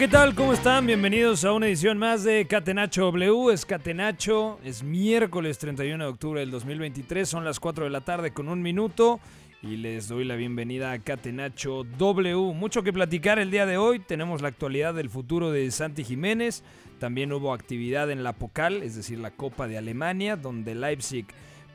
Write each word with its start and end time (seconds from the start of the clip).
¿Qué 0.00 0.08
tal? 0.08 0.34
¿Cómo 0.34 0.54
están? 0.54 0.86
Bienvenidos 0.86 1.44
a 1.44 1.52
una 1.52 1.66
edición 1.66 1.98
más 1.98 2.24
de 2.24 2.46
Catenacho 2.46 3.02
W. 3.02 3.52
Es 3.52 3.66
Catenacho, 3.66 4.58
es 4.64 4.82
miércoles 4.82 5.58
31 5.58 6.02
de 6.02 6.10
octubre 6.10 6.40
del 6.40 6.50
2023, 6.50 7.28
son 7.28 7.44
las 7.44 7.60
4 7.60 7.84
de 7.84 7.90
la 7.90 8.00
tarde 8.00 8.30
con 8.30 8.48
un 8.48 8.62
minuto 8.62 9.20
y 9.62 9.76
les 9.76 10.08
doy 10.08 10.24
la 10.24 10.36
bienvenida 10.36 10.92
a 10.92 11.00
Catenacho 11.00 11.84
W. 11.98 12.54
Mucho 12.54 12.82
que 12.82 12.94
platicar 12.94 13.38
el 13.38 13.50
día 13.50 13.66
de 13.66 13.76
hoy, 13.76 13.98
tenemos 13.98 14.40
la 14.40 14.48
actualidad 14.48 14.94
del 14.94 15.10
futuro 15.10 15.50
de 15.50 15.70
Santi 15.70 16.02
Jiménez, 16.02 16.64
también 16.98 17.30
hubo 17.34 17.52
actividad 17.52 18.10
en 18.10 18.24
la 18.24 18.32
Pocal, 18.32 18.82
es 18.82 18.96
decir, 18.96 19.18
la 19.18 19.32
Copa 19.32 19.68
de 19.68 19.76
Alemania, 19.76 20.36
donde 20.36 20.74
Leipzig 20.74 21.26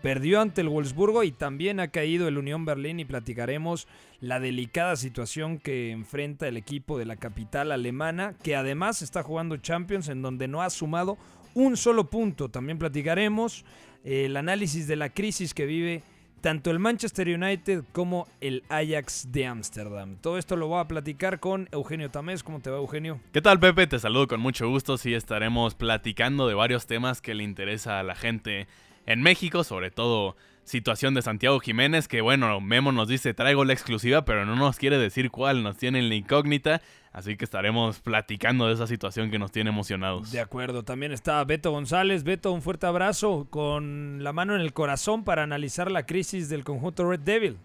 perdió 0.05 0.39
ante 0.39 0.61
el 0.61 0.69
Wolfsburgo 0.69 1.23
y 1.23 1.31
también 1.31 1.79
ha 1.79 1.87
caído 1.87 2.27
el 2.27 2.37
Unión 2.37 2.63
Berlín 2.63 2.99
y 2.99 3.05
platicaremos 3.05 3.87
la 4.19 4.39
delicada 4.39 4.97
situación 4.97 5.57
que 5.57 5.89
enfrenta 5.89 6.47
el 6.47 6.57
equipo 6.57 6.99
de 6.99 7.05
la 7.05 7.15
capital 7.15 7.71
alemana, 7.71 8.35
que 8.43 8.55
además 8.55 9.01
está 9.01 9.23
jugando 9.23 9.57
Champions 9.57 10.07
en 10.09 10.21
donde 10.21 10.47
no 10.47 10.61
ha 10.61 10.69
sumado 10.69 11.17
un 11.55 11.75
solo 11.75 12.07
punto. 12.11 12.49
También 12.49 12.77
platicaremos 12.77 13.65
el 14.03 14.37
análisis 14.37 14.87
de 14.87 14.95
la 14.95 15.09
crisis 15.09 15.55
que 15.55 15.65
vive 15.65 16.03
tanto 16.39 16.69
el 16.69 16.77
Manchester 16.77 17.27
United 17.27 17.83
como 17.91 18.27
el 18.41 18.63
Ajax 18.69 19.31
de 19.31 19.47
Ámsterdam. 19.47 20.17
Todo 20.17 20.37
esto 20.37 20.55
lo 20.55 20.67
voy 20.67 20.81
a 20.81 20.87
platicar 20.87 21.39
con 21.39 21.67
Eugenio 21.71 22.11
Tamés. 22.11 22.43
¿Cómo 22.43 22.59
te 22.59 22.69
va, 22.69 22.77
Eugenio? 22.77 23.19
¿Qué 23.33 23.41
tal, 23.41 23.59
Pepe? 23.59 23.87
Te 23.87 23.97
saludo 23.97 24.27
con 24.27 24.39
mucho 24.39 24.69
gusto. 24.69 24.99
Sí, 24.99 25.15
estaremos 25.15 25.73
platicando 25.73 26.47
de 26.47 26.53
varios 26.53 26.85
temas 26.85 27.19
que 27.19 27.33
le 27.33 27.43
interesa 27.43 27.99
a 27.99 28.03
la 28.03 28.13
gente 28.13 28.67
en 29.05 29.21
México, 29.21 29.63
sobre 29.63 29.91
todo 29.91 30.35
situación 30.65 31.13
de 31.13 31.21
Santiago 31.21 31.59
Jiménez, 31.59 32.07
que 32.07 32.21
bueno, 32.21 32.59
Memo 32.59 32.91
nos 32.91 33.07
dice 33.07 33.33
traigo 33.33 33.63
la 33.65 33.73
exclusiva, 33.73 34.25
pero 34.25 34.45
no 34.45 34.55
nos 34.55 34.77
quiere 34.77 34.97
decir 34.97 35.29
cuál, 35.29 35.63
nos 35.63 35.77
tiene 35.77 35.99
en 35.99 36.09
la 36.09 36.15
incógnita, 36.15 36.81
así 37.13 37.37
que 37.37 37.45
estaremos 37.45 37.99
platicando 37.99 38.67
de 38.67 38.73
esa 38.73 38.87
situación 38.87 39.29
que 39.29 39.39
nos 39.39 39.51
tiene 39.51 39.69
emocionados. 39.69 40.31
De 40.31 40.39
acuerdo, 40.39 40.83
también 40.83 41.11
está 41.11 41.43
Beto 41.43 41.71
González. 41.71 42.23
Beto, 42.23 42.51
un 42.51 42.61
fuerte 42.61 42.87
abrazo 42.87 43.47
con 43.49 44.23
la 44.23 44.33
mano 44.33 44.55
en 44.55 44.61
el 44.61 44.73
corazón 44.73 45.23
para 45.23 45.43
analizar 45.43 45.91
la 45.91 46.05
crisis 46.05 46.49
del 46.49 46.63
conjunto 46.63 47.07
Red 47.09 47.21
Devil. 47.21 47.57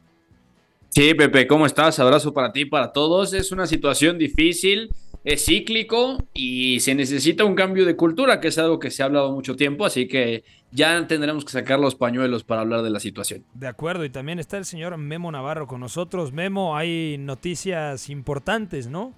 Sí, 0.90 1.14
Pepe, 1.14 1.46
¿cómo 1.46 1.66
estás? 1.66 1.98
Abrazo 2.00 2.34
para 2.34 2.52
ti, 2.52 2.64
para 2.64 2.92
todos. 2.92 3.32
Es 3.32 3.52
una 3.52 3.66
situación 3.66 4.18
difícil 4.18 4.90
es 5.24 5.44
cíclico 5.44 6.18
y 6.32 6.80
se 6.80 6.94
necesita 6.94 7.44
un 7.44 7.54
cambio 7.54 7.84
de 7.84 7.96
cultura, 7.96 8.40
que 8.40 8.48
es 8.48 8.58
algo 8.58 8.78
que 8.78 8.90
se 8.90 9.02
ha 9.02 9.06
hablado 9.06 9.32
mucho 9.32 9.54
tiempo, 9.54 9.84
así 9.84 10.08
que 10.08 10.44
ya 10.72 11.06
tendremos 11.06 11.44
que 11.44 11.52
sacar 11.52 11.78
los 11.78 11.94
pañuelos 11.94 12.44
para 12.44 12.62
hablar 12.62 12.82
de 12.82 12.90
la 12.90 13.00
situación. 13.00 13.44
De 13.54 13.66
acuerdo, 13.66 14.04
y 14.04 14.10
también 14.10 14.38
está 14.38 14.56
el 14.58 14.64
señor 14.64 14.96
Memo 14.96 15.30
Navarro 15.30 15.66
con 15.66 15.80
nosotros. 15.80 16.32
Memo, 16.32 16.76
hay 16.76 17.16
noticias 17.18 18.08
importantes, 18.08 18.88
¿no? 18.88 19.12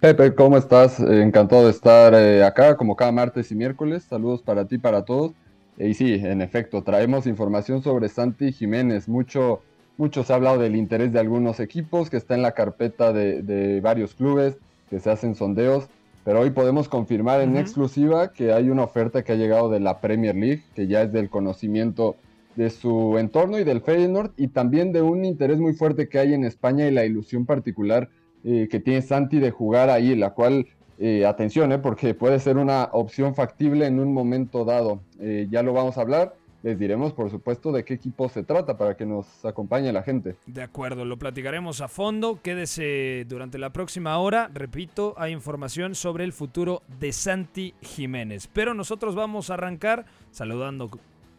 Pepe, 0.00 0.34
¿cómo 0.34 0.58
estás? 0.58 0.98
Encantado 0.98 1.64
de 1.64 1.70
estar 1.70 2.12
eh, 2.14 2.42
acá 2.44 2.76
como 2.76 2.96
cada 2.96 3.12
martes 3.12 3.52
y 3.52 3.54
miércoles. 3.54 4.04
Saludos 4.04 4.42
para 4.42 4.66
ti, 4.66 4.78
para 4.78 5.04
todos. 5.04 5.32
Y 5.78 5.94
sí, 5.94 6.14
en 6.14 6.42
efecto, 6.42 6.82
traemos 6.82 7.26
información 7.26 7.82
sobre 7.82 8.08
Santi 8.08 8.52
Jiménez, 8.52 9.08
mucho 9.08 9.62
mucho 9.96 10.24
se 10.24 10.32
ha 10.32 10.36
hablado 10.36 10.58
del 10.58 10.76
interés 10.76 11.12
de 11.12 11.20
algunos 11.20 11.60
equipos, 11.60 12.10
que 12.10 12.16
está 12.16 12.34
en 12.34 12.42
la 12.42 12.52
carpeta 12.52 13.12
de, 13.12 13.80
varios 13.82 14.14
clubes, 14.14 14.56
que 14.90 14.98
se 14.98 15.10
hacen 15.10 15.34
sondeos, 15.34 15.88
pero 16.24 16.40
hoy 16.40 16.50
podemos 16.50 16.88
confirmar 16.88 17.40
en 17.40 17.56
exclusiva 17.56 18.32
que 18.32 18.52
hay 18.52 18.70
una 18.70 18.84
oferta 18.84 19.22
que 19.22 19.32
ha 19.32 19.36
llegado 19.36 19.68
de 19.70 19.80
la 19.80 20.00
Premier 20.00 20.36
League, 20.36 20.62
que 20.74 20.86
ya 20.86 21.02
es 21.02 21.12
del 21.12 21.30
conocimiento 21.30 22.16
de 22.54 22.70
su 22.70 23.18
entorno 23.18 23.58
y 23.58 23.64
del 23.64 23.80
Feyenoord, 23.80 24.32
y 24.36 24.48
también 24.48 24.92
de 24.92 25.02
un 25.02 25.24
interés 25.24 25.58
muy 25.58 25.72
fuerte 25.72 26.08
que 26.08 26.18
hay 26.18 26.34
en 26.34 26.44
España 26.44 26.86
y 26.86 26.90
la 26.90 27.04
ilusión 27.04 27.46
particular 27.46 28.08
eh, 28.44 28.68
que 28.70 28.80
tiene 28.80 29.02
Santi 29.02 29.38
de 29.38 29.50
jugar 29.50 29.90
ahí, 29.90 30.14
la 30.14 30.30
cual, 30.30 30.66
eh, 30.98 31.24
atención, 31.26 31.72
eh, 31.72 31.78
porque 31.78 32.14
puede 32.14 32.38
ser 32.38 32.56
una 32.56 32.88
opción 32.92 33.34
factible 33.34 33.86
en 33.86 33.98
un 33.98 34.12
momento 34.12 34.64
dado. 34.64 35.00
ya 35.18 35.62
lo 35.62 35.72
vamos 35.72 35.98
a 35.98 36.02
hablar 36.02 36.34
les 36.62 36.78
diremos, 36.78 37.12
por 37.12 37.30
supuesto, 37.30 37.72
de 37.72 37.84
qué 37.84 37.94
equipo 37.94 38.28
se 38.28 38.42
trata 38.42 38.76
para 38.76 38.96
que 38.96 39.04
nos 39.04 39.44
acompañe 39.44 39.92
la 39.92 40.02
gente. 40.02 40.36
De 40.46 40.62
acuerdo, 40.62 41.04
lo 41.04 41.18
platicaremos 41.18 41.80
a 41.80 41.88
fondo. 41.88 42.40
Quédese 42.42 43.24
durante 43.28 43.58
la 43.58 43.72
próxima 43.72 44.18
hora. 44.18 44.50
Repito, 44.52 45.14
hay 45.16 45.32
información 45.32 45.94
sobre 45.94 46.24
el 46.24 46.32
futuro 46.32 46.82
de 47.00 47.12
Santi 47.12 47.74
Jiménez. 47.80 48.48
Pero 48.52 48.74
nosotros 48.74 49.14
vamos 49.14 49.50
a 49.50 49.54
arrancar 49.54 50.06
saludando 50.30 50.90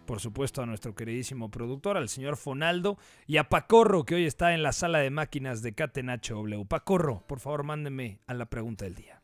por 0.06 0.20
supuesto, 0.20 0.62
a 0.62 0.66
nuestro 0.66 0.94
queridísimo 0.94 1.50
productor, 1.50 1.96
al 1.96 2.10
señor 2.10 2.36
Fonaldo, 2.36 2.98
y 3.26 3.38
a 3.38 3.46
Pacorro, 3.46 4.04
que 4.04 4.16
hoy 4.16 4.26
está 4.26 4.54
en 4.54 4.62
la 4.62 4.74
sala 4.74 5.00
de 5.00 5.10
máquinas 5.10 5.62
de 5.62 5.74
Catenacho 5.74 6.36
W. 6.36 6.66
Pacorro, 6.66 7.24
por 7.26 7.40
favor, 7.40 7.64
mándeme 7.64 8.20
a 8.28 8.34
la 8.34 8.46
pregunta 8.48 8.84
del 8.84 8.96
día. 8.96 9.23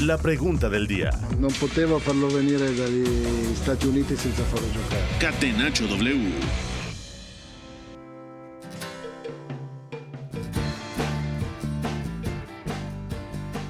La 0.00 0.18
pregunta 0.18 0.68
del 0.68 0.86
día. 0.86 1.10
Non 1.38 1.50
poteva 1.58 1.98
farlo 1.98 2.28
venire 2.28 2.74
dagli 2.74 3.54
Stati 3.54 3.86
Uniti 3.86 4.14
senza 4.14 4.42
farlo 4.42 4.70
giocare. 4.70 5.02
Catenaccio 5.18 5.86
W. 5.86 6.30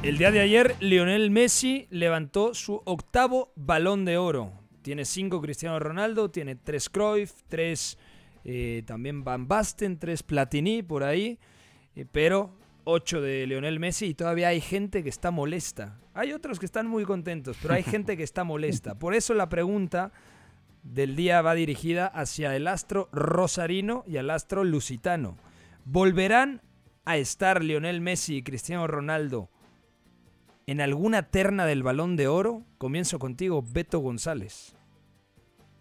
El 0.02 0.18
día 0.18 0.32
de 0.32 0.40
ayer, 0.40 0.74
Lionel 0.80 1.30
Messi 1.30 1.86
levantó 1.90 2.54
su 2.54 2.82
octavo 2.84 3.52
balón 3.54 4.04
de 4.04 4.18
oro. 4.18 4.52
Tiene 4.82 5.04
cinco 5.04 5.40
Cristiano 5.40 5.78
Ronaldo, 5.78 6.30
tiene 6.30 6.56
tres 6.56 6.90
Cruyff, 6.90 7.32
tres 7.48 7.98
eh, 8.44 8.82
también 8.84 9.22
Van 9.22 9.46
Basten, 9.46 9.96
tres 9.98 10.24
Platini 10.24 10.82
por 10.82 11.04
ahí. 11.04 11.38
Eh, 11.94 12.04
pero 12.10 12.65
8 12.88 13.20
de 13.20 13.46
Leonel 13.48 13.80
Messi 13.80 14.06
y 14.06 14.14
todavía 14.14 14.48
hay 14.48 14.60
gente 14.60 15.02
que 15.02 15.08
está 15.08 15.32
molesta. 15.32 15.98
Hay 16.14 16.32
otros 16.32 16.60
que 16.60 16.66
están 16.66 16.86
muy 16.86 17.04
contentos, 17.04 17.58
pero 17.60 17.74
hay 17.74 17.82
gente 17.82 18.16
que 18.16 18.22
está 18.22 18.44
molesta. 18.44 18.96
Por 18.96 19.14
eso 19.14 19.34
la 19.34 19.48
pregunta 19.48 20.12
del 20.84 21.16
día 21.16 21.42
va 21.42 21.54
dirigida 21.54 22.06
hacia 22.06 22.54
el 22.54 22.68
astro 22.68 23.08
rosarino 23.12 24.04
y 24.06 24.18
al 24.18 24.30
astro 24.30 24.62
lusitano. 24.62 25.36
¿Volverán 25.84 26.62
a 27.04 27.16
estar 27.16 27.64
Leonel 27.64 28.00
Messi 28.00 28.36
y 28.36 28.42
Cristiano 28.42 28.86
Ronaldo 28.86 29.50
en 30.68 30.80
alguna 30.80 31.28
terna 31.30 31.66
del 31.66 31.82
balón 31.82 32.14
de 32.14 32.28
oro? 32.28 32.62
Comienzo 32.78 33.18
contigo, 33.18 33.64
Beto 33.66 33.98
González. 33.98 34.76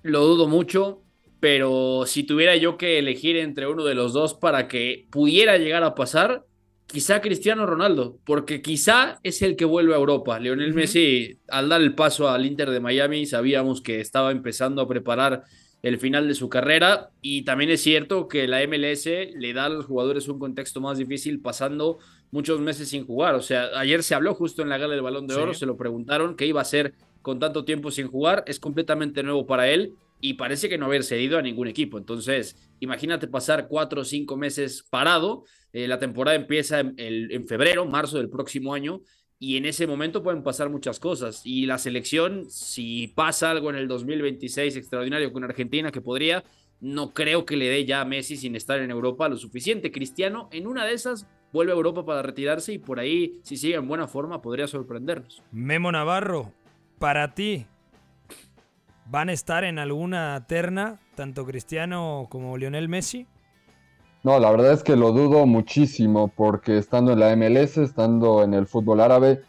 Lo 0.01 0.21
dudo 0.25 0.47
mucho, 0.47 1.03
pero 1.39 2.05
si 2.07 2.23
tuviera 2.23 2.55
yo 2.55 2.77
que 2.79 2.97
elegir 2.97 3.37
entre 3.37 3.67
uno 3.67 3.83
de 3.83 3.93
los 3.93 4.11
dos 4.13 4.33
para 4.33 4.67
que 4.67 5.07
pudiera 5.11 5.59
llegar 5.59 5.83
a 5.83 5.93
pasar, 5.93 6.47
quizá 6.87 7.21
Cristiano 7.21 7.65
Ronaldo, 7.65 8.17
porque 8.25 8.61
quizá 8.61 9.19
es 9.23 9.41
el 9.41 9.55
que 9.55 9.65
vuelve 9.65 9.93
a 9.93 9.97
Europa. 9.97 10.39
Lionel 10.39 10.73
Messi, 10.73 11.39
al 11.49 11.69
dar 11.69 11.81
el 11.81 11.95
paso 11.95 12.29
al 12.29 12.45
Inter 12.45 12.69
de 12.69 12.79
Miami, 12.79 13.25
sabíamos 13.25 13.81
que 13.81 13.99
estaba 13.99 14.31
empezando 14.31 14.81
a 14.81 14.87
preparar 14.87 15.43
el 15.81 15.99
final 15.99 16.27
de 16.27 16.33
su 16.33 16.49
carrera 16.49 17.11
y 17.21 17.43
también 17.43 17.69
es 17.69 17.81
cierto 17.81 18.27
que 18.27 18.47
la 18.47 18.65
MLS 18.67 19.05
le 19.05 19.53
da 19.53 19.65
a 19.65 19.69
los 19.69 19.85
jugadores 19.85 20.27
un 20.27 20.39
contexto 20.39 20.81
más 20.81 20.97
difícil 20.97 21.41
pasando 21.41 21.99
muchos 22.31 22.59
meses 22.59 22.89
sin 22.89 23.05
jugar. 23.05 23.35
O 23.35 23.41
sea, 23.41 23.69
ayer 23.77 24.01
se 24.01 24.15
habló 24.15 24.33
justo 24.33 24.63
en 24.63 24.69
la 24.69 24.79
gala 24.79 24.95
del 24.95 25.03
Balón 25.03 25.27
de 25.27 25.35
Oro, 25.35 25.53
se 25.53 25.67
lo 25.67 25.77
preguntaron 25.77 26.35
qué 26.35 26.47
iba 26.47 26.59
a 26.59 26.63
hacer 26.63 26.95
con 27.21 27.39
tanto 27.39 27.65
tiempo 27.65 27.91
sin 27.91 28.07
jugar. 28.07 28.43
Es 28.47 28.59
completamente 28.59 29.21
nuevo 29.21 29.45
para 29.45 29.69
él 29.69 29.93
y 30.21 30.33
parece 30.33 30.69
que 30.69 30.79
no 30.79 30.87
haber 30.87 31.03
cedido 31.03 31.37
a 31.37 31.43
ningún 31.43 31.67
equipo. 31.67 31.99
Entonces, 31.99 32.55
imagínate 32.79 33.27
pasar 33.27 33.67
cuatro 33.67 34.01
o 34.01 34.05
cinco 34.05 34.37
meses 34.37 34.83
parado. 34.89 35.43
Eh, 35.75 35.89
la 35.89 35.99
temporada 35.99 36.37
empieza 36.37 36.79
en, 36.79 36.95
en 36.97 37.47
febrero, 37.49 37.85
marzo 37.85 38.17
del 38.17 38.29
próximo 38.29 38.73
año 38.73 39.01
y 39.39 39.57
en 39.57 39.65
ese 39.65 39.85
momento 39.85 40.23
pueden 40.23 40.41
pasar 40.41 40.69
muchas 40.69 41.01
cosas. 41.01 41.41
Y 41.43 41.65
la 41.65 41.77
selección, 41.77 42.49
si 42.49 43.09
pasa 43.09 43.51
algo 43.51 43.69
en 43.71 43.75
el 43.75 43.89
2026 43.89 44.77
extraordinario 44.77 45.33
con 45.33 45.43
Argentina, 45.43 45.91
que 45.91 45.99
podría, 45.99 46.45
no 46.79 47.13
creo 47.13 47.45
que 47.45 47.57
le 47.57 47.67
dé 47.67 47.83
ya 47.83 47.99
a 47.99 48.05
Messi 48.05 48.37
sin 48.37 48.55
estar 48.55 48.79
en 48.79 48.89
Europa 48.89 49.27
lo 49.27 49.35
suficiente. 49.35 49.91
Cristiano, 49.91 50.47
en 50.53 50.65
una 50.65 50.85
de 50.85 50.93
esas, 50.93 51.27
vuelve 51.51 51.73
a 51.73 51.75
Europa 51.75 52.05
para 52.05 52.21
retirarse 52.21 52.71
y 52.71 52.77
por 52.77 53.01
ahí, 53.01 53.41
si 53.43 53.57
sigue 53.57 53.75
en 53.75 53.89
buena 53.89 54.07
forma, 54.07 54.41
podría 54.41 54.67
sorprendernos. 54.67 55.43
Memo 55.51 55.91
Navarro, 55.91 56.53
para 56.99 57.35
ti, 57.35 57.65
¿van 59.07 59.27
a 59.27 59.33
estar 59.33 59.65
en 59.65 59.79
alguna 59.79 60.45
terna 60.47 61.01
tanto 61.15 61.45
Cristiano 61.45 62.27
como 62.29 62.55
Lionel 62.57 62.87
Messi? 62.87 63.27
No, 64.25 64.39
la 64.39 64.49
verdad 64.49 64.73
es 64.73 64.81
que 64.81 64.95
lo 64.95 65.11
dudo 65.11 65.45
muchísimo 65.45 66.29
porque 66.29 66.79
estando 66.79 67.13
en 67.13 67.19
la 67.19 67.35
MLS, 67.35 67.77
estando 67.77 68.41
en 68.41 68.55
el 68.55 68.65
fútbol 68.65 68.99
árabe, 68.99 69.43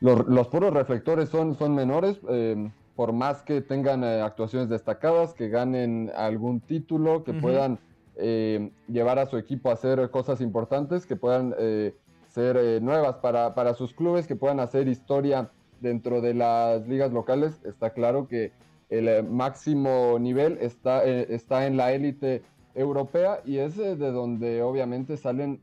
los, 0.00 0.48
puros 0.48 0.74
reflectores 0.74 1.30
son, 1.30 1.56
son 1.56 1.74
menores. 1.74 2.20
Eh, 2.28 2.70
por 2.94 3.14
más 3.14 3.40
que 3.40 3.62
tengan 3.62 4.04
eh, 4.04 4.20
actuaciones 4.20 4.68
destacadas, 4.68 5.32
que 5.32 5.48
ganen 5.48 6.12
algún 6.14 6.60
título, 6.60 7.24
que 7.24 7.32
puedan 7.32 7.78
eh, 8.16 8.70
llevar 8.86 9.18
a 9.18 9.24
su 9.24 9.38
equipo 9.38 9.70
a 9.70 9.72
hacer 9.72 10.10
cosas 10.10 10.42
importantes, 10.42 11.06
que 11.06 11.16
puedan 11.16 11.54
eh, 11.58 11.96
ser 12.26 12.82
nuevas 12.82 13.16
para, 13.22 13.54
para, 13.54 13.72
sus 13.72 13.94
clubes, 13.94 14.26
que 14.26 14.36
puedan 14.36 14.60
hacer 14.60 14.88
historia 14.88 15.50
dentro 15.80 16.20
de 16.20 16.34
las 16.34 16.86
ligas 16.86 17.14
locales. 17.14 17.64
Está 17.64 17.94
claro 17.94 18.28
que 18.28 18.52
el 18.90 19.24
máximo 19.24 20.18
nivel 20.20 20.58
está, 20.60 21.02
está 21.02 21.66
en 21.66 21.78
la 21.78 21.92
élite 21.92 22.42
europea 22.78 23.40
y 23.44 23.58
es 23.58 23.76
de 23.76 23.96
donde 23.96 24.62
obviamente 24.62 25.16
salen 25.16 25.60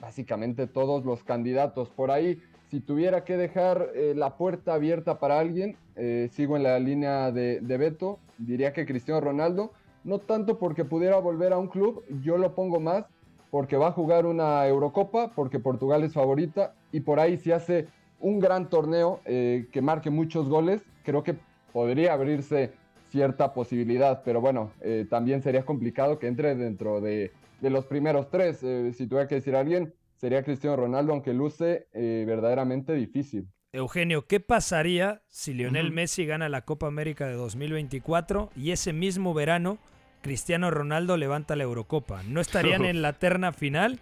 básicamente 0.00 0.66
todos 0.66 1.04
los 1.04 1.22
candidatos. 1.22 1.90
Por 1.90 2.10
ahí 2.10 2.40
si 2.70 2.78
tuviera 2.78 3.24
que 3.24 3.36
dejar 3.36 3.90
eh, 3.94 4.14
la 4.14 4.36
puerta 4.36 4.74
abierta 4.74 5.18
para 5.18 5.40
alguien, 5.40 5.76
eh, 5.96 6.28
sigo 6.30 6.56
en 6.56 6.62
la 6.62 6.78
línea 6.78 7.32
de, 7.32 7.60
Beto, 7.60 8.20
diría 8.38 8.72
que 8.72 8.86
Cristiano 8.86 9.20
Ronaldo, 9.20 9.72
no 10.04 10.20
tanto 10.20 10.56
porque 10.56 10.84
pudiera 10.84 11.18
volver 11.18 11.52
a 11.52 11.58
un 11.58 11.66
club, 11.66 12.04
yo 12.22 12.38
lo 12.38 12.54
pongo 12.54 12.78
más 12.78 13.06
porque 13.50 13.76
va 13.76 13.88
a 13.88 13.92
jugar 13.92 14.24
una 14.24 14.64
Eurocopa, 14.68 15.32
porque 15.34 15.58
Portugal 15.58 16.04
es 16.04 16.12
favorita 16.12 16.74
y 16.92 17.00
por 17.00 17.18
ahí 17.18 17.36
si 17.38 17.50
hace 17.50 17.88
un 18.20 18.38
gran 18.38 18.70
torneo 18.70 19.18
eh, 19.24 19.66
que 19.72 19.82
marque 19.82 20.10
muchos 20.10 20.48
goles, 20.48 20.80
creo 21.02 21.24
que 21.24 21.34
podría 21.72 22.12
abrirse 22.12 22.70
cierta 23.10 23.52
posibilidad, 23.52 24.22
pero 24.24 24.40
bueno, 24.40 24.72
también 25.08 25.42
sería 25.42 25.64
complicado 25.64 26.18
que 26.18 26.26
entre 26.26 26.54
dentro 26.54 27.00
de, 27.00 27.32
de 27.60 27.70
los 27.70 27.84
primeros 27.84 28.30
tres, 28.30 28.58
si 28.58 29.06
tuviera 29.06 29.28
que 29.28 29.36
decir 29.36 29.56
a 29.56 29.60
alguien, 29.60 29.92
sería 30.20 30.42
Cristiano 30.42 30.76
Ronaldo, 30.76 31.12
aunque 31.12 31.32
luce 31.32 31.86
eh, 31.94 32.24
verdaderamente 32.26 32.92
difícil. 32.92 33.48
Eugenio, 33.72 34.26
¿qué 34.26 34.38
pasaría 34.38 35.22
si 35.28 35.54
Lionel 35.54 35.92
Messi 35.92 36.26
gana 36.26 36.48
la 36.48 36.62
Copa 36.62 36.88
América 36.88 37.26
de 37.26 37.34
2024 37.34 38.50
y 38.54 38.72
ese 38.72 38.92
mismo 38.92 39.32
verano 39.32 39.78
Cristiano 40.22 40.70
Ronaldo 40.70 41.16
levanta 41.16 41.56
la 41.56 41.62
Eurocopa? 41.62 42.22
¿No 42.24 42.40
estarían 42.40 42.84
en 42.84 43.00
la 43.02 43.14
terna 43.14 43.52
final? 43.52 43.98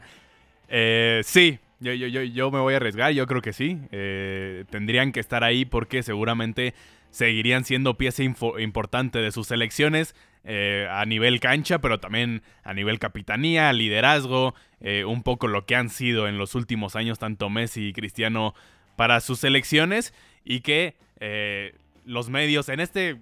Eh, 0.69 1.21
sí, 1.25 1.61
yo, 1.79 1.93
yo, 1.93 2.09
yo, 2.09 2.23
yo, 2.23 2.51
me 2.51 2.59
voy 2.59 2.75
a 2.75 2.79
arriesgar, 2.79 3.13
yo 3.13 3.27
creo 3.27 3.43
que 3.43 3.53
sí. 3.53 3.79
Eh, 3.93 4.65
tendrían 4.71 5.13
que 5.13 5.21
estar 5.21 5.45
ahí 5.45 5.67
porque 5.67 6.03
seguramente 6.03 6.75
seguirían 7.11 7.65
siendo 7.65 7.97
pieza 7.97 8.23
importante 8.23 9.19
de 9.19 9.33
sus 9.33 9.49
selecciones. 9.49 10.15
Eh, 10.51 10.89
a 10.91 11.05
nivel 11.05 11.41
cancha, 11.41 11.81
pero 11.81 12.01
también 12.01 12.43
a 12.63 12.73
nivel 12.73 12.99
capitanía, 12.99 13.71
liderazgo, 13.75 14.55
eh, 14.81 15.05
un 15.05 15.23
poco 15.23 15.47
lo 15.47 15.67
que 15.67 15.77
han 15.77 15.91
sido 15.91 16.27
en 16.27 16.39
los 16.39 16.55
últimos 16.55 16.97
años 16.97 17.19
tanto 17.19 17.51
Messi 17.51 17.89
y 17.89 17.93
Cristiano 17.93 18.55
para 18.97 19.21
sus 19.21 19.41
selecciones 19.41 20.15
y 20.45 20.61
que 20.61 20.97
eh, 21.21 21.75
los 22.07 22.31
medios 22.31 22.71
en 22.71 22.81
este 22.81 23.19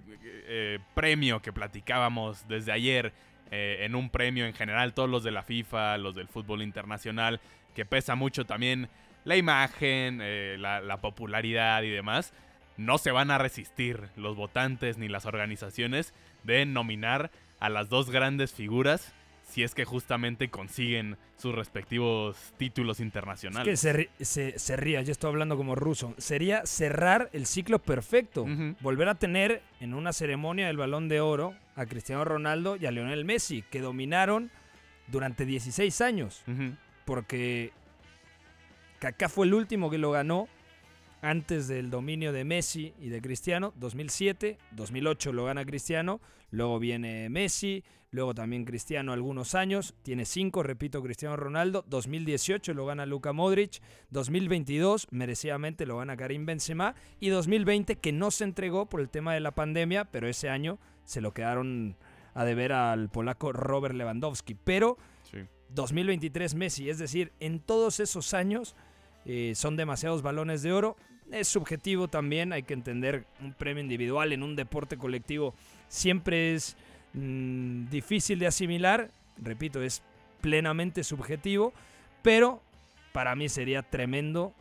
premio 0.93 1.41
que 1.41 1.51
platicábamos 1.51 2.47
desde 2.47 2.71
ayer, 2.71 3.11
en 3.51 3.95
un 3.95 4.09
premio 4.09 4.45
en 4.45 4.53
general, 4.53 4.93
todos 4.93 5.09
los 5.09 5.21
de 5.25 5.31
la 5.31 5.43
FIFA, 5.43 5.97
los 5.97 6.15
del 6.15 6.29
fútbol 6.29 6.61
internacional, 6.61 7.41
que 7.75 7.83
pesa 7.83 8.15
mucho 8.15 8.45
también 8.45 8.87
la 9.25 9.35
imagen, 9.35 10.21
la 10.61 10.97
popularidad 11.01 11.83
y 11.83 11.89
demás, 11.89 12.33
no 12.77 12.97
se 12.97 13.11
van 13.11 13.31
a 13.31 13.37
resistir 13.37 14.09
los 14.15 14.35
votantes 14.35 14.97
ni 14.97 15.09
las 15.09 15.25
organizaciones 15.25 16.13
de 16.43 16.65
nominar 16.65 17.31
a 17.59 17.69
las 17.69 17.89
dos 17.89 18.09
grandes 18.09 18.53
figuras 18.53 19.13
si 19.47 19.63
es 19.63 19.73
que 19.73 19.85
justamente 19.85 20.49
consiguen 20.49 21.17
sus 21.37 21.55
respectivos 21.55 22.35
títulos 22.57 22.99
internacionales. 22.99 23.85
Es 23.85 23.95
que 24.17 24.25
se, 24.25 24.59
se, 24.59 24.75
ría, 24.75 25.01
yo 25.01 25.11
estoy 25.11 25.29
hablando 25.29 25.55
como 25.55 25.73
ruso. 25.73 26.13
Sería 26.17 26.65
cerrar 26.65 27.29
el 27.31 27.45
ciclo 27.45 27.79
perfecto. 27.79 28.45
Volver 28.81 29.07
a 29.07 29.15
tener 29.15 29.61
en 29.79 29.93
una 29.93 30.11
ceremonia 30.11 30.67
del 30.67 30.77
balón 30.77 31.07
de 31.07 31.21
oro 31.21 31.55
a 31.75 31.85
Cristiano 31.85 32.25
Ronaldo 32.25 32.75
y 32.75 32.87
a 32.87 32.91
Lionel 32.91 33.23
Messi, 33.23 33.63
que 33.71 33.79
dominaron 33.79 34.51
durante 35.07 35.45
16 35.45 36.01
años. 36.01 36.43
Porque 37.05 37.71
Kaká 38.99 39.29
fue 39.29 39.45
el 39.45 39.53
último 39.53 39.89
que 39.89 39.97
lo 39.97 40.11
ganó 40.11 40.49
antes 41.21 41.67
del 41.67 41.89
dominio 41.89 42.31
de 42.31 42.43
Messi 42.43 42.93
y 42.99 43.09
de 43.09 43.21
Cristiano, 43.21 43.73
2007, 43.77 44.57
2008 44.71 45.33
lo 45.33 45.45
gana 45.45 45.65
Cristiano, 45.65 46.21
luego 46.51 46.79
viene 46.79 47.29
Messi, 47.29 47.83
luego 48.11 48.33
también 48.33 48.65
Cristiano 48.65 49.13
algunos 49.13 49.55
años, 49.55 49.95
tiene 50.03 50.25
cinco, 50.25 50.63
repito, 50.63 51.01
Cristiano 51.01 51.35
Ronaldo, 51.35 51.83
2018 51.87 52.73
lo 52.73 52.85
gana 52.85 53.05
Luka 53.05 53.33
Modric, 53.33 53.81
2022 54.11 55.07
merecidamente 55.11 55.85
lo 55.85 55.97
gana 55.97 56.17
Karim 56.17 56.45
Benzema 56.45 56.95
y 57.19 57.29
2020 57.29 57.97
que 57.97 58.11
no 58.11 58.31
se 58.31 58.43
entregó 58.43 58.87
por 58.87 59.01
el 59.01 59.09
tema 59.09 59.33
de 59.33 59.39
la 59.39 59.55
pandemia, 59.55 60.05
pero 60.05 60.27
ese 60.27 60.49
año 60.49 60.79
se 61.03 61.21
lo 61.21 61.33
quedaron 61.33 61.95
a 62.33 62.45
deber 62.45 62.73
al 62.73 63.09
polaco 63.09 63.51
Robert 63.51 63.95
Lewandowski, 63.95 64.55
pero 64.55 64.97
2023 65.69 66.55
Messi, 66.55 66.89
es 66.89 66.99
decir, 66.99 67.33
en 67.39 67.59
todos 67.59 67.99
esos 67.99 68.33
años 68.33 68.75
eh, 69.29 69.53
son 69.55 69.75
demasiados 69.75 70.21
balones 70.21 70.61
de 70.61 70.71
oro. 70.71 70.95
Es 71.31 71.47
subjetivo 71.47 72.07
también, 72.07 72.53
hay 72.53 72.63
que 72.63 72.73
entender 72.73 73.25
un 73.41 73.53
premio 73.53 73.83
individual 73.83 74.31
en 74.31 74.43
un 74.43 74.55
deporte 74.55 74.97
colectivo 74.97 75.53
siempre 75.87 76.53
es 76.53 76.75
mm, 77.13 77.85
difícil 77.89 78.39
de 78.39 78.47
asimilar, 78.47 79.11
repito, 79.37 79.81
es 79.81 80.03
plenamente 80.41 81.03
subjetivo, 81.03 81.73
pero 82.21 82.61
para 83.11 83.35
mí 83.35 83.49
sería 83.49 83.83
tremendo 83.83 84.53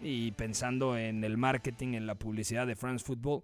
y 0.00 0.32
pensando 0.32 0.98
en 0.98 1.24
el 1.24 1.36
marketing, 1.36 1.94
en 1.94 2.06
la 2.06 2.14
publicidad 2.14 2.66
de 2.66 2.76
France 2.76 3.04
Football, 3.04 3.42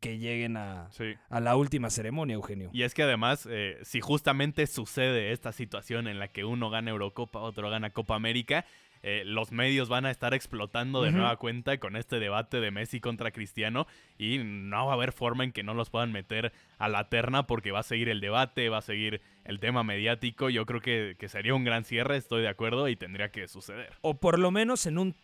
que 0.00 0.18
lleguen 0.18 0.56
a, 0.56 0.90
a, 1.30 1.40
la 1.40 1.54
última 1.54 1.88
ceremonia, 1.88 2.34
Eugenio. 2.34 2.70
Y 2.72 2.82
es 2.82 2.92
que 2.92 3.04
además, 3.04 3.46
eh, 3.48 3.78
si 3.82 4.00
justamente 4.00 4.66
sucede 4.66 5.30
esta 5.30 5.52
situación 5.52 6.08
en 6.08 6.18
la 6.18 6.26
que 6.26 6.44
uno 6.44 6.70
gana 6.70 6.90
Eurocopa, 6.90 7.38
otro 7.38 7.70
gana 7.70 7.90
Copa 7.90 8.16
América, 8.16 8.64
eh, 9.04 9.24
los 9.24 9.50
medios 9.50 9.88
van 9.88 10.06
a 10.06 10.10
estar 10.10 10.32
explotando 10.32 11.02
de 11.02 11.10
nueva 11.10 11.36
cuenta 11.36 11.78
con 11.78 11.96
este 11.96 12.20
debate 12.20 12.60
de 12.60 12.70
Messi 12.70 13.00
contra 13.00 13.32
Cristiano 13.32 13.88
y 14.16 14.38
no 14.38 14.86
va 14.86 14.92
a 14.92 14.94
haber 14.94 15.12
forma 15.12 15.42
en 15.42 15.50
que 15.50 15.64
no 15.64 15.74
los 15.74 15.90
puedan 15.90 16.12
meter 16.12 16.52
a 16.78 16.88
la 16.88 17.08
terna 17.08 17.46
porque 17.46 17.72
va 17.72 17.80
a 17.80 17.82
seguir 17.84 18.08
el 18.08 18.20
debate, 18.20 18.68
va 18.68 18.78
a 18.78 18.82
seguir 18.82 19.20
el 19.44 19.58
tema 19.58 19.82
mediático. 19.82 20.50
Yo 20.50 20.66
creo 20.66 20.80
que, 20.80 21.16
sería 21.28 21.54
un 21.54 21.64
gran 21.64 21.84
cierre, 21.84 22.16
estoy 22.16 22.42
de 22.42 22.48
acuerdo 22.48 22.88
y 22.88 22.94
tendría 22.94 23.30
que 23.30 23.48
suceder. 23.48 23.92
O 24.02 24.14
por 24.14 24.38
lo 24.38 24.52
menos 24.52 24.86
en 24.86 24.98
un 24.98 25.16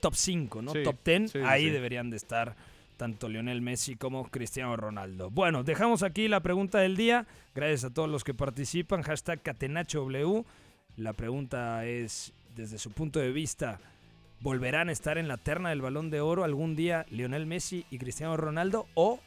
top 0.00 0.14
5, 0.14 0.62
¿no? 0.62 0.72
top 0.72 0.98
10, 1.04 1.36
ahí 1.44 1.70
deberían 1.70 2.10
de 2.10 2.16
estar 2.16 2.56
tanto 2.96 3.28
Lionel 3.28 3.62
Messi 3.62 3.94
como 3.94 4.30
Cristiano 4.30 4.76
Ronaldo. 4.76 5.30
Bueno, 5.30 5.62
dejamos 5.62 6.02
aquí 6.02 6.28
la 6.28 6.40
pregunta 6.40 6.78
del 6.78 6.96
día. 6.96 7.26
Gracias 7.54 7.84
a 7.84 7.94
todos 7.94 8.08
los 8.08 8.24
que 8.24 8.34
participan. 8.34 9.02
Hashtag 9.02 9.42
CatenachoW. 9.42 10.44
La 10.96 11.12
pregunta 11.12 11.86
es, 11.86 12.32
desde 12.54 12.78
su 12.78 12.90
punto 12.92 13.20
de 13.20 13.32
vista, 13.32 13.80
volverán 14.40 14.88
a 14.88 14.92
estar 14.92 15.18
en 15.18 15.28
la 15.28 15.36
terna 15.36 15.70
del 15.70 15.82
balón 15.82 16.10
de 16.10 16.20
oro 16.20 16.44
algún 16.44 16.76
día 16.76 17.06
Lionel 17.10 17.46
Messi 17.46 17.86
y 17.90 17.98
Cristiano 17.98 18.36
Ronaldo 18.36 18.86
o 18.94 19.20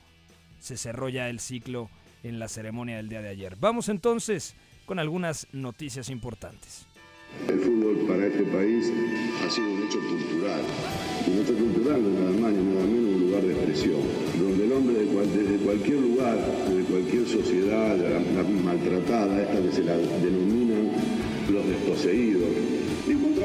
se 0.59 0.77
cerró 0.77 1.09
ya 1.09 1.29
el 1.29 1.39
ciclo 1.39 1.89
en 2.23 2.39
la 2.39 2.47
ceremonia 2.47 2.97
del 2.97 3.09
día 3.09 3.21
de 3.21 3.29
ayer. 3.29 3.55
Vamos 3.59 3.89
entonces 3.89 4.55
con 4.85 4.99
algunas 4.99 5.47
noticias 5.53 6.09
importantes. 6.09 6.85
El 7.47 7.59
fútbol 7.59 8.07
para 8.07 8.27
este 8.27 8.43
país 8.43 8.91
ha 9.45 9.49
sido 9.49 9.67
un 9.67 9.83
hecho 9.83 9.99
cultural. 9.99 10.61
Y 11.25 11.31
un 11.31 11.43
hecho 11.43 11.55
cultural 11.55 12.01
nada 12.01 12.31
más 12.31 12.51
ni 12.53 12.73
nada 12.73 12.85
menos 12.85 13.15
un 13.15 13.21
lugar 13.27 13.41
de 13.43 13.53
expresión, 13.53 14.01
donde 14.39 14.65
el 14.65 14.71
hombre 14.71 15.05
desde 15.05 15.57
cualquier 15.57 15.99
lugar, 15.99 16.37
de 16.37 16.83
cualquier 16.83 17.27
sociedad 17.27 17.97
maltratada, 18.63 19.41
esta 19.41 19.61
que 19.61 19.71
se 19.71 19.83
la 19.83 19.97
denominan 19.97 20.91
los 21.51 21.67
desposeídos, 21.67 22.49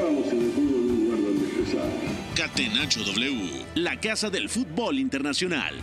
encontrábamos 0.01 0.31
en 0.31 0.41
el 0.41 0.51
fútbol 0.51 0.81
un 0.81 1.03
lugar 1.03 1.21
donde 1.21 1.45
expresar. 1.45 1.89
Catenacho 2.35 3.03
W, 3.03 3.65
la 3.75 3.99
casa 3.99 4.29
del 4.29 4.49
fútbol 4.49 4.99
internacional. 4.99 5.75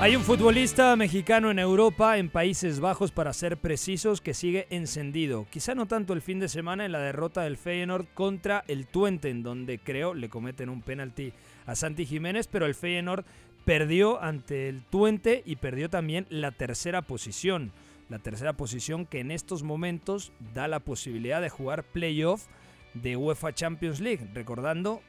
Hay 0.00 0.14
un 0.14 0.22
futbolista 0.22 0.94
mexicano 0.94 1.50
en 1.50 1.58
Europa, 1.58 2.18
en 2.18 2.28
Países 2.28 2.78
Bajos 2.78 3.10
para 3.10 3.32
ser 3.32 3.56
precisos, 3.56 4.20
que 4.20 4.32
sigue 4.32 4.68
encendido. 4.70 5.48
Quizá 5.50 5.74
no 5.74 5.86
tanto 5.86 6.12
el 6.12 6.22
fin 6.22 6.38
de 6.38 6.48
semana 6.48 6.86
en 6.86 6.92
la 6.92 7.00
derrota 7.00 7.42
del 7.42 7.56
Feyenoord 7.56 8.06
contra 8.14 8.62
el 8.68 8.86
Twente, 8.86 9.28
en 9.28 9.42
donde 9.42 9.80
creo 9.80 10.14
le 10.14 10.28
cometen 10.28 10.68
un 10.68 10.82
penalti 10.82 11.32
a 11.66 11.74
Santi 11.74 12.06
Jiménez, 12.06 12.46
pero 12.46 12.66
el 12.66 12.76
Feyenoord 12.76 13.24
perdió 13.64 14.22
ante 14.22 14.68
el 14.68 14.84
Twente 14.84 15.42
y 15.44 15.56
perdió 15.56 15.90
también 15.90 16.26
la 16.30 16.52
tercera 16.52 17.02
posición. 17.02 17.72
La 18.08 18.18
tercera 18.18 18.54
posición 18.54 19.04
que 19.04 19.20
en 19.20 19.30
estos 19.30 19.62
momentos 19.62 20.32
da 20.54 20.66
la 20.68 20.80
posibilidad 20.80 21.42
de 21.42 21.50
jugar 21.50 21.84
playoff 21.84 22.46
de 22.94 23.16
UEFA 23.16 23.54
Champions 23.54 24.00
League. 24.00 24.28
Recordando 24.32 25.02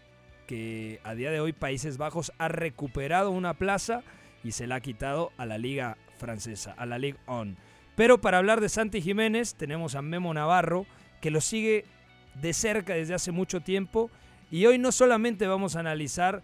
que 0.48 1.00
a 1.03 1.15
día 1.15 1.32
de 1.32 1.39
hoy 1.39 1.53
Países 1.53 1.98
Bajos 1.98 2.34
ha 2.38 2.48
recuperado 2.48 3.32
una 3.32 3.53
plaza 3.53 4.03
y 4.44 4.51
se 4.51 4.68
la 4.68 4.75
ha 4.75 4.82
quitado 4.82 5.32
a 5.38 5.46
la 5.46 5.58
liga 5.58 5.98
francesa, 6.18 6.74
a 6.74 6.86
la 6.86 6.98
Ligue 6.98 7.20
1. 7.27 7.56
Pero 7.96 8.22
para 8.22 8.38
hablar 8.38 8.62
de 8.62 8.70
Santi 8.70 9.01
Jiménez 9.01 9.56
tenemos 9.56 9.96
a 9.96 10.01
Memo 10.01 10.34
Navarro, 10.34 10.86
que 11.22 11.32
lo 11.32 11.41
sigue 11.41 11.86
de 12.41 12.53
cerca 12.53 12.94
desde 12.94 13.13
hace 13.13 13.32
mucho 13.32 13.62
tiempo. 13.62 14.10
Y 14.51 14.65
hoy 14.65 14.77
no 14.77 14.91
solamente 14.91 15.48
vamos 15.48 15.75
a 15.75 15.82
analizar 15.82 16.41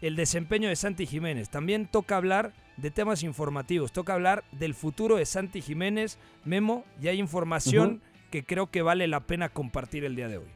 el 0.00 0.16
desempeño 0.16 0.68
de 0.68 0.76
Santi 0.76 1.06
Jiménez, 1.06 1.48
también 1.48 1.86
toca 1.86 2.16
hablar 2.16 2.52
de 2.76 2.90
temas 2.90 3.22
informativos, 3.22 3.92
toca 3.92 4.14
hablar 4.14 4.44
del 4.52 4.74
futuro 4.74 5.16
de 5.16 5.26
Santi 5.26 5.60
Jiménez. 5.60 6.18
Memo, 6.44 6.84
y 7.00 7.08
hay 7.08 7.18
información 7.18 8.00
que 8.30 8.44
creo 8.44 8.70
que 8.70 8.82
vale 8.82 9.06
la 9.06 9.20
pena 9.20 9.48
compartir 9.48 10.04
el 10.04 10.16
día 10.16 10.28
de 10.28 10.38
hoy. 10.38 10.46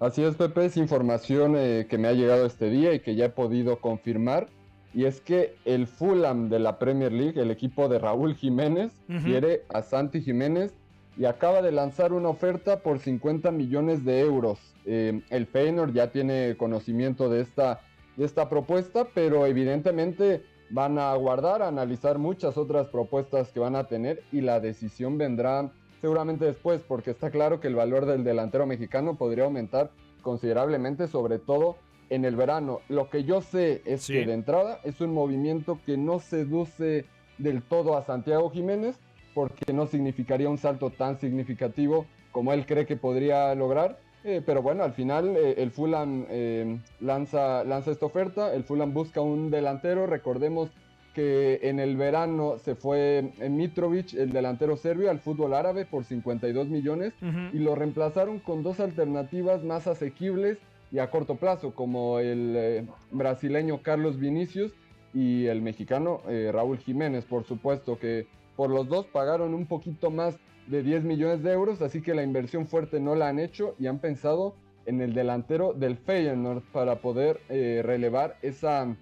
Así 0.00 0.22
es, 0.22 0.36
Pepe, 0.36 0.66
es 0.66 0.76
información 0.76 1.54
eh, 1.56 1.86
que 1.88 1.98
me 1.98 2.08
ha 2.08 2.12
llegado 2.12 2.46
este 2.46 2.70
día 2.70 2.94
y 2.94 3.00
que 3.00 3.16
ya 3.16 3.26
he 3.26 3.30
podido 3.30 3.80
confirmar 3.80 4.48
y 4.94 5.04
es 5.04 5.20
que 5.20 5.54
el 5.64 5.86
Fulham 5.86 6.48
de 6.48 6.58
la 6.58 6.78
Premier 6.78 7.12
League, 7.12 7.40
el 7.40 7.50
equipo 7.50 7.88
de 7.88 7.98
Raúl 7.98 8.34
Jiménez, 8.34 8.92
quiere 9.22 9.62
a 9.68 9.82
Santi 9.82 10.22
Jiménez 10.22 10.74
y 11.16 11.26
acaba 11.26 11.62
de 11.62 11.72
lanzar 11.72 12.12
una 12.12 12.28
oferta 12.28 12.80
por 12.80 12.98
50 12.98 13.50
millones 13.50 14.04
de 14.04 14.20
euros. 14.20 14.58
Eh, 14.86 15.20
el 15.30 15.46
Feyenoord 15.46 15.92
ya 15.92 16.10
tiene 16.10 16.56
conocimiento 16.56 17.28
de 17.28 17.42
esta, 17.42 17.80
de 18.16 18.24
esta 18.24 18.48
propuesta, 18.48 19.08
pero 19.12 19.46
evidentemente 19.46 20.42
van 20.70 20.98
a 20.98 21.12
aguardar, 21.12 21.62
a 21.62 21.68
analizar 21.68 22.18
muchas 22.18 22.56
otras 22.56 22.88
propuestas 22.88 23.50
que 23.52 23.60
van 23.60 23.76
a 23.76 23.84
tener 23.84 24.22
y 24.32 24.40
la 24.40 24.60
decisión 24.60 25.18
vendrá 25.18 25.70
seguramente 26.00 26.44
después, 26.44 26.82
porque 26.86 27.10
está 27.10 27.30
claro 27.30 27.60
que 27.60 27.68
el 27.68 27.74
valor 27.74 28.06
del 28.06 28.24
delantero 28.24 28.66
mexicano 28.66 29.16
podría 29.16 29.44
aumentar 29.44 29.90
considerablemente, 30.22 31.08
sobre 31.08 31.38
todo 31.38 31.76
en 32.10 32.24
el 32.24 32.36
verano. 32.36 32.80
Lo 32.88 33.10
que 33.10 33.24
yo 33.24 33.40
sé 33.40 33.82
es 33.84 34.06
que 34.06 34.24
de 34.24 34.32
entrada 34.32 34.80
es 34.84 35.00
un 35.00 35.12
movimiento 35.12 35.78
que 35.84 35.96
no 35.96 36.20
seduce 36.20 37.06
del 37.38 37.62
todo 37.62 37.96
a 37.96 38.04
Santiago 38.04 38.50
Jiménez 38.50 38.98
porque 39.34 39.72
no 39.72 39.86
significaría 39.86 40.48
un 40.48 40.58
salto 40.58 40.90
tan 40.90 41.18
significativo 41.18 42.06
como 42.32 42.52
él 42.52 42.66
cree 42.66 42.86
que 42.86 42.96
podría 42.96 43.54
lograr. 43.54 43.98
Eh, 44.28 44.42
pero 44.44 44.60
bueno, 44.60 44.84
al 44.84 44.92
final 44.92 45.34
eh, 45.38 45.54
el 45.56 45.70
Fulham 45.70 46.26
eh, 46.28 46.78
lanza, 47.00 47.64
lanza 47.64 47.90
esta 47.90 48.04
oferta, 48.04 48.52
el 48.52 48.62
Fulham 48.62 48.92
busca 48.92 49.22
un 49.22 49.50
delantero, 49.50 50.06
recordemos 50.06 50.68
que 51.14 51.60
en 51.62 51.80
el 51.80 51.96
verano 51.96 52.58
se 52.58 52.74
fue 52.74 53.32
Mitrovic, 53.40 54.12
el 54.12 54.30
delantero 54.30 54.76
serbio, 54.76 55.10
al 55.10 55.20
fútbol 55.20 55.54
árabe 55.54 55.86
por 55.86 56.04
52 56.04 56.68
millones 56.68 57.14
y 57.52 57.58
lo 57.58 57.74
reemplazaron 57.74 58.38
con 58.38 58.62
dos 58.62 58.78
alternativas 58.78 59.64
más 59.64 59.86
asequibles 59.86 60.58
y 60.92 60.98
a 60.98 61.10
corto 61.10 61.36
plazo, 61.36 61.74
como 61.74 62.20
el 62.20 62.86
brasileño 63.10 63.82
Carlos 63.82 64.20
Vinicius 64.20 64.72
y 65.12 65.46
el 65.46 65.60
mexicano 65.60 66.20
Raúl 66.52 66.78
Jiménez, 66.78 67.24
por 67.24 67.42
supuesto 67.42 67.98
que 67.98 68.26
por 68.54 68.70
los 68.70 68.86
dos 68.86 69.06
pagaron 69.06 69.54
un 69.54 69.66
poquito 69.66 70.12
más 70.12 70.38
de 70.68 70.82
10 70.82 71.04
millones 71.04 71.42
de 71.42 71.52
euros, 71.52 71.82
así 71.82 72.02
que 72.02 72.14
la 72.14 72.22
inversión 72.22 72.66
fuerte 72.66 73.00
no 73.00 73.14
la 73.14 73.28
han 73.28 73.38
hecho 73.38 73.74
y 73.78 73.86
han 73.86 73.98
pensado 73.98 74.54
en 74.86 75.00
el 75.00 75.14
delantero 75.14 75.72
del 75.72 75.96
Feyenoord 75.96 76.62
para 76.72 77.00
poder 77.00 77.40
eh, 77.48 77.82
relevar 77.84 78.36
esa, 78.42 78.96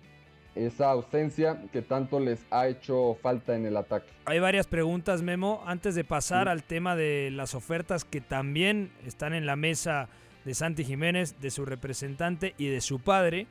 esa 0.54 0.90
ausencia 0.90 1.62
que 1.72 1.82
tanto 1.82 2.18
les 2.18 2.44
ha 2.50 2.66
hecho 2.68 3.16
falta 3.22 3.54
en 3.54 3.66
el 3.66 3.76
ataque. 3.76 4.08
Hay 4.24 4.40
varias 4.40 4.66
preguntas, 4.66 5.22
Memo, 5.22 5.62
antes 5.66 5.94
de 5.94 6.02
pasar 6.02 6.48
al 6.48 6.64
tema 6.64 6.96
de 6.96 7.30
las 7.30 7.54
ofertas 7.54 8.04
que 8.04 8.20
también 8.20 8.90
están 9.04 9.32
en 9.32 9.46
la 9.46 9.54
mesa 9.54 10.08
de 10.44 10.54
Santi 10.54 10.84
Jiménez, 10.84 11.40
de 11.40 11.50
su 11.50 11.64
representante 11.64 12.54
y 12.58 12.66
de 12.68 12.80
su 12.80 13.00
padre. 13.00 13.46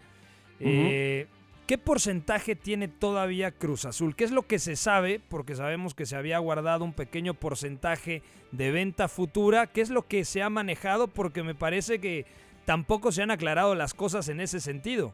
Eh, 0.60 1.28
¿Qué 1.68 1.80
porcentaje 1.80 2.56
tiene 2.56 2.88
todavía 2.88 3.50
Cruz 3.50 3.86
Azul? 3.86 4.16
¿Qué 4.16 4.24
es 4.24 4.32
lo 4.32 4.44
que 4.44 4.60
se 4.60 4.76
sabe? 4.76 5.20
Porque 5.30 5.56
sabemos 5.56 5.96
que 5.96 6.06
se 6.06 6.16
había 6.16 6.38
guardado 6.38 6.86
un 6.86 6.94
pequeño 6.94 7.34
porcentaje 7.34 8.22
de 8.52 8.70
venta 8.70 9.08
futura. 9.08 9.66
¿Qué 9.66 9.82
es 9.82 9.90
lo 9.90 10.04
que 10.04 10.26
se 10.26 10.44
ha 10.44 10.50
manejado? 10.52 11.08
Porque 11.08 11.42
me 11.42 11.56
parece 11.56 12.00
que 12.00 12.28
tampoco 12.66 13.12
se 13.12 13.24
han 13.24 13.32
aclarado 13.32 13.74
las 13.74 13.96
cosas 13.96 14.30
en 14.30 14.42
ese 14.42 14.60
sentido. 14.60 15.12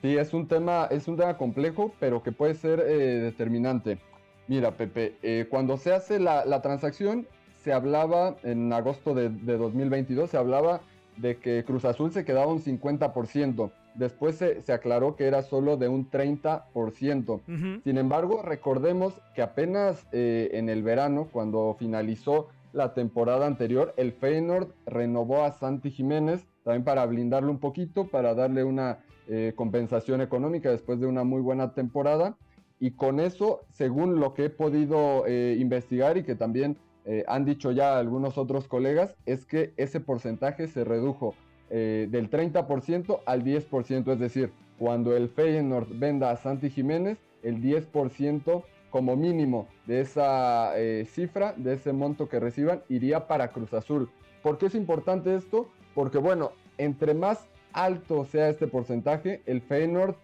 Sí, 0.00 0.16
es 0.16 0.32
un 0.32 0.46
tema, 0.46 0.86
es 0.92 1.08
un 1.08 1.16
tema 1.16 1.36
complejo, 1.36 1.92
pero 1.98 2.22
que 2.22 2.30
puede 2.30 2.54
ser 2.54 2.78
eh, 2.78 3.18
determinante. 3.18 3.98
Mira, 4.46 4.76
Pepe, 4.76 5.16
eh, 5.22 5.48
cuando 5.50 5.76
se 5.76 5.92
hace 5.92 6.20
la, 6.20 6.62
transacción, 6.62 7.26
se 7.64 7.72
hablaba 7.72 8.36
en 8.44 8.72
agosto 8.72 9.12
de, 9.12 9.28
2022, 9.28 10.30
se 10.30 10.36
hablaba 10.36 10.82
de 11.16 11.38
que 11.38 11.64
Cruz 11.64 11.84
Azul 11.84 12.12
se 12.12 12.24
quedaba 12.24 12.46
un 12.46 12.62
50%. 12.62 13.72
Después 13.94 14.36
se, 14.36 14.72
aclaró 14.72 15.16
que 15.16 15.26
era 15.26 15.42
solo 15.42 15.76
de 15.76 15.88
un 15.88 16.10
30%. 16.10 17.82
Sin 17.84 17.98
embargo, 17.98 18.42
recordemos 18.42 19.20
que 19.34 19.42
apenas 19.42 20.06
eh, 20.12 20.50
en 20.54 20.68
el 20.68 20.82
verano, 20.82 21.28
cuando 21.30 21.76
finalizó 21.78 22.48
la 22.72 22.94
temporada 22.94 23.46
anterior, 23.46 23.92
el 23.98 24.12
Feyenoord 24.12 24.68
renovó 24.86 25.44
a 25.44 25.52
Santi 25.52 25.90
Jiménez, 25.90 26.46
también 26.64 26.84
para 26.84 27.04
blindarlo 27.04 27.50
un 27.50 27.58
poquito, 27.58 28.08
para 28.08 28.34
darle 28.34 28.64
una 28.64 29.00
eh, 29.28 29.52
compensación 29.54 30.22
económica 30.22 30.70
después 30.70 30.98
de 30.98 31.06
una 31.06 31.24
muy 31.24 31.42
buena 31.42 31.74
temporada. 31.74 32.36
Y 32.80 32.92
con 32.92 33.20
eso, 33.20 33.60
según 33.70 34.20
lo 34.20 34.32
que 34.32 34.46
he 34.46 34.50
podido 34.50 35.24
eh, 35.26 35.56
investigar 35.58 36.16
y 36.16 36.24
que 36.24 36.34
también 36.34 36.78
han 37.26 37.44
dicho 37.44 37.72
ya 37.72 37.98
algunos 37.98 38.38
otros 38.38 38.68
colegas, 38.68 39.16
es 39.26 39.44
que 39.44 39.72
ese 39.76 39.98
porcentaje 39.98 40.68
se 40.68 40.84
redujo 40.84 41.34
eh, 41.74 42.06
del 42.10 42.28
30% 42.28 43.20
al 43.24 43.42
10%, 43.42 44.12
es 44.12 44.18
decir, 44.18 44.52
cuando 44.78 45.16
el 45.16 45.30
Feyenoord 45.30 45.88
venda 45.98 46.30
a 46.30 46.36
Santi 46.36 46.68
Jiménez, 46.68 47.16
el 47.42 47.62
10% 47.62 48.62
como 48.90 49.16
mínimo 49.16 49.68
de 49.86 50.02
esa 50.02 50.78
eh, 50.78 51.06
cifra, 51.10 51.54
de 51.56 51.72
ese 51.72 51.94
monto 51.94 52.28
que 52.28 52.40
reciban, 52.40 52.82
iría 52.90 53.26
para 53.26 53.52
Cruz 53.52 53.72
Azul. 53.72 54.10
¿Por 54.42 54.58
qué 54.58 54.66
es 54.66 54.74
importante 54.74 55.34
esto? 55.34 55.66
Porque 55.94 56.18
bueno, 56.18 56.52
entre 56.76 57.14
más 57.14 57.48
alto 57.72 58.26
sea 58.26 58.50
este 58.50 58.66
porcentaje, 58.66 59.40
el 59.46 59.62
Feyenoord 59.62 60.14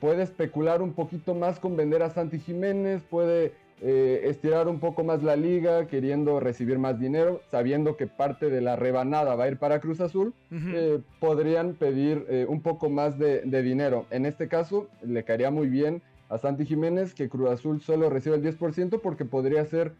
puede 0.00 0.24
especular 0.24 0.82
un 0.82 0.92
poquito 0.92 1.36
más 1.36 1.60
con 1.60 1.76
vender 1.76 2.02
a 2.02 2.10
Santi 2.10 2.40
Jiménez, 2.40 3.04
puede 3.08 3.52
eh, 3.84 4.28
estirar 4.30 4.68
un 4.68 4.78
poco 4.78 5.02
más 5.02 5.24
la 5.24 5.34
liga, 5.34 5.88
queriendo 5.88 6.38
recibir 6.38 6.78
más 6.78 7.00
dinero, 7.00 7.40
sabiendo 7.50 7.96
que 7.96 8.06
parte 8.06 8.48
de 8.48 8.60
la 8.60 8.76
rebanada 8.76 9.34
va 9.34 9.44
a 9.44 9.48
ir 9.48 9.58
para 9.58 9.80
Cruz 9.80 10.00
Azul, 10.00 10.34
eh, 10.52 11.00
podrían 11.18 11.74
pedir 11.74 12.24
eh, 12.28 12.46
un 12.48 12.62
poco 12.62 12.88
más 12.90 13.18
de, 13.18 13.42
dinero. 13.62 14.06
En 14.10 14.24
este 14.24 14.46
caso, 14.46 14.86
le 15.02 15.24
caería 15.24 15.50
muy 15.50 15.68
bien 15.68 16.00
a 16.28 16.38
Santi 16.38 16.64
Jiménez 16.64 17.12
que 17.12 17.28
Cruz 17.28 17.50
Azul 17.50 17.80
solo 17.80 18.08
reciba 18.08 18.36
el 18.36 18.44
10% 18.44 19.00
porque 19.02 19.24
podría 19.24 19.64
ser 19.66 19.94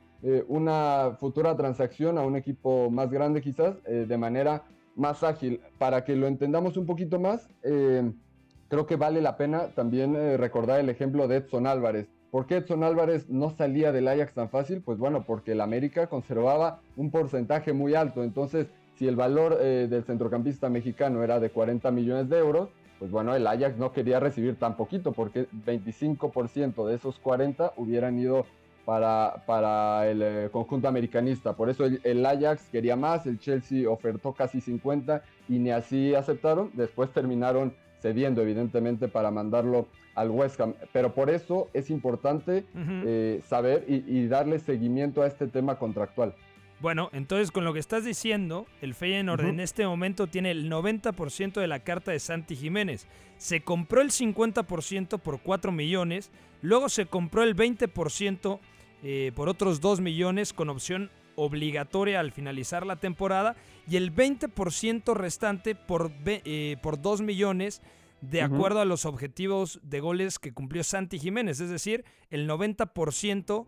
una 0.47 1.17
futura 1.19 1.57
transacción 1.57 2.17
a 2.17 2.23
un 2.23 2.37
equipo 2.37 2.89
más 2.89 3.11
grande 3.11 3.43
quizás 3.43 3.83
de 3.83 4.17
manera 4.17 4.63
más 4.95 5.25
ágil. 5.25 5.61
Para 5.79 6.05
que 6.05 6.15
lo 6.15 6.29
entendamos 6.29 6.77
un 6.77 6.87
poquito 6.87 7.19
más, 7.19 7.49
creo 7.61 8.87
que 8.87 8.95
vale 8.95 9.21
la 9.21 9.37
pena 9.37 9.75
también 9.75 10.39
recordar 10.39 10.79
el 10.79 10.89
ejemplo 10.89 11.27
de 11.27 11.39
Edson 11.39 11.67
Álvarez. 11.67 12.09
¿Por 12.33 12.47
qué 12.47 12.57
Edson 12.57 12.83
Álvarez 12.83 13.29
no 13.29 13.51
salía 13.51 13.93
del 13.93 14.09
Ajax 14.09 14.33
tan 14.33 14.49
fácil? 14.49 14.81
Pues 14.81 14.97
bueno, 14.97 15.25
porque 15.27 15.53
el 15.53 15.61
América 15.61 16.07
conservaba 16.07 16.81
un 16.97 17.11
porcentaje 17.11 17.75
muy 17.75 17.95
alto. 17.95 18.25
Entonces, 18.25 18.69
si 18.95 19.07
el 19.07 19.17
valor 19.17 19.59
eh, 19.61 19.87
del 19.91 20.03
centrocampista 20.05 20.71
mexicano 20.71 21.23
era 21.23 21.41
de 21.41 21.51
40 21.51 21.91
millones 21.91 22.31
de 22.31 22.39
euros, 22.39 22.71
pues 22.99 23.11
bueno, 23.11 23.35
el 23.35 23.47
Ajax 23.47 23.77
no 23.77 23.93
quería 23.93 24.19
recibir 24.19 24.59
tan 24.59 24.79
poquito, 24.79 25.13
porque 25.13 25.47
25% 25.67 26.87
de 26.87 26.95
esos 26.95 27.19
40 27.19 27.75
hubieran 27.77 28.19
ido 28.19 28.47
para, 28.87 29.43
para 29.45 30.09
el 30.09 30.23
eh, 30.23 30.49
conjunto 30.51 30.89
americanista. 30.89 31.53
Por 31.53 31.69
eso 31.69 31.85
el, 31.85 32.25
Ajax 32.25 32.67
quería 32.73 32.97
más, 32.97 33.27
el 33.27 33.41
Chelsea 33.41 33.91
ofertó 33.91 34.33
casi 34.33 34.63
50 34.63 35.23
y 35.51 35.59
ni 35.59 35.71
así 35.71 36.15
aceptaron. 36.15 36.71
Después 36.73 37.11
terminaron 37.13 37.75
cediendo 38.03 38.43
evidentemente 38.43 39.09
para 39.09 39.31
mandarlo 39.31 39.87
al 40.15 40.31
West 40.31 40.61
Ham. 40.61 40.75
Pero 40.93 41.15
por 41.15 41.31
eso 41.31 41.71
es 41.73 41.89
importante 41.89 42.65
eh, 42.77 43.41
saber 43.47 43.85
y, 43.89 44.27
darle 44.27 44.59
seguimiento 44.59 45.23
a 45.23 45.27
este 45.27 45.47
tema 45.47 45.79
contractual. 45.79 46.35
Bueno, 46.81 47.11
entonces 47.13 47.53
con 47.53 47.65
lo 47.65 47.73
que 47.73 47.79
estás 47.79 48.05
diciendo, 48.05 48.67
el 48.81 48.95
Feyenoord 48.95 49.45
en 49.45 49.61
este 49.61 49.87
momento 49.87 50.27
tiene 50.27 50.51
el 50.51 50.69
90% 50.69 51.61
de 51.61 51.69
la 51.69 51.79
carta 51.79 52.11
de 52.11 52.19
Santi 52.19 52.57
Jiménez. 52.57 53.07
Se 53.37 53.63
compró 53.63 54.01
el 54.01 54.11
50% 54.11 55.21
por 55.21 55.41
4 55.41 55.71
millones, 55.71 56.33
luego 56.61 56.89
se 56.89 57.07
compró 57.07 57.45
el 57.45 57.55
20% 57.55 58.59
eh, 59.05 59.33
por 59.35 59.49
otros 59.49 59.81
2 59.81 60.01
millones 60.01 60.53
con 60.53 60.71
opción 60.71 61.11
obligatoria 61.37 62.21
al 62.21 62.33
finalizar 62.33 62.87
la 62.87 62.97
temporada 62.97 63.57
y 63.89 63.97
el 63.97 64.15
20% 64.15 65.15
restante 65.15 65.75
por, 65.75 66.13
eh, 66.27 66.77
por 66.83 67.01
2 67.01 67.23
millones 67.23 67.83
de 68.21 68.43
acuerdo 68.43 68.81
a 68.81 68.85
los 68.85 69.05
objetivos 69.05 69.81
de 69.83 70.01
goles 70.01 70.39
que 70.39 70.53
cumplió 70.53 70.85
Santi 70.85 71.19
Jiménez. 71.19 71.61
Es 71.61 71.71
decir, 71.71 72.05
el 72.31 72.49
90% 72.49 73.67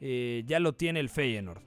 eh, 0.00 0.44
ya 0.46 0.60
lo 0.60 0.74
tiene 0.74 1.00
el 1.00 1.08
Feyenoord. 1.08 1.60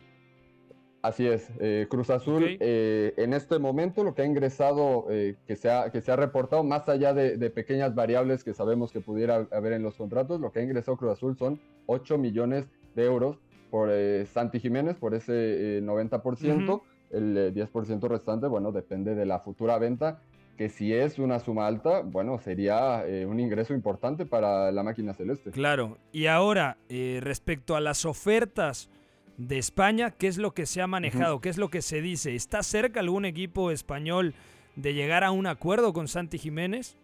Así 1.01 1.25
es, 1.25 1.49
eh, 1.59 1.87
Cruz 1.89 2.09
Azul 2.09 2.57
eh, 2.59 3.13
en 3.15 3.33
este 3.33 3.57
momento 3.57 4.03
lo 4.03 4.13
que 4.13 4.21
ha 4.21 4.25
ingresado, 4.25 5.05
eh, 5.09 5.37
que, 5.47 5.55
se 5.55 5.71
ha, 5.71 5.91
que 5.91 6.01
se 6.01 6.11
ha 6.11 6.17
reportado, 6.17 6.61
más 6.63 6.89
allá 6.89 7.13
de, 7.13 7.49
pequeñas 7.49 7.95
variables 7.95 8.43
que 8.43 8.53
sabemos 8.53 8.91
que 8.91 8.99
pudiera 8.99 9.47
haber 9.51 9.73
en 9.73 9.83
los 9.83 9.95
contratos, 9.95 10.41
lo 10.41 10.51
que 10.51 10.59
ha 10.59 10.63
ingresado 10.63 10.97
Cruz 10.97 11.13
Azul 11.13 11.37
son 11.37 11.61
8 11.85 12.17
millones 12.17 12.65
de 12.95 13.05
euros 13.05 13.37
por 13.69 13.89
Santi 14.33 14.59
Jiménez, 14.59 14.95
por 14.97 15.13
ese 15.13 15.81
90%, 15.81 16.81
el 17.11 17.53
10% 17.53 18.07
restante, 18.07 18.47
bueno, 18.47 18.71
depende 18.71 19.15
de 19.15 19.25
la 19.25 19.39
futura 19.39 19.77
venta, 19.77 20.21
que 20.57 20.69
si 20.69 20.93
es 20.93 21.19
una 21.19 21.39
suma 21.39 21.67
alta, 21.67 22.01
bueno, 22.01 22.37
sería 22.37 23.03
un 23.27 23.39
ingreso 23.39 23.73
importante 23.73 24.25
para 24.25 24.71
la 24.71 24.83
máquina 24.83 25.13
celeste. 25.13 25.51
Claro, 25.51 25.97
y 26.11 26.25
ahora, 26.27 26.77
respecto 26.89 27.75
a 27.75 27.81
las 27.81 28.05
ofertas, 28.05 28.89
de 29.37 29.57
España, 29.57 30.11
¿qué 30.11 30.27
es 30.27 30.37
lo 30.37 30.51
que 30.53 30.65
se 30.65 30.81
ha 30.81 30.87
manejado? 30.87 31.39
¿Qué 31.39 31.47
es 31.47 31.57
lo 31.57 31.69
que 31.69 31.81
se 31.81 32.01
dice? 32.01 32.35
¿Está 32.35 32.61
cerca 32.61 32.99
algún 32.99 33.23
equipo 33.23 33.71
español 33.71 34.33
de 34.75 34.93
llegar 34.93 35.23
a 35.23 35.31
un 35.31 35.47
acuerdo 35.47 35.93
con 35.93 36.09
Santi 36.09 36.37
Jiménez? 36.37 36.97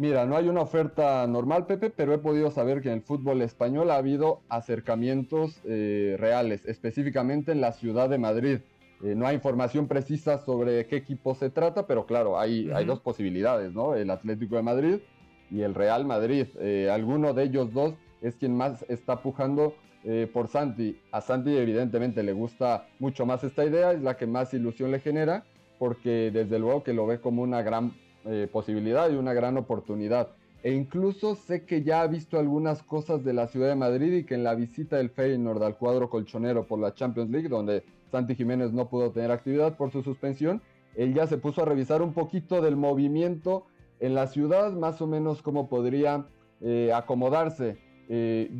Mira, 0.00 0.24
no 0.24 0.34
hay 0.34 0.48
una 0.48 0.62
oferta 0.62 1.26
normal, 1.26 1.66
Pepe, 1.66 1.90
pero 1.90 2.14
he 2.14 2.18
podido 2.18 2.50
saber 2.50 2.80
que 2.80 2.88
en 2.88 2.94
el 2.94 3.02
fútbol 3.02 3.42
español 3.42 3.90
ha 3.90 3.96
habido 3.96 4.40
acercamientos 4.48 5.60
eh, 5.64 6.16
reales, 6.18 6.64
específicamente 6.64 7.52
en 7.52 7.60
la 7.60 7.72
ciudad 7.72 8.08
de 8.08 8.16
Madrid. 8.16 8.60
Eh, 9.04 9.14
no 9.14 9.26
hay 9.26 9.34
información 9.34 9.88
precisa 9.88 10.38
sobre 10.38 10.86
qué 10.86 10.96
equipo 10.96 11.34
se 11.34 11.50
trata, 11.50 11.86
pero 11.86 12.06
claro, 12.06 12.40
hay, 12.40 12.70
hay 12.70 12.86
dos 12.86 13.00
posibilidades, 13.00 13.74
¿no? 13.74 13.94
El 13.94 14.08
Atlético 14.08 14.56
de 14.56 14.62
Madrid 14.62 14.96
y 15.50 15.60
el 15.60 15.74
Real 15.74 16.06
Madrid. 16.06 16.46
Eh, 16.58 16.88
alguno 16.90 17.34
de 17.34 17.42
ellos 17.42 17.70
dos 17.74 17.92
es 18.22 18.36
quien 18.36 18.56
más 18.56 18.86
está 18.88 19.20
pujando 19.20 19.74
eh, 20.04 20.26
por 20.32 20.48
Santi. 20.48 20.98
A 21.12 21.20
Santi 21.20 21.54
evidentemente 21.54 22.22
le 22.22 22.32
gusta 22.32 22.86
mucho 23.00 23.26
más 23.26 23.44
esta 23.44 23.66
idea, 23.66 23.92
es 23.92 24.00
la 24.00 24.16
que 24.16 24.26
más 24.26 24.54
ilusión 24.54 24.92
le 24.92 25.00
genera, 25.00 25.44
porque 25.78 26.30
desde 26.32 26.58
luego 26.58 26.82
que 26.82 26.94
lo 26.94 27.06
ve 27.06 27.20
como 27.20 27.42
una 27.42 27.60
gran 27.60 27.92
eh, 28.24 28.48
posibilidad 28.50 29.10
y 29.10 29.16
una 29.16 29.32
gran 29.32 29.56
oportunidad. 29.56 30.28
E 30.62 30.72
incluso 30.72 31.34
sé 31.34 31.64
que 31.64 31.82
ya 31.82 32.02
ha 32.02 32.06
visto 32.06 32.38
algunas 32.38 32.82
cosas 32.82 33.24
de 33.24 33.32
la 33.32 33.46
ciudad 33.46 33.68
de 33.68 33.76
Madrid 33.76 34.12
y 34.12 34.24
que 34.24 34.34
en 34.34 34.44
la 34.44 34.54
visita 34.54 34.96
del 34.96 35.10
Feyenoord 35.10 35.62
al 35.62 35.78
cuadro 35.78 36.10
colchonero 36.10 36.66
por 36.66 36.78
la 36.78 36.94
Champions 36.94 37.30
League, 37.30 37.48
donde 37.48 37.82
Santi 38.10 38.34
Jiménez 38.34 38.72
no 38.72 38.88
pudo 38.88 39.10
tener 39.10 39.30
actividad 39.30 39.76
por 39.76 39.90
su 39.90 40.02
suspensión, 40.02 40.60
él 40.96 41.14
ya 41.14 41.26
se 41.26 41.38
puso 41.38 41.62
a 41.62 41.64
revisar 41.64 42.02
un 42.02 42.12
poquito 42.12 42.60
del 42.60 42.76
movimiento 42.76 43.64
en 44.00 44.14
la 44.14 44.26
ciudad, 44.26 44.72
más 44.72 45.00
o 45.00 45.06
menos 45.06 45.40
cómo 45.40 45.68
podría 45.68 46.26
eh, 46.60 46.90
acomodarse. 46.92 47.78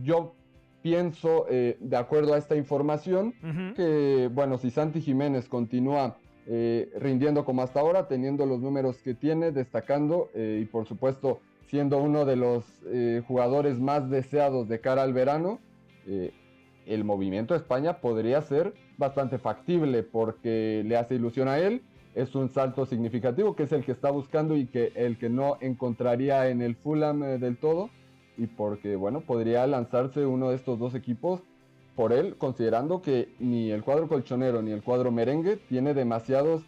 yo 0.04 0.34
pienso, 0.82 1.46
eh, 1.48 1.76
de 1.80 1.96
acuerdo 1.96 2.34
a 2.34 2.38
esta 2.38 2.56
información, 2.56 3.34
que, 3.76 4.30
bueno, 4.32 4.58
si 4.58 4.70
Santi 4.70 5.00
Jiménez 5.00 5.48
continúa 5.48 6.16
eh, 6.52 6.90
rindiendo 6.98 7.44
como 7.44 7.62
hasta 7.62 7.78
ahora, 7.78 8.08
teniendo 8.08 8.44
los 8.44 8.58
números 8.58 8.96
que 9.02 9.14
tiene, 9.14 9.52
destacando 9.52 10.30
eh, 10.34 10.58
y 10.60 10.64
por 10.64 10.84
supuesto 10.86 11.40
siendo 11.68 11.98
uno 11.98 12.24
de 12.24 12.34
los 12.34 12.64
jugadores 13.28 13.78
más 13.78 14.10
deseados 14.10 14.68
de 14.68 14.80
cara 14.80 15.04
al 15.04 15.12
verano, 15.12 15.60
el 16.84 17.04
movimiento 17.04 17.54
de 17.54 17.58
España 17.58 18.00
podría 18.00 18.42
ser 18.42 18.74
bastante 18.98 19.38
factible 19.38 20.02
porque 20.02 20.82
le 20.84 20.96
hace 20.96 21.14
ilusión 21.14 21.46
a 21.46 21.60
él. 21.60 21.82
Es 22.16 22.34
un 22.34 22.48
salto 22.48 22.86
significativo 22.86 23.54
que 23.54 23.62
es 23.62 23.70
el 23.70 23.84
que 23.84 23.92
está 23.92 24.10
buscando 24.10 24.56
y 24.56 24.66
que 24.66 24.90
el 24.96 25.16
que 25.16 25.28
no 25.28 25.58
encontraría 25.60 26.48
en 26.48 26.60
el 26.60 26.74
Fulham 26.74 27.20
del 27.38 27.56
todo 27.56 27.90
y 28.36 28.48
porque, 28.48 28.96
bueno, 28.96 29.20
podría 29.20 29.64
lanzarse 29.68 30.26
uno 30.26 30.50
de 30.50 30.56
estos 30.56 30.76
dos 30.76 30.96
equipos 30.96 31.44
por 32.00 32.14
él, 32.14 32.36
considerando 32.38 33.02
que 33.02 33.28
ni 33.40 33.70
el 33.70 33.82
cuadro 33.82 34.08
colchonero 34.08 34.62
ni 34.62 34.70
el 34.70 34.82
cuadro 34.82 35.12
merengue 35.12 35.58
tiene 35.58 35.92
demasiados 35.92 36.62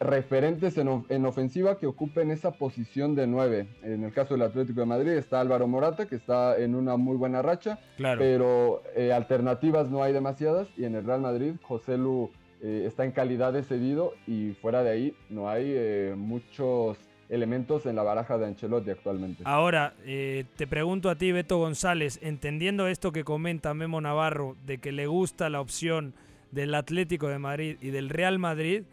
referentes 0.00 0.78
en, 0.78 1.26
ofensiva 1.26 1.76
que 1.76 1.86
ocupen 1.86 2.30
esa 2.30 2.52
posición 2.52 3.14
de 3.14 3.26
9. 3.26 3.68
En 3.82 4.02
el 4.02 4.14
caso 4.14 4.32
del 4.32 4.44
Atlético 4.44 4.80
de 4.80 4.86
Madrid 4.86 5.10
está 5.10 5.40
Álvaro 5.40 5.68
Morata, 5.68 6.06
que 6.06 6.14
está 6.14 6.56
en 6.58 6.74
una 6.74 6.96
muy 6.96 7.18
buena 7.18 7.42
racha, 7.42 7.80
pero 7.98 8.82
eh, 8.96 9.12
alternativas 9.12 9.90
no 9.90 10.02
hay 10.02 10.14
demasiadas. 10.14 10.68
Y 10.74 10.86
en 10.86 10.94
el 10.94 11.04
Real 11.04 11.20
Madrid, 11.20 11.56
José 11.60 11.98
Lu 11.98 12.30
eh, 12.62 12.84
está 12.86 13.04
en 13.04 13.12
calidad 13.12 13.52
de 13.52 13.64
cedido 13.64 14.14
y 14.26 14.52
fuera 14.54 14.82
de 14.82 14.90
ahí 14.90 15.14
no 15.28 15.50
hay 15.50 15.64
eh, 15.66 16.14
muchos 16.16 16.96
elementos 17.28 17.86
en 17.86 17.96
la 17.96 18.02
baraja 18.02 18.38
de 18.38 18.46
Ancelotti 18.46 18.90
actualmente. 18.90 19.42
Ahora, 19.46 19.94
eh, 20.04 20.44
te 20.56 20.66
pregunto 20.66 21.10
a 21.10 21.16
ti, 21.16 21.32
Beto 21.32 21.58
González, 21.58 22.18
entendiendo 22.22 22.88
esto 22.88 23.12
que 23.12 23.24
comenta 23.24 23.74
Memo 23.74 24.00
Navarro, 24.00 24.56
de 24.64 24.78
que 24.78 24.92
le 24.92 25.06
gusta 25.06 25.50
la 25.50 25.60
opción 25.60 26.14
del 26.50 26.74
Atlético 26.74 27.28
de 27.28 27.38
Madrid 27.38 27.76
y 27.80 27.90
del 27.90 28.08
Real 28.08 28.38
Madrid, 28.38 28.84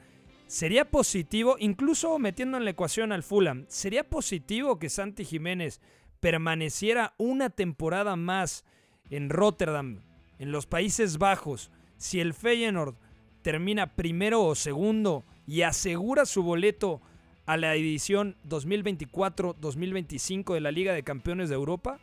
¿sería 0.48 0.86
positivo, 0.86 1.56
incluso 1.60 2.20
metiendo 2.20 2.58
en 2.58 2.66
la 2.66 2.72
ecuación 2.72 3.12
al 3.12 3.24
Fulham, 3.24 3.66
¿sería 3.68 4.04
positivo 4.04 4.80
que 4.80 4.90
Santi 4.90 5.24
Jiménez 5.24 5.80
permaneciera 6.20 7.14
una 7.18 7.50
temporada 7.50 8.16
más 8.16 8.66
en 9.10 9.30
Rotterdam, 9.30 10.02
en 10.40 10.52
los 10.52 10.66
Países 10.66 11.18
Bajos, 11.18 11.72
si 11.98 12.20
el 12.20 12.34
Feyenoord 12.34 12.96
termina 13.42 13.96
primero 13.96 14.44
o 14.44 14.56
segundo 14.56 15.24
y 15.48 15.62
asegura 15.62 16.26
su 16.26 16.44
boleto 16.44 17.02
a 17.46 17.58
la 17.58 17.76
edición 17.76 18.36
2024-2025 18.48 20.54
de 20.54 20.62
la 20.62 20.72
Liga 20.72 20.94
de 20.94 21.04
Campeones 21.04 21.50
de 21.50 21.56
Europa? 21.56 22.00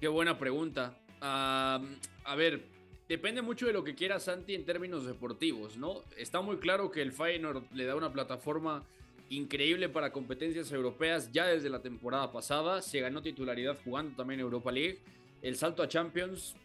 Qué 0.00 0.08
buena 0.08 0.38
pregunta. 0.38 0.96
a 1.20 1.80
ver, 2.36 2.64
depende 3.08 3.42
mucho 3.42 3.66
de 3.66 3.72
lo 3.72 3.84
que 3.84 3.94
quiera 3.94 4.18
Santi 4.18 4.54
en 4.54 4.64
términos 4.64 5.04
deportivos, 5.04 5.76
¿no? 5.76 6.02
Está 6.16 6.40
muy 6.40 6.56
claro 6.56 6.90
que 6.90 7.02
el 7.02 7.12
Feyenoord 7.12 7.64
le 7.74 7.84
da 7.84 7.96
una 7.96 8.12
plataforma 8.12 8.82
increíble 9.28 9.88
para 9.88 10.10
competencias 10.10 10.72
europeas 10.72 11.30
ya 11.30 11.46
desde 11.46 11.68
la 11.68 11.82
temporada 11.82 12.32
pasada. 12.32 12.82
Se 12.82 13.00
ganó 13.00 13.22
titularidad 13.22 13.76
jugando 13.84 14.16
también 14.16 14.40
Europa 14.40 14.72
League. 14.72 14.98
El 15.42 15.56
salto 15.56 15.82
a 15.82 15.88
Champions 15.88 16.56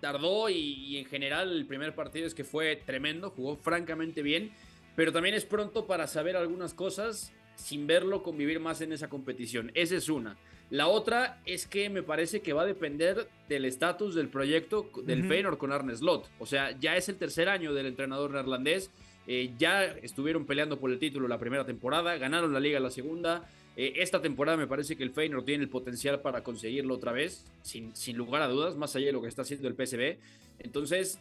tardó 0.00 0.48
y, 0.48 0.56
y 0.56 0.96
en 0.98 1.04
general 1.04 1.52
el 1.52 1.66
primer 1.66 1.94
partido 1.94 2.26
es 2.26 2.34
que 2.34 2.44
fue 2.44 2.76
tremendo, 2.76 3.30
jugó 3.30 3.56
francamente 3.56 4.22
bien 4.22 4.52
pero 4.96 5.12
también 5.12 5.34
es 5.34 5.44
pronto 5.44 5.86
para 5.86 6.06
saber 6.06 6.36
algunas 6.36 6.74
cosas 6.74 7.32
sin 7.56 7.86
verlo 7.86 8.22
convivir 8.22 8.60
más 8.60 8.80
en 8.80 8.92
esa 8.92 9.08
competición. 9.08 9.70
Esa 9.74 9.96
es 9.96 10.08
una. 10.08 10.36
La 10.70 10.88
otra 10.88 11.40
es 11.44 11.66
que 11.66 11.90
me 11.90 12.02
parece 12.02 12.40
que 12.40 12.52
va 12.52 12.62
a 12.62 12.66
depender 12.66 13.28
del 13.48 13.64
estatus 13.64 14.14
del 14.14 14.28
proyecto 14.28 14.90
del 15.04 15.28
Feyenoord 15.28 15.58
con 15.58 15.72
Arne 15.72 15.94
Slot. 15.94 16.28
O 16.38 16.46
sea, 16.46 16.76
ya 16.78 16.96
es 16.96 17.08
el 17.08 17.16
tercer 17.16 17.48
año 17.48 17.74
del 17.74 17.86
entrenador 17.86 18.32
neerlandés. 18.32 18.90
Eh, 19.26 19.52
ya 19.58 19.84
estuvieron 19.84 20.46
peleando 20.46 20.78
por 20.78 20.90
el 20.90 20.98
título 20.98 21.28
la 21.28 21.38
primera 21.38 21.64
temporada, 21.64 22.16
ganaron 22.16 22.52
la 22.52 22.60
liga 22.60 22.80
la 22.80 22.90
segunda. 22.90 23.48
Eh, 23.76 23.94
esta 23.96 24.20
temporada 24.20 24.56
me 24.56 24.66
parece 24.66 24.96
que 24.96 25.02
el 25.02 25.10
Feyenoord 25.10 25.44
tiene 25.44 25.64
el 25.64 25.70
potencial 25.70 26.20
para 26.20 26.42
conseguirlo 26.42 26.94
otra 26.94 27.12
vez, 27.12 27.44
sin, 27.62 27.94
sin 27.94 28.16
lugar 28.16 28.42
a 28.42 28.48
dudas, 28.48 28.76
más 28.76 28.94
allá 28.96 29.06
de 29.06 29.12
lo 29.12 29.22
que 29.22 29.28
está 29.28 29.42
haciendo 29.42 29.68
el 29.68 29.74
PSV. 29.74 30.18
Entonces, 30.60 31.18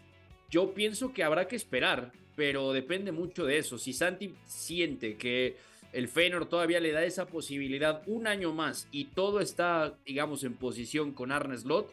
yo 0.54 0.76
pienso 0.76 1.14
que 1.14 1.24
habrá 1.24 1.48
que 1.48 1.56
esperar, 1.56 2.12
pero 2.36 2.74
depende 2.74 3.12
mucho 3.12 3.44
de 3.44 3.58
eso. 3.58 3.80
Si 3.80 3.92
Santi 3.92 4.36
siente 4.46 5.18
que 5.18 5.58
el 5.92 6.08
Feyenoord 6.08 6.48
todavía 6.48 6.80
le 6.80 6.92
da 6.92 7.04
esa 7.04 7.26
posibilidad 7.26 8.04
un 8.06 8.28
año 8.28 8.54
más 8.54 8.88
y 8.92 9.06
todo 9.06 9.40
está, 9.40 9.98
digamos, 10.06 10.44
en 10.44 10.54
posición 10.54 11.12
con 11.12 11.32
Arne 11.32 11.58
Slot, 11.58 11.92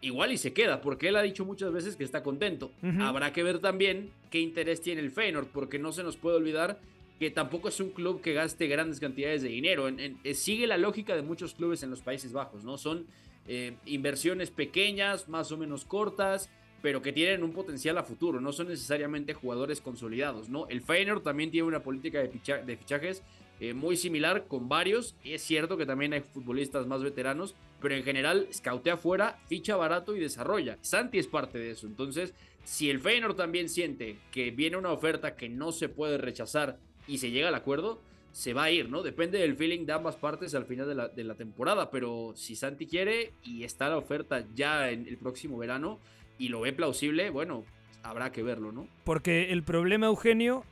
igual 0.00 0.32
y 0.32 0.38
se 0.38 0.54
queda, 0.54 0.80
porque 0.80 1.08
él 1.08 1.16
ha 1.16 1.22
dicho 1.22 1.44
muchas 1.44 1.70
veces 1.70 1.96
que 1.96 2.04
está 2.04 2.22
contento. 2.22 2.72
Habrá 2.98 3.34
que 3.34 3.42
ver 3.42 3.58
también 3.58 4.10
qué 4.30 4.40
interés 4.40 4.80
tiene 4.80 5.02
el 5.02 5.10
Feyenoord, 5.10 5.48
porque 5.48 5.78
no 5.78 5.92
se 5.92 6.02
nos 6.02 6.16
puede 6.16 6.38
olvidar 6.38 6.80
que 7.20 7.30
tampoco 7.30 7.68
es 7.68 7.78
un 7.78 7.90
club 7.90 8.22
que 8.22 8.32
gaste 8.32 8.68
grandes 8.68 9.00
cantidades 9.00 9.42
de 9.42 9.50
dinero. 9.50 9.86
Eh, 9.88 10.32
sigue 10.32 10.66
la 10.66 10.78
lógica 10.78 11.14
de 11.14 11.20
muchos 11.20 11.52
clubes 11.52 11.82
en 11.82 11.90
los 11.90 12.00
Países 12.00 12.32
Bajos, 12.32 12.64
¿no? 12.64 12.78
Son 12.78 13.06
eh, 13.46 13.74
inversiones 13.84 14.50
pequeñas, 14.50 15.28
más 15.28 15.52
o 15.52 15.58
menos 15.58 15.84
cortas, 15.84 16.48
pero 16.82 17.00
que 17.00 17.12
tienen 17.12 17.44
un 17.44 17.52
potencial 17.52 17.96
a 17.96 18.02
futuro, 18.02 18.40
no 18.40 18.52
son 18.52 18.68
necesariamente 18.68 19.34
jugadores 19.34 19.80
consolidados, 19.80 20.48
¿no? 20.48 20.66
El 20.68 20.82
Feyenoord 20.82 21.22
también 21.22 21.52
tiene 21.52 21.68
una 21.68 21.82
política 21.82 22.18
de, 22.18 22.76
fichajes 22.76 23.22
eh, 23.60 23.72
muy 23.72 23.96
similar 23.96 24.46
con 24.48 24.68
varios. 24.68 25.14
Es 25.24 25.42
cierto 25.42 25.76
que 25.76 25.86
también 25.86 26.12
hay 26.12 26.20
futbolistas 26.20 26.88
más 26.88 27.02
veteranos, 27.02 27.54
pero 27.80 27.94
en 27.94 28.02
general 28.02 28.48
scoutea 28.52 28.94
afuera, 28.94 29.38
ficha 29.46 29.76
barato 29.76 30.16
y 30.16 30.20
desarrolla. 30.20 30.76
Santi 30.80 31.18
es 31.18 31.28
parte 31.28 31.58
de 31.58 31.70
eso. 31.70 31.86
Entonces, 31.86 32.34
si 32.64 32.90
el 32.90 33.00
Feyenoord 33.00 33.36
también 33.36 33.68
siente 33.68 34.18
que 34.32 34.50
viene 34.50 34.76
una 34.76 34.90
oferta 34.90 35.36
que 35.36 35.48
no 35.48 35.70
se 35.70 35.88
puede 35.88 36.18
rechazar 36.18 36.78
y 37.06 37.18
se 37.18 37.30
llega 37.30 37.48
al 37.48 37.54
acuerdo, 37.54 38.00
se 38.32 38.54
va 38.54 38.64
a 38.64 38.70
ir, 38.72 38.88
¿no? 38.88 39.02
Depende 39.02 39.38
del 39.38 39.54
feeling 39.54 39.84
de 39.84 39.92
ambas 39.92 40.16
partes 40.16 40.54
al 40.56 40.64
final 40.64 41.12
de 41.14 41.24
la 41.24 41.34
temporada, 41.34 41.90
pero 41.90 42.32
si 42.34 42.56
Santi 42.56 42.86
quiere 42.86 43.34
y 43.44 43.62
está 43.62 43.90
la 43.90 43.98
oferta 43.98 44.46
ya 44.54 44.90
en 44.90 45.06
el 45.06 45.18
próximo 45.18 45.58
verano 45.58 46.00
y 46.42 46.48
lo 46.48 46.62
ve 46.62 46.72
plausible, 46.72 47.30
bueno, 47.30 47.64
habrá 48.02 48.32
que 48.32 48.42
verlo, 48.42 48.72
¿no? 48.72 48.88
Porque 49.04 49.52
el 49.52 49.62
problema, 49.62 50.06
Eugenio, 50.06 50.64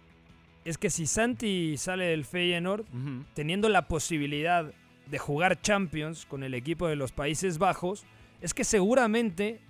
es 0.65 0.79
que 0.79 0.91
si 0.91 1.07
Santi 1.07 1.77
sale 1.77 2.07
del 2.07 2.25
Feyenoord, 2.25 2.87
teniendo 3.35 3.69
la 3.69 3.87
posibilidad 3.87 4.75
de 5.07 5.19
jugar 5.19 5.61
Champions 5.61 6.27
con 6.27 6.43
el 6.43 6.55
equipo 6.55 6.89
de 6.89 6.97
los 6.97 7.13
Países 7.13 7.59
Bajos, 7.59 8.05
es 8.41 8.53
que 8.53 8.65
seguramente 8.65 9.61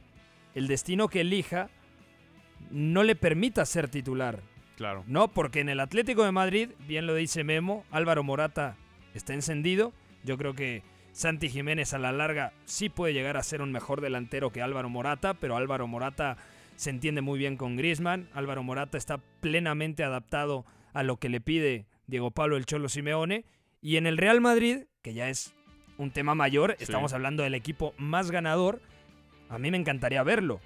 el 0.54 0.68
destino 0.68 1.08
que 1.08 1.20
elija 1.20 1.68
no 2.70 3.02
le 3.02 3.14
permita 3.14 3.66
ser 3.66 3.90
titular. 3.90 4.40
Claro. 4.78 5.04
No, 5.06 5.28
porque 5.28 5.60
en 5.60 5.68
el 5.68 5.80
Atlético 5.80 6.24
de 6.24 6.32
Madrid, 6.32 6.70
bien 6.88 7.06
lo 7.06 7.14
dice 7.14 7.44
Memo, 7.44 7.84
Álvaro 7.90 8.24
Morata 8.24 8.78
está 9.12 9.34
encendido. 9.34 9.92
Yo 10.24 10.38
creo 10.38 10.54
que 10.54 10.82
Santi 11.12 11.48
Jiménez 11.48 11.92
a 11.92 11.98
la 11.98 12.12
larga 12.12 12.52
sí 12.64 12.88
puede 12.88 13.12
llegar 13.12 13.36
a 13.36 13.42
ser 13.42 13.62
un 13.62 13.72
mejor 13.72 14.00
delantero 14.00 14.50
que 14.50 14.62
Álvaro 14.62 14.88
Morata, 14.88 15.34
pero 15.34 15.56
Álvaro 15.56 15.86
Morata 15.86 16.36
se 16.76 16.90
entiende 16.90 17.20
muy 17.20 17.38
bien 17.38 17.56
con 17.56 17.76
Griezmann. 17.76 18.28
Álvaro 18.32 18.62
Morata 18.62 18.96
está 18.96 19.18
plenamente 19.40 20.04
adaptado 20.04 20.64
a 20.92 21.02
lo 21.02 21.16
que 21.18 21.28
le 21.28 21.40
pide 21.40 21.86
Diego 22.06 22.30
Pablo 22.30 22.56
el 22.56 22.64
Cholo 22.66 22.88
Simeone. 22.88 23.44
Y 23.82 23.96
en 23.96 24.06
el 24.06 24.18
Real 24.18 24.40
Madrid, 24.40 24.84
que 25.02 25.14
ya 25.14 25.28
es 25.28 25.52
un 25.98 26.10
tema 26.10 26.34
mayor, 26.34 26.76
Sí. 26.78 26.84
estamos 26.84 27.12
hablando 27.12 27.42
del 27.42 27.54
equipo 27.54 27.92
más 27.98 28.30
ganador, 28.30 28.80
a 29.48 29.58
mí 29.58 29.70
me 29.70 29.76
encantaría 29.76 30.22
verlo. 30.22 30.60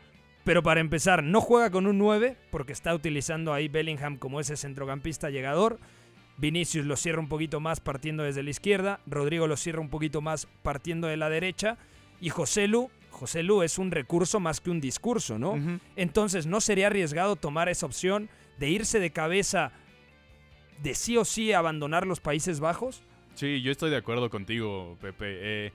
Pero 0.44 0.62
para 0.62 0.80
empezar, 0.80 1.22
no 1.24 1.40
juega 1.40 1.70
con 1.70 1.86
un 1.86 1.96
9 1.98 2.36
porque 2.50 2.72
está 2.74 2.94
utilizando 2.94 3.52
ahí 3.54 3.68
Bellingham 3.68 4.18
como 4.18 4.40
ese 4.40 4.56
centrocampista 4.56 5.30
llegador. 5.30 5.78
Vinicius 6.36 6.84
lo 6.86 6.96
cierra 6.96 7.20
un 7.20 7.28
poquito 7.28 7.60
más 7.60 7.80
partiendo 7.80 8.22
desde 8.22 8.42
la 8.42 8.50
izquierda. 8.50 9.00
Rodrigo 9.06 9.46
lo 9.46 9.56
cierra 9.56 9.80
un 9.80 9.88
poquito 9.90 10.20
más 10.20 10.46
partiendo 10.62 11.06
de 11.06 11.16
la 11.16 11.28
derecha. 11.28 11.76
Y 12.20 12.30
José 12.30 12.66
Lu, 12.68 12.90
José 13.10 13.42
Lu 13.42 13.62
es 13.62 13.78
un 13.78 13.90
recurso 13.90 14.40
más 14.40 14.60
que 14.60 14.70
un 14.70 14.80
discurso, 14.80 15.38
¿no? 15.38 15.56
Entonces, 15.96 16.46
¿no 16.46 16.60
sería 16.60 16.88
arriesgado 16.88 17.36
tomar 17.36 17.68
esa 17.68 17.86
opción 17.86 18.28
de 18.58 18.70
irse 18.70 18.98
de 18.98 19.10
cabeza 19.10 19.72
de 20.82 20.94
sí 20.94 21.16
o 21.16 21.24
sí 21.24 21.52
abandonar 21.52 22.06
los 22.06 22.20
Países 22.20 22.60
Bajos? 22.60 23.02
Sí, 23.34 23.62
yo 23.62 23.70
estoy 23.72 23.90
de 23.90 23.96
acuerdo 23.96 24.30
contigo, 24.30 24.96
Pepe. 25.00 25.66
Eh, 25.66 25.72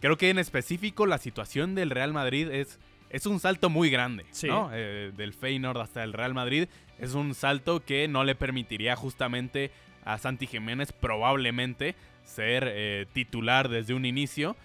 creo 0.00 0.16
que 0.16 0.30
en 0.30 0.38
específico 0.38 1.06
la 1.06 1.18
situación 1.18 1.74
del 1.74 1.90
Real 1.90 2.12
Madrid 2.12 2.48
es, 2.50 2.78
es 3.10 3.26
un 3.26 3.40
salto 3.40 3.70
muy 3.70 3.90
grande, 3.90 4.24
Sí. 4.30 4.48
¿no? 4.48 4.70
Eh, 4.72 5.12
del 5.16 5.32
Feyenoord 5.34 5.78
hasta 5.80 6.02
el 6.04 6.12
Real 6.12 6.34
Madrid 6.34 6.68
es 6.98 7.14
un 7.14 7.34
salto 7.34 7.84
que 7.84 8.08
no 8.08 8.24
le 8.24 8.34
permitiría 8.34 8.96
justamente 8.96 9.70
a 10.06 10.16
Santi 10.16 10.46
Jiménez 10.46 10.92
probablemente 10.92 11.94
ser 12.24 12.64
eh, 12.66 13.04
titular 13.12 13.68
desde 13.68 13.92
un 13.92 14.06
inicio. 14.06 14.56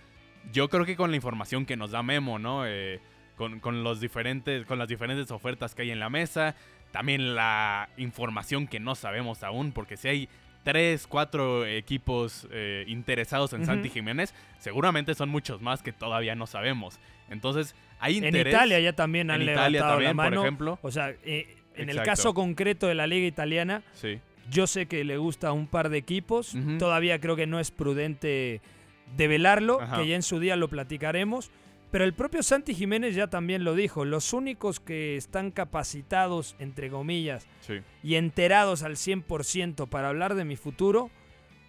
Yo 0.53 0.69
creo 0.69 0.85
que 0.85 0.95
con 0.95 1.09
la 1.11 1.17
información 1.17 1.65
que 1.65 1.75
nos 1.75 1.91
da 1.91 2.01
Memo, 2.03 2.39
¿no? 2.39 2.65
Eh, 2.65 2.99
con, 3.35 3.59
con 3.59 3.83
los 3.83 3.99
diferentes, 3.99 4.65
con 4.65 4.79
las 4.79 4.87
diferentes 4.87 5.29
ofertas 5.31 5.75
que 5.75 5.81
hay 5.83 5.91
en 5.91 5.99
la 5.99 6.09
mesa, 6.09 6.55
también 6.91 7.35
la 7.35 7.89
información 7.97 8.67
que 8.67 8.79
no 8.79 8.95
sabemos 8.95 9.43
aún, 9.43 9.71
porque 9.71 9.97
si 9.97 10.07
hay 10.07 10.29
tres, 10.63 11.07
cuatro 11.07 11.65
equipos 11.65 12.47
eh, 12.51 12.85
interesados 12.87 13.53
en. 13.53 13.65
Santi 13.65 13.89
Jiménez, 13.89 14.33
seguramente 14.59 15.15
son 15.15 15.29
muchos 15.29 15.61
más 15.61 15.81
que 15.81 15.91
todavía 15.91 16.35
no 16.35 16.45
sabemos. 16.47 16.99
Entonces, 17.29 17.75
hay 17.99 18.17
En 18.17 18.25
interés. 18.25 18.53
Italia 18.53 18.79
ya 18.79 18.93
también 18.93 19.31
han 19.31 19.41
En 19.41 19.49
Italia 19.49 19.69
levantado 19.69 19.91
también, 19.93 20.17
la 20.17 20.23
por 20.23 20.31
mano. 20.31 20.41
ejemplo. 20.41 20.79
O 20.81 20.91
sea, 20.91 21.13
eh, 21.23 21.55
en 21.75 21.89
el 21.89 22.01
caso 22.03 22.33
concreto 22.33 22.87
de 22.87 22.95
la 22.95 23.07
liga 23.07 23.25
italiana, 23.25 23.81
Sí. 23.93 24.19
Yo 24.51 24.67
sé 24.67 24.85
que 24.85 25.03
le 25.03 25.17
gusta 25.17 25.51
un 25.53 25.65
par 25.65 25.89
de 25.89 25.97
equipos. 25.97 26.53
Todavía 26.77 27.19
creo 27.19 27.35
que 27.35 27.47
no 27.47 27.59
es 27.59 27.71
prudente 27.71 28.61
develarlo, 29.17 29.81
Ajá. 29.81 29.97
que 29.97 30.07
ya 30.07 30.15
en 30.15 30.21
su 30.23 30.39
día 30.39 30.55
lo 30.55 30.67
platicaremos. 30.69 31.49
Pero 31.89 32.05
el 32.05 32.13
propio 32.13 32.41
Santi 32.41 32.73
Jiménez 32.73 33.15
ya 33.15 33.27
también 33.27 33.65
lo 33.65 33.75
dijo. 33.75 34.05
Los 34.05 34.31
únicos 34.31 34.79
que 34.79 35.17
están 35.17 35.51
capacitados, 35.51 36.55
entre 36.59 36.89
comillas, 36.89 37.47
Sí. 37.61 37.79
y 38.03 38.15
enterados 38.15 38.83
al 38.83 38.95
100% 38.95 39.87
para 39.87 40.07
hablar 40.09 40.35
de 40.35 40.45
mi 40.45 40.55
futuro 40.55 41.09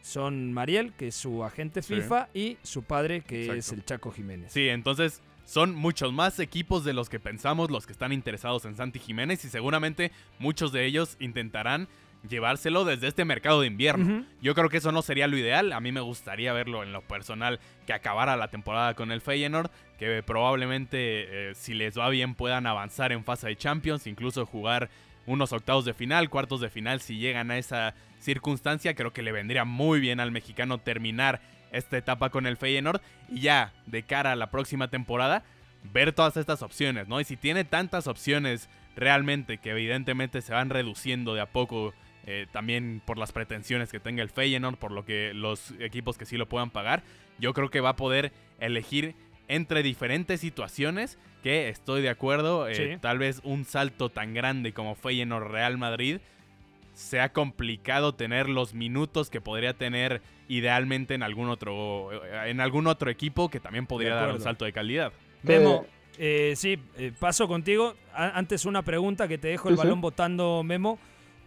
son 0.00 0.52
Mariel, 0.52 0.92
que 0.92 1.08
es 1.08 1.14
su 1.16 1.42
agente 1.44 1.82
Sí. 1.82 1.94
FIFA, 1.96 2.28
y 2.34 2.56
su 2.62 2.82
padre, 2.84 3.22
que 3.22 3.40
Exacto. 3.42 3.58
es 3.58 3.72
el 3.72 3.84
Chaco 3.84 4.12
Jiménez. 4.12 4.52
Sí, 4.52 4.68
entonces 4.68 5.22
son 5.44 5.74
muchos 5.74 6.12
más 6.12 6.38
equipos 6.38 6.84
de 6.84 6.92
los 6.92 7.08
que 7.08 7.18
pensamos 7.18 7.70
los 7.70 7.86
que 7.86 7.92
están 7.92 8.12
interesados 8.12 8.64
en 8.64 8.76
Santi 8.76 9.00
Jiménez 9.00 9.44
y 9.44 9.48
seguramente 9.48 10.12
muchos 10.38 10.70
de 10.72 10.86
ellos 10.86 11.16
intentarán 11.18 11.88
llevárselo 12.28 12.85
desde 12.85 13.08
este 13.08 13.24
mercado 13.24 13.61
de 13.61 13.66
invierno. 13.66 14.24
Yo 14.40 14.54
creo 14.54 14.68
que 14.68 14.76
eso 14.76 14.92
no 14.92 15.02
sería 15.02 15.26
lo 15.26 15.37
ideal. 15.37 15.72
A 15.72 15.80
mí 15.80 15.92
me 15.92 16.00
gustaría 16.00 16.52
verlo 16.52 16.82
en 16.82 16.92
lo 16.92 17.02
personal 17.02 17.61
que 17.87 17.92
acabara 17.92 18.37
la 18.37 18.48
temporada 18.48 18.94
con 18.94 19.11
el 19.12 19.20
Feyenoord, 19.20 19.70
que 19.98 20.22
probablemente 20.22 21.50
eh, 21.50 21.54
si 21.54 21.74
les 21.74 21.98
va 21.98 22.08
bien 22.08 22.35
puedan 22.35 22.66
avanzar 22.66 23.12
en 23.12 23.24
fase 23.24 23.48
de 23.48 23.56
Champions, 23.56 24.06
incluso 24.06 24.46
jugar 24.46 24.88
unos 25.26 25.52
octavos 25.52 25.85
de 25.85 25.94
final, 25.94 26.30
cuartos 26.30 26.61
de 26.61 26.70
final 26.70 27.00
si 27.00 27.18
llegan 27.18 27.50
a 27.50 27.58
esa 27.58 27.94
circunstancia. 28.20 28.94
Creo 28.94 29.12
que 29.12 29.22
le 29.22 29.32
vendría 29.32 29.64
muy 29.64 30.00
bien 30.00 30.20
al 30.20 30.30
mexicano 30.30 30.78
terminar 30.78 31.40
esta 31.72 31.96
etapa 31.96 32.30
con 32.30 32.46
el 32.46 32.56
Feyenoord 32.56 33.00
y 33.28 33.40
ya 33.40 33.72
de 33.87 34.02
cara 34.02 34.32
a 34.32 34.37
la 34.37 34.50
próxima 34.50 34.88
temporada 34.88 35.42
ver 35.92 36.12
todas 36.12 36.37
estas 36.37 36.62
opciones, 36.62 37.08
¿no? 37.08 37.20
Y 37.20 37.24
si 37.24 37.37
tiene 37.37 37.64
tantas 37.64 38.06
opciones 38.06 38.68
realmente 38.94 39.58
que 39.58 39.70
evidentemente 39.70 40.42
se 40.42 40.52
van 40.52 40.70
reduciendo 40.70 41.35
de 41.35 41.40
a 41.40 41.46
poco 41.46 41.94
eh, 42.26 42.46
también 42.52 43.02
por 43.04 43.18
las 43.18 43.32
pretensiones 43.32 43.90
que 43.90 44.00
tenga 44.00 44.22
el 44.22 44.30
Feyenoord, 44.30 44.76
por 44.76 44.92
lo 44.92 45.04
que 45.04 45.32
los 45.35 45.72
equipos 45.80 46.16
que 46.18 46.24
sí 46.26 46.37
lo 46.37 46.48
puedan 46.48 46.70
pagar, 46.70 47.02
yo 47.38 47.52
creo 47.54 47.70
que 47.70 47.80
va 47.80 47.90
a 47.90 47.96
poder 47.96 48.32
elegir 48.61 49.14
entre 49.48 49.82
diferentes 49.82 50.40
situaciones 50.40 51.18
que 51.42 51.68
estoy 51.68 52.00
de 52.02 52.08
acuerdo, 52.08 52.68
eh, 52.68 52.74
Sí. 52.74 52.98
tal 53.00 53.18
vez 53.18 53.40
un 53.42 53.64
salto 53.64 54.08
tan 54.08 54.32
grande 54.35 54.72
como 54.72 54.94
Feyenoord 54.94 55.50
Real 55.50 55.76
Madrid 55.78 56.18
sea 56.94 57.32
complicado 57.32 58.14
tener 58.14 58.48
los 58.48 58.74
minutos 58.74 59.30
que 59.30 59.40
podría 59.40 59.72
tener 59.74 60.20
idealmente 60.48 61.14
en 61.14 61.22
algún 61.22 61.48
otro 61.48 62.11
en 62.46 62.61
algún 62.61 62.87
otro 62.87 63.11
equipo 63.11 63.48
que 63.48 63.61
también 63.61 63.87
podría 63.87 64.14
dar 64.14 64.30
un 64.32 64.40
salto 64.40 64.64
de 64.66 64.72
calidad. 64.72 65.12
Memo, 65.42 65.87
eh, 66.18 66.52
sí, 66.54 66.78
eh, 66.98 67.11
paso 67.18 67.48
contigo. 67.48 67.94
A- 68.14 68.38
antes 68.38 68.66
una 68.66 68.82
pregunta 68.82 69.26
que 69.26 69.38
te 69.38 69.48
dejo 69.48 69.68
el 69.70 69.74
Sí, 69.76 69.80
sí. 69.80 69.87
balón 69.87 70.00
votando, 70.02 70.62
Memo. 70.62 70.98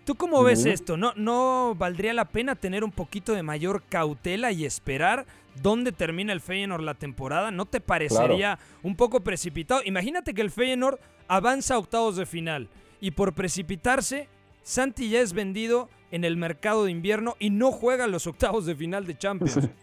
¿Tú 0.05 0.13
cómo 0.13 0.43
ves 0.43 0.65
esto? 0.65 0.97
¿No, 0.97 1.13
¿No 1.15 1.73
valdría 1.75 2.13
la 2.13 2.25
pena 2.25 2.55
tener 2.55 2.83
un 2.83 2.91
poquito 2.91 3.33
de 3.33 3.41
mayor 3.41 3.81
cautela 3.89 4.51
y 4.51 4.63
esperar 4.63 5.25
dónde 5.63 5.91
termina 5.91 6.31
el 6.31 6.41
Feyenoord 6.41 6.83
la 6.83 6.93
temporada? 6.93 7.49
¿No 7.49 7.65
te 7.65 7.81
parecería 7.81 8.59
un 8.83 8.95
poco 8.95 9.21
precipitado? 9.21 9.81
Imagínate 9.83 10.35
que 10.35 10.41
el 10.41 10.51
Feyenoord 10.51 10.99
avanza 11.27 11.73
a 11.73 11.79
octavos 11.79 12.17
de 12.17 12.27
final 12.27 12.69
y 13.01 13.11
por 13.11 13.33
precipitarse, 13.33 14.29
Santi 14.61 15.09
ya 15.09 15.21
es 15.21 15.33
vendido 15.33 15.89
en 16.11 16.23
el 16.23 16.37
mercado 16.37 16.85
de 16.85 16.91
invierno 16.91 17.35
y 17.39 17.49
no 17.49 17.71
juega 17.71 18.05
los 18.05 18.27
octavos 18.27 18.67
de 18.67 18.75
final 18.75 19.05
de 19.05 19.17
Champions. 19.17 19.69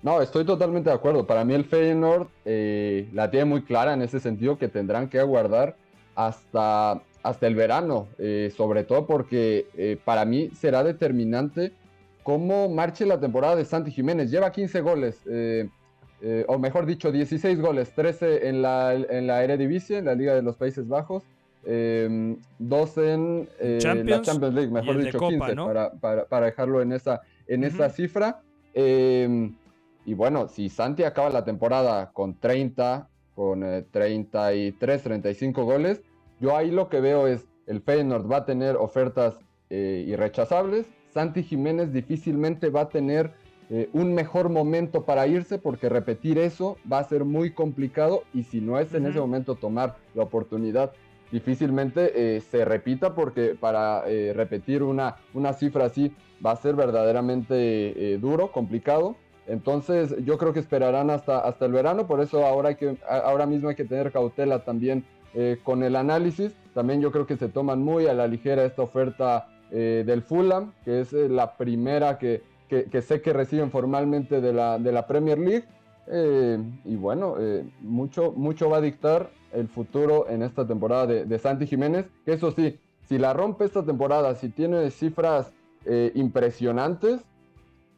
No, 0.00 0.22
estoy 0.22 0.44
totalmente 0.44 0.90
de 0.90 0.94
acuerdo. 0.94 1.26
Para 1.26 1.44
mí 1.44 1.54
el 1.54 1.64
Feyenoord 1.64 2.28
eh, 2.44 3.08
la 3.12 3.32
tiene 3.32 3.46
muy 3.46 3.62
clara 3.62 3.94
en 3.94 4.02
ese 4.02 4.20
sentido 4.20 4.56
que 4.56 4.68
tendrán 4.68 5.08
que 5.08 5.18
aguardar 5.18 5.76
hasta, 6.14 7.02
hasta 7.22 7.46
el 7.46 7.54
verano, 7.54 8.08
eh, 8.18 8.52
sobre 8.56 8.84
todo 8.84 9.06
porque 9.06 9.66
eh, 9.76 9.98
para 10.04 10.24
mí 10.24 10.50
será 10.54 10.84
determinante 10.84 11.72
cómo 12.22 12.68
marche 12.68 13.06
la 13.06 13.18
temporada 13.20 13.56
de 13.56 13.64
Santi 13.64 13.90
Jiménez. 13.90 14.30
Lleva 14.30 14.52
15 14.52 14.80
goles, 14.82 15.20
eh, 15.26 15.68
o 16.48 16.58
mejor 16.58 16.84
dicho, 16.86 17.10
16 17.12 17.60
goles, 17.60 17.92
13 17.94 18.48
en 18.48 18.62
la, 18.62 18.94
en 18.94 19.26
la 19.26 19.42
Eredivisie, 19.44 19.98
en 19.98 20.04
la 20.06 20.14
Liga 20.14 20.34
de 20.34 20.42
los 20.42 20.56
Países 20.56 20.86
Bajos, 20.88 21.22
eh, 21.64 22.36
dos 22.58 22.96
en 22.98 23.48
la 24.04 24.22
Champions 24.22 24.54
League, 24.54 24.70
mejor 24.72 24.96
dicho, 25.06 25.18
Copa, 25.18 25.28
15, 25.46 25.54
¿no? 25.54 25.66
para, 25.66 25.92
para- 25.92 26.24
para 26.26 26.46
dejarlo 26.46 26.82
en 26.82 26.92
esa, 26.92 27.20
en 27.46 27.64
esa 27.64 27.88
cifra. 27.90 28.40
Eh, 28.74 29.50
y 30.04 30.14
bueno, 30.14 30.48
si 30.48 30.68
Santi 30.70 31.02
acaba 31.04 31.30
la 31.30 31.44
temporada 31.44 32.10
con 32.12 32.38
30, 32.38 33.08
con 33.34 33.62
eh, 33.64 33.84
33, 33.90 35.02
35 35.02 35.64
goles, 35.64 36.02
yo 36.40 36.56
ahí 36.56 36.70
lo 36.70 36.88
que 36.88 37.00
veo 37.00 37.26
es 37.26 37.46
el 37.66 37.80
Feyenoord 37.80 38.30
va 38.30 38.38
a 38.38 38.44
tener 38.44 38.76
ofertas 38.76 39.38
eh, 39.70 40.04
irrechazables. 40.06 40.86
Santi 41.10 41.42
Jiménez 41.42 41.92
difícilmente 41.92 42.70
va 42.70 42.82
a 42.82 42.88
tener 42.88 43.32
eh, 43.70 43.90
un 43.92 44.14
mejor 44.14 44.48
momento 44.48 45.04
para 45.04 45.26
irse 45.26 45.58
porque 45.58 45.90
repetir 45.90 46.38
eso 46.38 46.78
va 46.90 47.00
a 47.00 47.04
ser 47.04 47.24
muy 47.24 47.52
complicado 47.52 48.22
y 48.32 48.44
si 48.44 48.62
no 48.62 48.78
es 48.78 48.94
en 48.94 49.04
ese 49.04 49.20
momento 49.20 49.56
tomar 49.56 49.96
la 50.14 50.22
oportunidad, 50.22 50.92
difícilmente 51.30 52.36
eh, 52.36 52.40
se 52.40 52.64
repita 52.64 53.14
porque 53.14 53.54
para 53.60 54.08
eh, 54.08 54.32
repetir 54.34 54.82
una, 54.82 55.16
una 55.34 55.52
cifra 55.52 55.84
así 55.84 56.14
va 56.44 56.52
a 56.52 56.56
ser 56.56 56.76
verdaderamente 56.76 58.16
duro, 58.18 58.52
complicado. 58.52 59.16
Entonces 59.46 60.14
yo 60.24 60.38
creo 60.38 60.54
que 60.54 60.60
esperarán 60.60 61.10
hasta, 61.10 61.40
hasta 61.40 61.66
el 61.66 61.72
verano, 61.72 62.06
por 62.06 62.20
eso 62.20 62.46
ahora, 62.46 62.70
hay 62.70 62.76
que, 62.76 62.96
ahora 63.06 63.44
mismo 63.44 63.68
hay 63.68 63.74
que 63.74 63.84
tener 63.84 64.12
cautela 64.12 64.64
también 64.64 65.04
eh, 65.34 65.58
con 65.62 65.82
el 65.82 65.96
análisis. 65.96 66.54
También 66.74 67.00
yo 67.00 67.12
creo 67.12 67.26
que 67.26 67.36
se 67.36 67.48
toman 67.48 67.82
muy 67.82 68.06
a 68.06 68.14
la 68.14 68.26
ligera 68.26 68.64
esta 68.64 68.82
oferta 68.82 69.48
eh, 69.70 70.02
del 70.06 70.22
Fulham, 70.22 70.72
que 70.84 71.00
es 71.00 71.12
eh, 71.12 71.28
la 71.28 71.56
primera 71.56 72.18
que, 72.18 72.42
que, 72.68 73.02
sé 73.02 73.20
que 73.20 73.32
reciben 73.32 73.70
formalmente 73.70 74.40
de 74.40 74.52
la, 74.52 74.78
de 74.78 74.92
la 74.92 75.06
Premier 75.06 75.38
League. 75.38 75.64
y 76.84 76.96
bueno, 76.96 77.36
mucho, 77.80 78.32
mucho 78.32 78.70
va 78.70 78.78
a 78.78 78.80
dictar 78.80 79.30
el 79.52 79.68
futuro 79.68 80.26
en 80.28 80.42
esta 80.42 80.66
temporada 80.66 81.06
de, 81.06 81.24
de 81.24 81.38
Santi 81.38 81.66
Jiménez, 81.66 82.06
que 82.24 82.32
eso 82.32 82.50
sí, 82.52 82.78
si 83.02 83.18
la 83.18 83.32
rompe 83.32 83.64
esta 83.64 83.84
temporada, 83.84 84.34
si 84.34 84.48
tiene 84.48 84.90
cifras 84.90 85.52
impresionantes, 86.14 87.24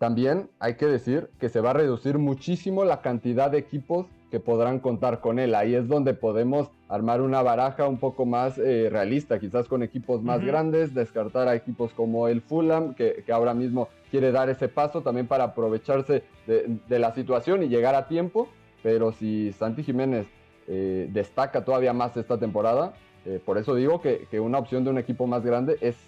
también 0.01 0.49
hay 0.61 0.77
que 0.77 0.87
decir 0.87 1.29
que 1.39 1.51
se 1.51 1.61
va 1.61 1.71
a 1.71 1.75
reducir 1.75 2.17
muchísimo 2.17 2.87
la 2.87 3.03
cantidad 3.03 3.51
de 3.51 3.59
equipos 3.59 4.07
que 4.31 4.41
podrán 4.41 4.79
contar 4.79 5.21
con 5.21 5.39
él. 5.39 5.55
Ahí 5.55 5.75
es 5.75 5.89
donde 5.89 6.15
podemos 6.15 6.71
armar 6.89 7.21
una 7.21 7.43
baraja 7.43 7.87
un 7.87 7.99
poco 7.99 8.25
más 8.25 8.57
eh, 8.57 8.89
realista, 8.91 9.39
quizás 9.39 9.69
con 9.69 9.83
equipos 9.83 10.23
más 10.23 10.43
grandes, 10.43 10.95
descartar 10.95 11.49
a 11.49 11.55
equipos 11.55 11.93
como 11.93 12.29
el 12.29 12.41
Fulham, 12.41 12.95
que, 12.95 13.23
ahora 13.31 13.53
mismo 13.53 13.91
quiere 14.11 14.33
dar 14.33 14.49
ese 14.49 14.69
paso 14.69 15.03
también 15.03 15.27
para 15.27 15.45
aprovecharse 15.45 16.23
de, 16.47 16.99
la 16.99 17.13
situación 17.13 17.63
y 17.63 17.69
llegar 17.69 17.95
a 17.95 18.09
tiempo. 18.09 18.49
Pero 18.83 19.13
si 19.13 19.53
Santi 19.53 19.83
Jiménez 19.83 20.27
eh, 20.67 21.11
destaca 21.13 21.63
todavía 21.63 21.93
más 21.93 22.17
esta 22.17 22.39
temporada, 22.39 22.95
eh, 23.27 23.39
por 23.45 23.59
eso 23.59 23.75
digo 23.75 24.01
que, 24.01 24.27
que, 24.31 24.41
una 24.41 24.57
opción 24.57 24.83
de 24.83 24.89
un 24.89 24.97
equipo 24.97 25.27
más 25.27 25.45
grande 25.45 25.77
es 25.83 25.99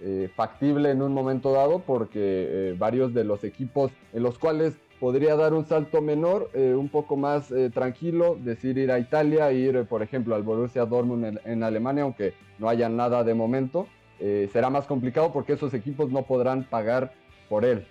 eh, 0.00 0.28
factible 0.34 0.90
en 0.90 1.00
un 1.00 1.14
momento 1.14 1.52
dado 1.52 1.78
porque 1.78 2.20
eh, 2.20 2.74
varios 2.78 3.14
de 3.14 3.24
los 3.24 3.44
equipos 3.44 3.90
en 4.12 4.22
los 4.22 4.38
cuales 4.38 4.76
podría 5.00 5.36
dar 5.36 5.54
un 5.54 5.64
salto 5.64 6.02
menor, 6.02 6.50
eh, 6.52 6.74
un 6.74 6.88
poco 6.88 7.16
más 7.16 7.52
tranquilo, 7.72 8.36
decir 8.38 8.78
ir 8.78 8.90
a 8.90 8.98
Italia, 8.98 9.52
ir 9.52 9.84
por 9.84 10.02
ejemplo 10.02 10.34
al 10.34 10.42
Borussia 10.42 10.84
Dortmund 10.86 11.38
en, 11.44 11.62
Alemania, 11.62 12.02
aunque 12.02 12.34
no 12.58 12.68
haya 12.68 12.88
nada 12.88 13.24
de 13.24 13.34
momento, 13.34 13.86
será 14.18 14.70
más 14.70 14.86
complicado 14.86 15.32
porque 15.32 15.52
esos 15.52 15.74
equipos 15.74 16.10
no 16.10 16.22
podrán 16.22 16.64
pagar 16.64 17.12
por 17.50 17.66
él. 17.66 17.86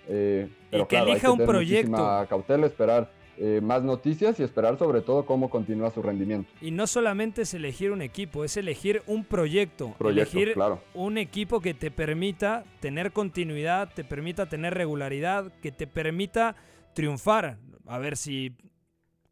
pero 0.72 0.84
y 0.84 0.86
que 0.88 0.98
elija 0.98 1.32
un 1.32 1.46
proyecto. 1.46 2.26
Cautela, 2.28 2.66
esperar 2.66 3.12
eh, 3.38 3.60
más 3.62 3.84
noticias 3.84 4.40
y 4.40 4.44
esperar 4.44 4.78
sobre 4.78 5.02
todo 5.02 5.26
cómo 5.26 5.50
continúa 5.50 5.92
su 5.92 6.02
rendimiento. 6.02 6.50
Y 6.62 6.72
no 6.72 6.88
solamente 6.88 7.42
es 7.42 7.54
elegir 7.54 7.92
un 7.92 8.02
equipo, 8.02 8.46
es 8.46 8.56
elegir 8.56 9.04
un 9.08 9.26
proyecto. 9.26 9.94
elegir 10.00 10.56
un 10.94 11.18
equipo 11.18 11.60
que 11.60 11.74
te 11.74 11.92
permita 11.92 12.64
tener 12.80 13.12
continuidad, 13.12 13.94
te 13.94 14.06
permita 14.06 14.48
tener 14.48 14.74
regularidad, 14.74 15.52
que 15.62 15.74
te 15.74 15.86
permita 15.86 16.56
triunfar. 16.94 17.58
A 17.88 18.00
ver 18.00 18.16
si, 18.16 18.56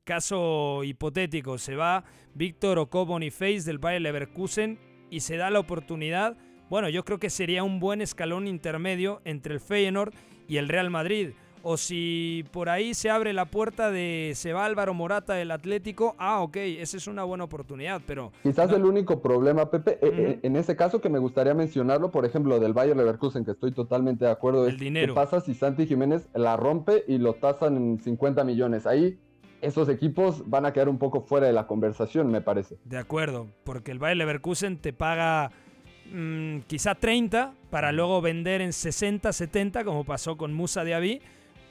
caso 0.03 0.83
hipotético, 0.83 1.57
se 1.57 1.75
va 1.75 2.03
Víctor 2.33 2.79
Oco 2.79 3.05
Boniface 3.05 3.61
del 3.61 3.77
Bayer 3.77 4.01
Leverkusen 4.01 4.79
y 5.09 5.21
se 5.21 5.37
da 5.37 5.49
la 5.49 5.59
oportunidad. 5.59 6.35
Bueno, 6.69 6.89
yo 6.89 7.05
creo 7.05 7.19
que 7.19 7.29
sería 7.29 7.63
un 7.63 7.79
buen 7.79 8.01
escalón 8.01 8.47
intermedio 8.47 9.21
entre 9.23 9.53
el 9.53 9.59
Feyenoord 9.61 10.13
y 10.47 10.57
el 10.57 10.67
Real 10.67 10.89
Madrid 10.89 11.29
o 11.63 11.77
si 11.77 12.43
por 12.51 12.69
ahí 12.69 12.93
se 12.93 13.09
abre 13.09 13.31
la 13.31 13.45
puerta 13.45 13.89
de 13.89 14.33
Seba 14.35 14.65
Álvaro 14.65 14.93
Morata 14.93 15.33
del 15.33 15.49
Atlético, 15.49 16.13
ah, 16.19 16.41
ok, 16.41 16.57
esa 16.57 16.97
es 16.97 17.07
una 17.07 17.23
buena 17.23 17.45
oportunidad, 17.45 18.01
pero... 18.05 18.33
Quizás 18.43 18.69
el 18.73 18.83
único 18.83 19.21
problema, 19.21 19.71
Pepe, 19.71 19.93
eh, 19.93 19.97
eh, 20.01 20.39
en 20.43 20.57
ese 20.57 20.75
caso 20.75 20.99
que 20.99 21.07
me 21.07 21.19
gustaría 21.19 21.53
mencionarlo, 21.53 22.11
por 22.11 22.25
ejemplo, 22.25 22.59
del 22.59 22.73
Bayer 22.73 22.97
Leverkusen, 22.97 23.45
que 23.45 23.51
estoy 23.51 23.71
totalmente 23.71 24.25
de 24.25 24.31
acuerdo, 24.31 24.67
el 24.67 24.77
dinero. 24.77 25.13
¿qué 25.13 25.15
pasa 25.15 25.39
si 25.39 25.53
Santi 25.53 25.87
Jiménez 25.87 26.27
la 26.33 26.57
rompe 26.57 27.05
y 27.07 27.17
lo 27.17 27.35
tasan 27.35 27.77
en 27.77 27.99
50 27.99 28.43
millones? 28.43 28.85
Ahí 28.85 29.17
esos 29.61 29.87
equipos 29.87 30.43
van 30.49 30.65
a 30.65 30.73
quedar 30.73 30.89
un 30.89 30.97
poco 30.97 31.21
fuera 31.21 31.47
de 31.47 31.53
la 31.53 31.65
conversación, 31.65 32.29
me 32.29 32.41
parece. 32.41 32.77
De 32.83 32.97
acuerdo, 32.97 33.47
porque 33.63 33.91
el 33.91 33.99
Bayer 33.99 34.17
Leverkusen 34.17 34.79
te 34.79 34.91
paga 34.91 35.49
mm, 36.11 36.59
quizá 36.67 36.95
30 36.95 37.53
para 37.69 37.93
luego 37.93 38.21
vender 38.21 38.59
en 38.59 38.73
60, 38.73 39.31
70, 39.31 39.85
como 39.85 40.03
pasó 40.03 40.35
con 40.35 40.53
Musa 40.53 40.83
Diaby 40.83 41.21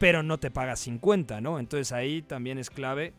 pero 0.02 0.24
no 0.24 0.36
te 0.36 0.50
paga 0.50 0.74
50, 0.74 1.40
¿no? 1.40 1.60
Entonces 1.60 1.92
ahí 1.92 2.22
también 2.22 2.58
es 2.58 2.70
clave, 2.70 3.12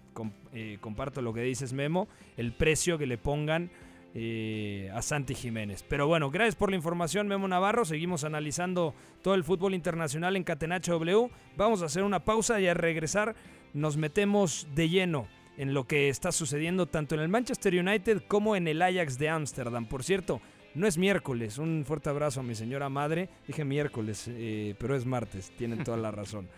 eh, 0.51 0.79
comparto 0.81 1.21
lo 1.21 1.33
que 1.33 1.39
dices 1.41 1.71
Memo, 1.71 2.09
el 2.35 2.51
precio 2.51 2.97
que 2.97 3.07
le 3.07 3.17
pongan 3.17 3.71
eh, 4.13 4.91
a 4.93 5.01
Santi 5.01 5.33
Jiménez. 5.33 5.85
Pero 5.87 6.07
bueno, 6.07 6.29
gracias 6.29 6.55
por 6.55 6.71
la 6.71 6.75
información 6.75 7.29
Memo 7.29 7.47
Navarro, 7.47 7.85
seguimos 7.85 8.25
analizando 8.25 8.93
todo 9.21 9.35
el 9.35 9.45
fútbol 9.45 9.75
internacional 9.75 10.35
en 10.35 10.43
Catenacho 10.43 10.91
W, 10.91 11.29
vamos 11.55 11.81
a 11.83 11.85
hacer 11.85 12.03
una 12.03 12.25
pausa 12.25 12.59
y 12.59 12.67
a 12.67 12.73
regresar 12.73 13.33
nos 13.73 13.95
metemos 13.95 14.67
de 14.75 14.89
lleno 14.89 15.29
en 15.55 15.73
lo 15.73 15.87
que 15.87 16.09
está 16.09 16.33
sucediendo 16.33 16.87
tanto 16.87 17.15
en 17.15 17.21
el 17.21 17.29
Manchester 17.29 17.75
United 17.75 18.23
como 18.27 18.57
en 18.57 18.67
el 18.67 18.81
Ajax 18.81 19.17
de 19.17 19.29
Ámsterdam. 19.29 19.85
Por 19.85 20.03
cierto, 20.03 20.41
no 20.75 20.85
es 20.85 20.97
miércoles. 20.97 21.59
Un 21.59 21.85
fuerte 21.85 22.09
abrazo 22.09 22.41
a 22.41 22.43
mi 22.43 22.55
señora 22.55 22.89
madre. 22.89 23.29
Dije 23.47 23.63
miércoles, 23.63 24.25
eh, 24.27 24.75
pero 24.77 24.97
es 24.97 25.05
martes. 25.05 25.51
Tienen 25.55 25.83
toda 25.85 25.95
la 25.95 26.11
razón. 26.11 26.49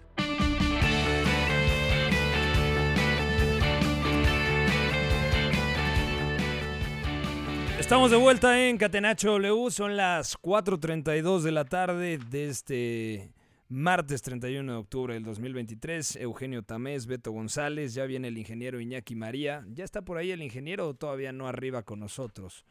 Estamos 7.91 8.09
de 8.09 8.15
vuelta 8.15 8.69
en 8.69 8.77
Catenacho 8.77 9.31
W, 9.37 9.69
son 9.69 9.97
las 9.97 10.39
4.32 10.39 11.41
de 11.41 11.51
la 11.51 11.65
tarde 11.65 12.19
de 12.19 12.47
este 12.47 13.33
martes 13.67 14.21
31 14.21 14.71
de 14.71 14.77
octubre 14.77 15.13
del 15.13 15.25
2023. 15.25 16.15
Eugenio 16.15 16.63
Tamés, 16.63 17.05
Beto 17.05 17.33
González, 17.33 17.93
ya 17.93 18.05
viene 18.05 18.29
el 18.29 18.37
ingeniero 18.37 18.79
Iñaki 18.79 19.15
María. 19.15 19.65
¿Ya 19.73 19.83
está 19.83 20.03
por 20.03 20.17
ahí 20.17 20.31
el 20.31 20.41
ingeniero 20.41 20.87
o 20.87 20.93
todavía 20.93 21.33
no 21.33 21.49
arriba 21.49 21.83
con 21.83 21.99
nosotros? 21.99 22.65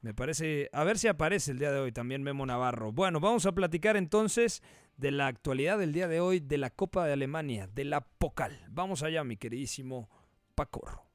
Me 0.00 0.14
parece, 0.14 0.70
a 0.72 0.84
ver 0.84 0.98
si 0.98 1.06
aparece 1.06 1.50
el 1.50 1.58
día 1.58 1.70
de 1.70 1.80
hoy 1.80 1.92
también 1.92 2.22
Memo 2.22 2.46
Navarro. 2.46 2.92
Bueno, 2.92 3.20
vamos 3.20 3.44
a 3.44 3.52
platicar 3.52 3.98
entonces 3.98 4.62
de 4.96 5.10
la 5.10 5.26
actualidad 5.26 5.76
del 5.76 5.92
día 5.92 6.08
de 6.08 6.20
hoy 6.20 6.40
de 6.40 6.56
la 6.56 6.70
Copa 6.70 7.04
de 7.04 7.12
Alemania, 7.12 7.68
de 7.74 7.84
la 7.84 8.00
Pocal. 8.00 8.64
Vamos 8.70 9.02
allá, 9.02 9.22
mi 9.22 9.36
queridísimo 9.36 10.08
Pacorro. 10.54 11.11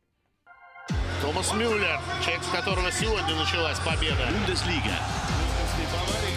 Томас 1.21 1.53
Мюллер, 1.53 2.01
человек, 2.23 2.43
с 2.43 2.49
которого 2.49 2.91
сегодня 2.91 3.35
началась 3.35 3.79
победа. 3.81 4.27
Бундеслига. 4.31 4.99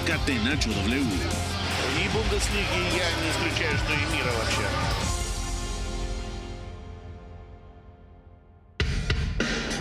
Catenacho 0.06 0.70
W. 0.86 1.02
И 1.02 2.10
Бундеслиги 2.10 2.96
я 2.96 3.10
не 3.22 3.30
исключаю, 3.32 3.78
что 3.78 3.94
и 3.94 4.16
мира 4.16 4.32
вообще. 4.38 4.66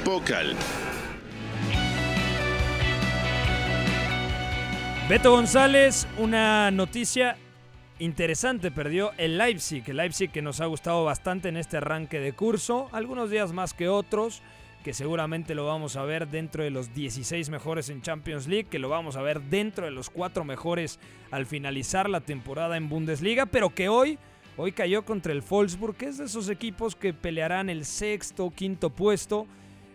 Pocal. 0.04 0.56
Beto 5.08 5.32
González, 5.32 6.06
una 6.16 6.70
noticia 6.70 7.36
interesante, 7.98 8.70
perdió 8.70 9.12
el 9.18 9.36
Leipzig, 9.36 9.84
el 9.86 9.98
Leipzig 9.98 10.30
que 10.30 10.42
nos 10.42 10.60
ha 10.60 10.66
gustado 10.66 11.04
bastante 11.04 11.48
en 11.48 11.56
este 11.56 11.76
arranque 11.76 12.20
de 12.20 12.32
curso, 12.32 12.88
algunos 12.92 13.30
días 13.30 13.52
más 13.52 13.74
que 13.74 13.88
otros, 13.88 14.42
que 14.83 14.93
seguramente 14.93 15.55
lo 15.55 15.65
vamos 15.65 15.95
a 15.95 16.03
ver 16.03 16.27
dentro 16.29 16.63
de 16.63 16.69
los 16.69 16.93
16 16.93 17.49
mejores 17.49 17.89
en 17.89 18.01
Champions 18.01 18.47
League, 18.47 18.69
que 18.69 18.79
lo 18.79 18.89
vamos 18.89 19.17
a 19.17 19.21
ver 19.21 19.41
dentro 19.41 19.85
de 19.85 19.91
los 19.91 20.09
4 20.09 20.43
mejores 20.45 20.99
al 21.31 21.45
finalizar 21.45 22.09
la 22.09 22.21
temporada 22.21 22.77
en 22.77 22.87
Bundesliga, 22.87 23.45
pero 23.45 23.71
que 23.75 23.89
hoy, 23.89 24.17
hoy 24.55 24.71
cayó 24.71 25.03
contra 25.03 25.33
el 25.33 25.41
Wolfsburg, 25.41 25.95
que 25.95 26.07
es 26.07 26.17
de 26.17 26.25
esos 26.25 26.49
equipos 26.49 26.95
que 26.95 27.13
pelearán 27.13 27.69
el 27.69 27.85
sexto, 27.85 28.51
quinto 28.51 28.89
puesto. 28.89 29.47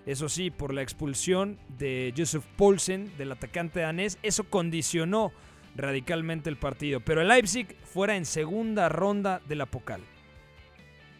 Eso 0.05 0.29
sí, 0.29 0.51
por 0.51 0.75
la 0.75 0.83
expulsión 0.83 1.59
de 1.79 2.13
Josef 2.15 2.45
Poulsen, 2.57 3.11
del 3.17 3.33
atacante 3.33 3.81
danés, 3.81 4.19
eso 4.23 4.45
condicionó 4.45 5.33
radicalmente 5.77 6.51
el 6.51 6.57
partido. 6.57 7.01
Pero 7.01 7.23
el 7.23 7.29
Leipzig 7.29 7.75
fuera 7.85 8.17
en 8.17 8.27
segunda 8.27 8.91
ronda 8.91 9.41
de 9.49 9.57
la 9.57 9.65
Pokal. 9.65 10.03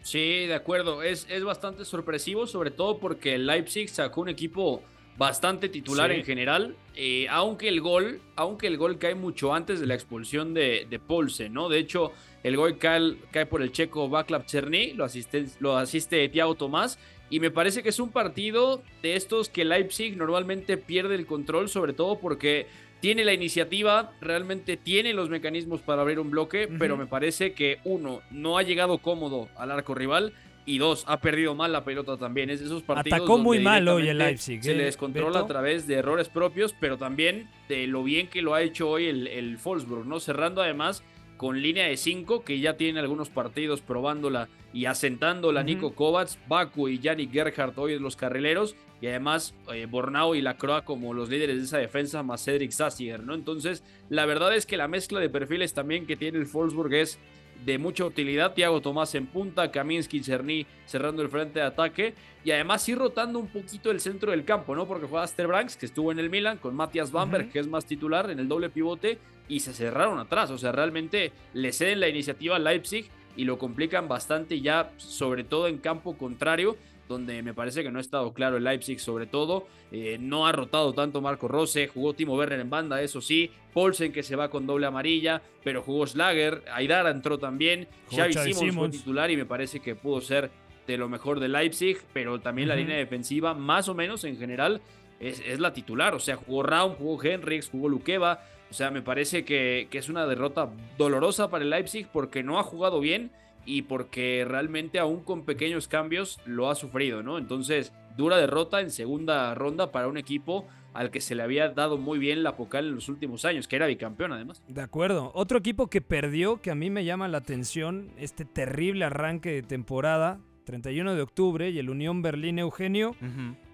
Sí, 0.05 0.45
de 0.45 0.53
acuerdo. 0.53 1.01
Es, 1.01 1.25
es 1.31 1.43
bastante 1.43 1.83
sorpresivo, 1.83 2.45
sobre 2.45 2.69
todo 2.69 2.99
porque 2.99 3.33
el 3.33 3.47
Leipzig 3.47 3.89
sacó 3.89 4.21
un 4.21 4.29
equipo 4.29 4.83
bastante 5.17 5.67
titular 5.67 6.11
Sí. 6.11 6.17
en 6.17 6.23
general, 6.25 6.75
eh, 6.93 7.25
aunque 7.31 7.69
el 7.69 7.81
gol, 7.81 8.21
aunque 8.35 8.67
el 8.67 8.77
gol 8.77 8.99
cae 8.99 9.15
mucho 9.15 9.53
antes 9.53 9.79
de 9.79 9.87
la 9.87 9.95
expulsión 9.95 10.53
de, 10.53 10.85
de 10.87 10.99
Paulsen, 10.99 11.53
¿no? 11.53 11.69
De 11.69 11.79
hecho, 11.79 12.11
el 12.43 12.55
gol 12.55 12.77
cae, 12.77 13.15
cae 13.31 13.47
por 13.47 13.63
el 13.63 13.71
checo 13.71 14.07
Václav 14.09 14.45
Cherny, 14.45 14.93
lo 14.93 15.05
asiste, 15.05 15.45
lo 15.59 15.75
asiste 15.75 16.29
Thiago 16.29 16.53
Tomás, 16.53 16.99
y 17.31 17.39
me 17.39 17.49
parece 17.49 17.81
que 17.81 17.89
es 17.89 17.99
un 17.99 18.09
partido 18.11 18.83
de 19.01 19.15
estos 19.15 19.49
que 19.49 19.65
Leipzig 19.65 20.15
normalmente 20.17 20.77
pierde 20.77 21.15
el 21.15 21.25
control, 21.25 21.67
sobre 21.69 21.93
todo 21.93 22.19
porque 22.19 22.67
tiene 23.05 23.23
la 23.23 23.33
iniciativa, 23.33 24.13
realmente 24.19 24.77
tiene 24.77 25.13
los 25.13 25.29
mecanismos 25.29 25.83
para 25.83 26.01
abrir 26.01 26.19
un 26.19 26.31
bloque, 26.31 26.67
pero 26.67 26.97
me 26.97 27.05
parece 27.05 27.53
que 27.53 27.77
uno, 27.83 28.23
no 28.31 28.57
ha 28.57 28.63
llegado 28.63 28.97
cómodo 28.97 29.47
al 29.57 29.69
arco 29.69 29.93
rival. 29.93 30.33
Y 30.65 30.79
dos, 30.79 31.03
ha 31.05 31.19
perdido 31.21 31.53
mal 31.53 31.71
la 31.71 31.83
pelota 31.83 32.17
también. 32.17 32.49
Es 32.49 32.61
de 32.61 32.65
esos 32.65 32.81
partidos 32.81 33.19
Atacó 33.19 33.37
muy 33.37 33.59
mal 33.59 33.87
hoy 33.87 34.09
el 34.09 34.17
Leipzig, 34.17 34.63
Se 34.63 34.71
¿eh, 34.71 34.75
le 34.75 34.85
descontrola 34.85 35.41
Beto? 35.41 35.45
a 35.45 35.47
través 35.47 35.85
de 35.85 35.93
errores 35.93 36.29
propios, 36.29 36.73
pero 36.79 36.97
también 36.97 37.47
de 37.69 37.85
lo 37.85 38.03
bien 38.03 38.27
que 38.27 38.41
lo 38.41 38.55
ha 38.55 38.63
hecho 38.63 38.89
hoy 38.89 39.05
el, 39.05 39.27
el 39.27 39.57
Wolfsburg, 39.63 40.07
¿no? 40.07 40.19
Cerrando 40.19 40.63
además 40.63 41.03
con 41.37 41.61
línea 41.61 41.85
de 41.85 41.97
5, 41.97 42.43
que 42.43 42.59
ya 42.59 42.75
tiene 42.75 42.99
algunos 43.01 43.29
partidos 43.29 43.81
probándola 43.81 44.49
y 44.73 44.85
asentándola 44.85 45.59
Ujú. 45.59 45.67
Nico 45.67 45.93
Kovacs, 45.93 46.39
Baku 46.47 46.87
y 46.87 46.97
Yannick 46.97 47.31
Gerhardt 47.31 47.77
hoy 47.77 47.93
en 47.93 48.01
los 48.01 48.15
carrileros, 48.15 48.75
y 49.01 49.07
además 49.07 49.53
eh, 49.73 49.85
Bornau 49.85 50.35
y 50.35 50.41
Lacroix 50.41 50.83
como 50.83 51.13
los 51.13 51.29
líderes 51.29 51.57
de 51.57 51.63
esa 51.63 51.77
defensa, 51.77 52.23
más 52.23 52.43
Cedric 52.43 52.71
Sassiger, 52.71 53.23
¿no? 53.23 53.33
Entonces, 53.33 53.83
la 54.09 54.25
verdad 54.25 54.55
es 54.55 54.65
que 54.65 54.77
la 54.77 54.87
mezcla 54.87 55.19
de 55.19 55.29
perfiles 55.29 55.73
también 55.73 56.05
que 56.05 56.15
tiene 56.15 56.37
el 56.37 56.45
Wolfsburg 56.45 56.93
es 56.93 57.19
de 57.65 57.77
mucha 57.77 58.05
utilidad. 58.05 58.53
Thiago 58.53 58.81
Tomás 58.81 59.15
en 59.15 59.27
punta, 59.27 59.71
Kaminsky, 59.71 60.23
Cerny 60.23 60.65
cerrando 60.85 61.21
el 61.21 61.29
frente 61.29 61.59
de 61.59 61.65
ataque 61.65 62.13
y 62.43 62.51
además 62.51 62.87
ir 62.87 62.97
rotando 62.97 63.39
un 63.39 63.47
poquito 63.47 63.91
el 63.91 63.99
centro 63.99 64.31
del 64.31 64.45
campo, 64.45 64.75
¿no? 64.75 64.87
Porque 64.87 65.07
juega 65.07 65.25
Branks, 65.47 65.77
que 65.77 65.85
estuvo 65.85 66.11
en 66.11 66.19
el 66.19 66.29
Milan, 66.29 66.57
con 66.57 66.75
Matthias 66.75 67.11
Bamberg, 67.11 67.51
que 67.51 67.59
es 67.59 67.67
más 67.67 67.85
titular 67.85 68.29
en 68.29 68.39
el 68.39 68.47
doble 68.47 68.69
pivote 68.69 69.17
y 69.47 69.59
se 69.59 69.73
cerraron 69.73 70.19
atrás. 70.19 70.51
O 70.51 70.57
sea, 70.57 70.71
realmente 70.71 71.31
le 71.53 71.71
ceden 71.71 71.99
la 71.99 72.07
iniciativa 72.07 72.55
a 72.55 72.59
Leipzig 72.59 73.09
y 73.35 73.45
lo 73.45 73.57
complican 73.57 74.07
bastante 74.07 74.61
ya, 74.61 74.91
sobre 74.97 75.43
todo 75.43 75.67
en 75.67 75.77
campo 75.77 76.17
contrario 76.17 76.77
donde 77.07 77.41
me 77.43 77.53
parece 77.53 77.83
que 77.83 77.91
no 77.91 77.99
ha 77.99 78.01
estado 78.01 78.33
claro 78.33 78.57
el 78.57 78.63
Leipzig 78.63 78.99
sobre 78.99 79.27
todo, 79.27 79.67
eh, 79.91 80.17
no 80.19 80.47
ha 80.47 80.51
rotado 80.51 80.93
tanto 80.93 81.21
Marco 81.21 81.47
Rose, 81.47 81.87
jugó 81.87 82.13
Timo 82.13 82.35
Werner 82.35 82.59
en 82.59 82.69
banda, 82.69 83.01
eso 83.01 83.21
sí, 83.21 83.51
Paulsen 83.73 84.11
que 84.11 84.23
se 84.23 84.35
va 84.35 84.49
con 84.49 84.65
doble 84.65 84.87
amarilla, 84.87 85.41
pero 85.63 85.81
jugó 85.81 86.07
Slager, 86.07 86.63
Aidara 86.71 87.11
entró 87.11 87.37
también, 87.37 87.87
Jugó 88.09 88.23
Xavi 88.23 88.53
Simons 88.53 88.75
fue 88.75 88.89
titular 88.89 89.29
y 89.31 89.37
me 89.37 89.45
parece 89.45 89.79
que 89.79 89.95
pudo 89.95 90.21
ser 90.21 90.49
de 90.87 90.97
lo 90.97 91.09
mejor 91.09 91.39
de 91.39 91.47
Leipzig, 91.47 91.97
pero 92.13 92.39
también 92.39 92.67
la 92.67 92.75
línea 92.75 92.97
defensiva, 92.97 93.53
más 93.53 93.89
o 93.89 93.95
menos 93.95 94.23
en 94.23 94.37
general, 94.37 94.81
es, 95.19 95.41
es 95.45 95.59
la 95.59 95.73
titular, 95.73 96.13
o 96.13 96.19
sea, 96.19 96.35
jugó 96.35 96.63
Raum, 96.63 96.93
jugó 96.95 97.23
Henriks, 97.23 97.69
jugó 97.69 97.89
Lukeva, 97.89 98.43
o 98.69 98.73
sea, 98.73 98.91
me 98.91 99.01
parece 99.01 99.45
que, 99.45 99.87
que 99.89 99.99
es 99.99 100.09
una 100.09 100.25
derrota 100.25 100.69
dolorosa 100.97 101.49
para 101.49 101.63
el 101.63 101.69
Leipzig 101.69 102.07
porque 102.11 102.43
no 102.43 102.59
ha 102.59 102.63
jugado 102.63 102.99
bien 102.99 103.31
y 103.65 103.83
porque 103.83 104.45
realmente 104.47 104.99
aún 104.99 105.21
con 105.21 105.43
pequeños 105.43 105.87
cambios 105.87 106.39
lo 106.45 106.69
ha 106.69 106.75
sufrido, 106.75 107.23
¿no? 107.23 107.37
Entonces, 107.37 107.93
dura 108.15 108.37
derrota 108.37 108.81
en 108.81 108.91
segunda 108.91 109.53
ronda 109.55 109.91
para 109.91 110.07
un 110.07 110.17
equipo 110.17 110.65
al 110.93 111.11
que 111.11 111.19
se 111.19 111.35
le 111.35 111.43
había 111.43 111.69
dado 111.69 111.97
muy 111.97 112.19
bien 112.19 112.41
la 112.41 112.55
Pocal 112.55 112.87
en 112.87 112.95
los 112.95 113.09
últimos 113.09 113.43
años, 113.43 113.67
que 113.67 113.75
era 113.75 113.85
bicampeón 113.85 114.31
además. 114.31 114.63
De 114.67 114.81
acuerdo. 114.81 115.31
Otro 115.35 115.57
equipo 115.57 115.87
que 115.87 115.99
perdió, 115.99 116.61
que 116.61 116.71
a 116.71 116.75
mí 116.75 116.89
me 116.89 117.03
llama 117.03 117.27
la 117.27 117.39
atención, 117.39 118.11
este 118.17 118.45
terrible 118.45 119.03
arranque 119.03 119.51
de 119.51 119.61
temporada, 119.61 120.39
31 120.63 121.15
de 121.15 121.21
octubre, 121.21 121.69
y 121.69 121.79
el 121.79 121.89
Unión 121.89 122.21
Berlín 122.21 122.59
Eugenio, 122.59 123.13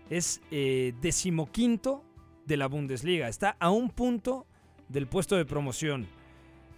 es 0.10 0.41
eh, 0.49 0.93
decimoquinto 0.99 2.04
de 2.45 2.58
la 2.58 2.67
Bundesliga. 2.67 3.27
Está 3.27 3.56
a 3.60 3.69
un 3.69 3.91
punto 3.91 4.47
del 4.89 5.06
puesto 5.06 5.36
de 5.36 5.45
promoción. 5.45 6.08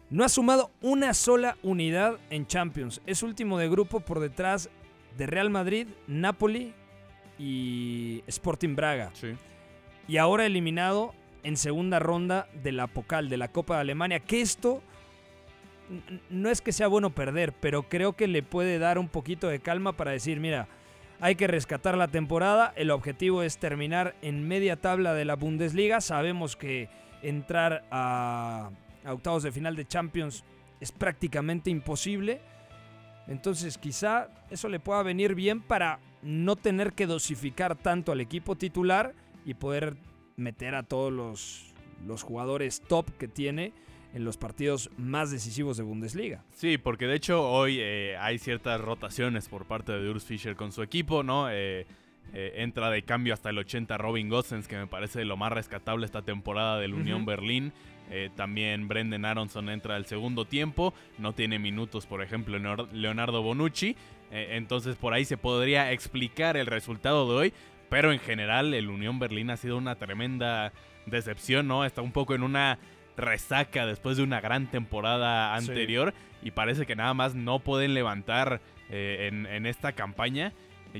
No 0.09 0.23
ha 0.23 0.29
sumado 0.29 0.71
una 0.81 1.13
sola 1.13 1.57
unidad 1.63 2.19
en 2.29 2.45
Champions. 2.45 3.01
Es 3.05 3.23
último 3.23 3.57
de 3.57 3.69
grupo 3.69 3.99
por 3.99 4.19
detrás 4.19 4.69
de 5.17 5.25
Real 5.25 5.49
Madrid, 5.49 5.87
Napoli 6.07 6.73
y 7.39 8.23
Sporting 8.27 8.75
Braga. 8.75 9.11
Sí. 9.13 9.33
Y 10.07 10.17
ahora 10.17 10.45
eliminado 10.45 11.13
en 11.43 11.57
segunda 11.57 11.99
ronda 11.99 12.47
de 12.63 12.71
la 12.71 12.87
Pocal, 12.87 13.29
de 13.29 13.37
la 13.37 13.47
Copa 13.47 13.75
de 13.75 13.81
Alemania. 13.81 14.19
Que 14.19 14.41
esto 14.41 14.81
no 16.29 16.49
es 16.49 16.61
que 16.61 16.71
sea 16.71 16.87
bueno 16.87 17.09
perder, 17.11 17.53
pero 17.53 17.83
creo 17.83 18.13
que 18.13 18.27
le 18.27 18.43
puede 18.43 18.79
dar 18.79 18.97
un 18.97 19.09
poquito 19.09 19.47
de 19.47 19.59
calma 19.59 19.93
para 19.93 20.11
decir, 20.11 20.39
mira, 20.39 20.67
hay 21.19 21.35
que 21.35 21.47
rescatar 21.47 21.97
la 21.97 22.07
temporada. 22.07 22.73
El 22.75 22.91
objetivo 22.91 23.43
es 23.43 23.57
terminar 23.57 24.15
en 24.21 24.47
media 24.47 24.77
tabla 24.77 25.13
de 25.13 25.25
la 25.25 25.35
Bundesliga. 25.35 26.01
Sabemos 26.01 26.55
que 26.55 26.89
entrar 27.21 27.85
a, 27.91 28.71
a 29.05 29.13
octavos 29.13 29.43
de 29.43 29.51
final 29.51 29.75
de 29.75 29.85
Champions 29.85 30.43
es 30.79 30.91
prácticamente 30.91 31.69
imposible. 31.69 32.41
Entonces 33.27 33.77
quizá 33.77 34.29
eso 34.49 34.67
le 34.69 34.79
pueda 34.79 35.03
venir 35.03 35.35
bien 35.35 35.61
para 35.61 35.99
no 36.21 36.55
tener 36.55 36.93
que 36.93 37.07
dosificar 37.07 37.75
tanto 37.75 38.11
al 38.11 38.21
equipo 38.21 38.55
titular 38.55 39.13
y 39.45 39.53
poder 39.53 39.95
meter 40.35 40.75
a 40.75 40.83
todos 40.83 41.11
los, 41.11 41.73
los 42.05 42.23
jugadores 42.23 42.81
top 42.81 43.09
que 43.17 43.27
tiene 43.27 43.73
en 44.13 44.25
los 44.25 44.37
partidos 44.37 44.89
más 44.97 45.31
decisivos 45.31 45.77
de 45.77 45.83
Bundesliga. 45.83 46.43
Sí, 46.53 46.77
porque 46.77 47.07
de 47.07 47.15
hecho 47.15 47.49
hoy 47.49 47.77
eh, 47.79 48.15
hay 48.19 48.37
ciertas 48.37 48.79
rotaciones 48.79 49.49
por 49.49 49.65
parte 49.65 49.91
de 49.91 50.09
Urs 50.09 50.23
Fischer 50.23 50.55
con 50.55 50.71
su 50.71 50.83
equipo, 50.83 51.23
¿no? 51.23 51.49
Eh, 51.49 51.87
eh, 52.33 52.53
entra 52.57 52.89
de 52.89 53.03
cambio 53.03 53.33
hasta 53.33 53.49
el 53.49 53.57
80 53.57 53.97
Robin 53.97 54.29
Gosens, 54.29 54.67
que 54.67 54.77
me 54.77 54.87
parece 54.87 55.25
lo 55.25 55.37
más 55.37 55.51
rescatable 55.51 56.05
esta 56.05 56.21
temporada 56.21 56.79
del 56.79 56.93
Unión. 56.93 57.25
Berlín. 57.25 57.73
Eh, 58.09 58.29
también 58.35 58.87
Brendan 58.87 59.25
Aronson 59.25 59.69
entra 59.69 59.95
al 59.95 60.05
segundo 60.05 60.45
tiempo. 60.45 60.93
No 61.17 61.33
tiene 61.33 61.59
minutos, 61.59 62.05
por 62.05 62.21
ejemplo, 62.21 62.57
Leonardo 62.91 63.41
Bonucci. 63.41 63.95
Eh, 64.31 64.49
entonces 64.51 64.95
por 64.95 65.13
ahí 65.13 65.25
se 65.25 65.37
podría 65.37 65.91
explicar 65.91 66.57
el 66.57 66.65
resultado 66.65 67.27
de 67.29 67.35
hoy. 67.35 67.53
Pero 67.89 68.11
en 68.11 68.19
general 68.19 68.73
el 68.73 68.89
Unión 68.89 69.19
Berlín 69.19 69.51
ha 69.51 69.57
sido 69.57 69.77
una 69.77 69.95
tremenda 69.95 70.73
decepción, 71.05 71.67
¿no? 71.67 71.85
Está 71.85 72.01
un 72.01 72.11
poco 72.11 72.33
en 72.33 72.41
una 72.41 72.79
resaca 73.15 73.85
después 73.85 74.17
de 74.17 74.23
una 74.23 74.41
gran 74.41 74.71
temporada 74.71 75.55
Sí. 75.59 75.69
anterior 75.69 76.13
y 76.41 76.49
parece 76.51 76.87
que 76.87 76.95
nada 76.95 77.13
más 77.13 77.35
no 77.35 77.59
pueden 77.59 77.93
levantar 77.93 78.59
en, 78.89 79.45
en 79.45 79.65
esta 79.67 79.91
campaña. 79.93 80.51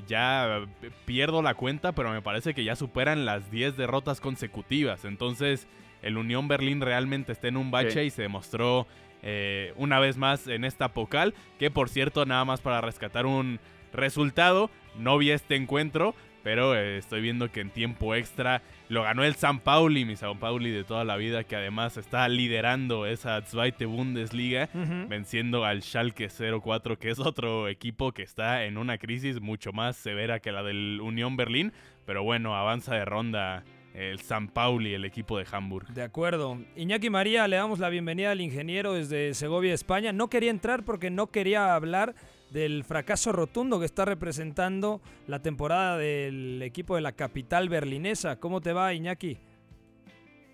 Ya 0.07 0.65
pierdo 1.05 1.41
la 1.41 1.53
cuenta, 1.53 1.91
pero 1.91 2.11
me 2.11 2.21
parece 2.21 2.53
que 2.53 2.63
ya 2.63 2.75
superan 2.75 3.25
las 3.25 3.51
10 3.51 3.77
derrotas 3.77 4.19
consecutivas. 4.19 5.05
Entonces, 5.05 5.67
el 6.01 6.17
Unión 6.17 6.47
Berlín 6.47 6.81
realmente 6.81 7.31
está 7.31 7.47
en 7.47 7.57
un 7.57 7.71
bache 7.71 7.91
Sí. 7.91 8.07
y 8.07 8.09
se 8.09 8.21
demostró 8.23 8.87
eh, 9.21 9.71
una 9.77 9.99
vez 9.99 10.17
más 10.17 10.47
en 10.47 10.65
esta 10.65 10.89
Pocal. 10.93 11.33
Que 11.59 11.71
por 11.71 11.89
cierto, 11.89 12.25
nada 12.25 12.43
más 12.43 12.59
para 12.59 12.81
rescatar 12.81 13.25
un 13.25 13.59
resultado, 13.93 14.69
no 14.97 15.17
vi 15.17 15.31
este 15.31 15.55
encuentro, 15.55 16.13
pero 16.43 16.75
eh, 16.75 16.97
estoy 16.97 17.21
viendo 17.21 17.51
que 17.51 17.61
en 17.61 17.69
tiempo 17.69 18.13
extra 18.15 18.61
lo 18.89 19.03
ganó 19.03 19.23
el 19.23 19.35
San 19.35 19.59
Pauli, 19.59 20.05
mi 20.05 20.15
San 20.15 20.37
Pauli 20.37 20.69
de 20.69 20.83
toda 20.83 21.03
la 21.03 21.15
vida, 21.15 21.43
que 21.43 21.55
además 21.55 21.97
está 21.97 22.27
liderando 22.27 23.05
esa 23.05 23.41
Zweite 23.41 23.85
Bundesliga, 23.85 24.69
venciendo 25.07 25.65
al 25.65 25.81
Schalke 25.81 26.29
04, 26.29 26.99
que 26.99 27.09
es 27.09 27.19
otro 27.19 27.67
equipo 27.67 28.11
que 28.11 28.23
está 28.23 28.65
en 28.65 28.77
una 28.77 28.97
crisis 28.97 29.41
mucho 29.41 29.71
más 29.71 29.95
severa 29.95 30.39
que 30.39 30.51
la 30.51 30.63
del 30.63 30.99
Unión 31.01 31.37
Berlín, 31.37 31.73
pero 32.05 32.23
bueno, 32.23 32.55
avanza 32.55 32.95
de 32.95 33.05
ronda 33.05 33.63
el 33.93 34.19
San 34.19 34.47
Pauli, 34.47 34.93
el 34.93 35.05
equipo 35.05 35.37
de 35.37 35.45
Hamburg. 35.51 35.87
De 35.89 36.01
acuerdo. 36.01 36.59
Iñaki 36.75 37.09
María, 37.09 37.47
le 37.47 37.57
damos 37.57 37.79
la 37.79 37.89
bienvenida 37.89 38.31
al 38.31 38.41
ingeniero 38.41 38.93
desde 38.93 39.33
Segovia, 39.33 39.73
España. 39.73 40.11
No 40.11 40.29
quería 40.29 40.49
entrar 40.49 40.83
porque 40.83 41.09
no 41.09 41.27
quería 41.27 41.75
hablar 41.75 42.15
del 42.53 42.83
fracaso 42.83 43.31
rotundo 43.31 43.79
que 43.79 43.85
está 43.85 44.05
representando 44.05 45.01
la 45.27 45.41
temporada 45.41 45.97
del 45.97 46.61
equipo 46.61 46.95
de 46.95 47.01
la 47.01 47.11
capital 47.13 47.67
berlinesa. 47.67 48.39
¿Cómo 48.39 48.61
te 48.61 48.71
va, 48.71 48.93
Iñaki? 48.93 49.37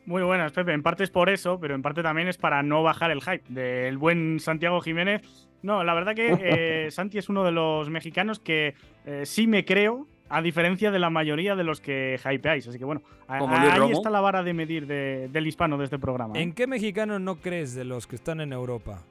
Muy 0.06 0.24
buenas, 0.24 0.52
Pepe. 0.54 0.74
En 0.74 0.82
parte 0.82 1.04
es 1.04 1.12
por 1.12 1.30
eso, 1.30 1.60
pero 1.60 1.76
en 1.76 1.82
parte 1.84 2.02
también 2.02 2.28
es 2.28 2.38
para 2.38 2.64
no 2.64 2.82
bajar 2.82 3.12
el 3.12 3.22
hype 3.22 3.44
del 3.50 3.98
buen 3.98 4.40
Santiago 4.40 4.82
Jiménez. 4.82 5.48
No, 5.62 5.84
la 5.84 5.94
verdad 5.94 6.16
que 6.16 6.32
eh, 6.88 6.92
Santi 6.92 7.18
es 7.18 7.30
uno 7.30 7.44
de 7.44 7.52
los 7.52 7.90
mexicanos 7.90 8.40
que 8.40 8.74
eh, 9.06 9.26
sí 9.26 9.46
me 9.46 9.66
creo, 9.66 10.08
a 10.30 10.42
diferencia 10.42 10.90
de 10.92 11.00
la 11.00 11.10
mayoría 11.10 11.56
de 11.56 11.64
los 11.64 11.82
que 11.82 12.18
hypeáis. 12.24 12.68
Así 12.68 12.80
que 12.80 12.86
bueno, 12.86 13.02
ahí 13.28 13.40
Romo. 13.78 13.92
está 13.92 14.10
la 14.10 14.21
vara 14.21 14.42
de 14.42 14.54
medir 14.54 14.88
de- 14.88 15.28
del 15.32 15.46
hispano 15.48 15.78
de 15.78 15.84
este 15.84 16.00
programa. 16.00 16.40
¿En 16.40 16.54
qué 16.54 16.65
mexicano 16.65 17.19
no 17.19 17.36
crees 17.36 17.76
de 17.76 17.84
los 17.84 18.08
que 18.08 18.15
están 18.15 18.40
en 18.40 18.54
Europa? 18.54 19.04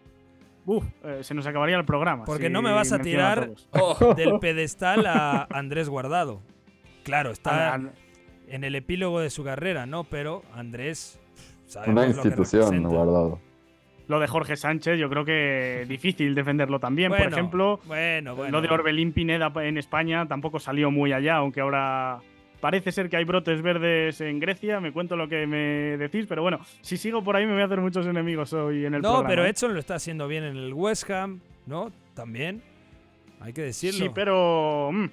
Uf, 0.68 0.84
eh, 1.02 1.20
se 1.22 1.32
nos 1.32 1.46
acabaría 1.46 1.78
el 1.78 1.86
programa. 1.86 2.26
Porque 2.26 2.48
si 2.48 2.52
no 2.52 2.60
me 2.60 2.70
vas 2.72 2.92
a 2.92 2.98
tirar. 2.98 3.50
Oh, 3.72 4.14
del 4.16 4.38
pedestal 4.38 5.06
a 5.06 5.46
Andrés 5.50 5.88
Guardado. 5.88 6.42
Claro, 7.04 7.30
está 7.30 7.80
en 8.48 8.64
el 8.64 8.74
epílogo 8.74 9.20
de 9.20 9.30
su 9.30 9.44
carrera, 9.44 9.86
¿no? 9.86 10.04
Pero 10.04 10.42
Andrés, 10.54 11.18
sabemos 11.64 11.92
Una 11.92 12.02
lo 12.02 12.22
que 12.22 12.28
institución 12.28 12.60
representa. 12.64 12.88
guardado. 12.88 13.40
Lo 14.08 14.20
de 14.20 14.26
Jorge 14.26 14.56
Sánchez, 14.56 14.98
yo 14.98 15.08
creo 15.08 15.24
que 15.24 15.86
difícil 15.88 16.34
defenderlo 16.34 16.78
también. 16.80 17.08
Bueno, 17.10 17.24
Por 17.24 17.32
ejemplo, 17.32 17.80
bueno, 17.86 18.36
bueno. 18.36 18.52
lo 18.52 18.60
de 18.60 18.68
Orbelín 18.68 19.12
Pineda 19.12 19.50
en 19.56 19.78
España 19.78 20.26
tampoco 20.28 20.58
salió 20.58 20.90
muy 20.90 21.12
allá, 21.14 21.36
aunque 21.36 21.60
ahora 21.62 22.20
Parece 22.60 22.90
ser 22.90 23.08
que 23.08 23.16
hay 23.16 23.24
brotes 23.24 23.62
verdes 23.62 24.20
en 24.20 24.40
Grecia, 24.40 24.80
me 24.80 24.92
cuento 24.92 25.16
lo 25.16 25.28
que 25.28 25.46
me 25.46 25.96
decís, 25.96 26.26
pero 26.28 26.42
bueno, 26.42 26.58
si 26.80 26.96
sigo 26.96 27.22
por 27.22 27.36
ahí 27.36 27.46
me 27.46 27.52
voy 27.52 27.62
a 27.62 27.66
hacer 27.66 27.80
muchos 27.80 28.04
enemigos 28.06 28.52
hoy 28.52 28.84
en 28.84 28.94
el 28.94 29.02
no, 29.02 29.10
programa. 29.10 29.28
pero 29.28 29.44
¿eh? 29.44 29.50
Edson 29.50 29.74
lo 29.74 29.78
está 29.80 29.94
haciendo 29.94 30.26
bien 30.26 30.42
en 30.42 30.56
el 30.56 30.74
West 30.74 31.08
Ham, 31.10 31.40
¿no? 31.66 31.92
También. 32.14 32.60
Hay 33.40 33.52
que 33.52 33.62
decirlo. 33.62 34.04
Sí, 34.04 34.10
pero 34.12 34.90
mm, 34.92 35.04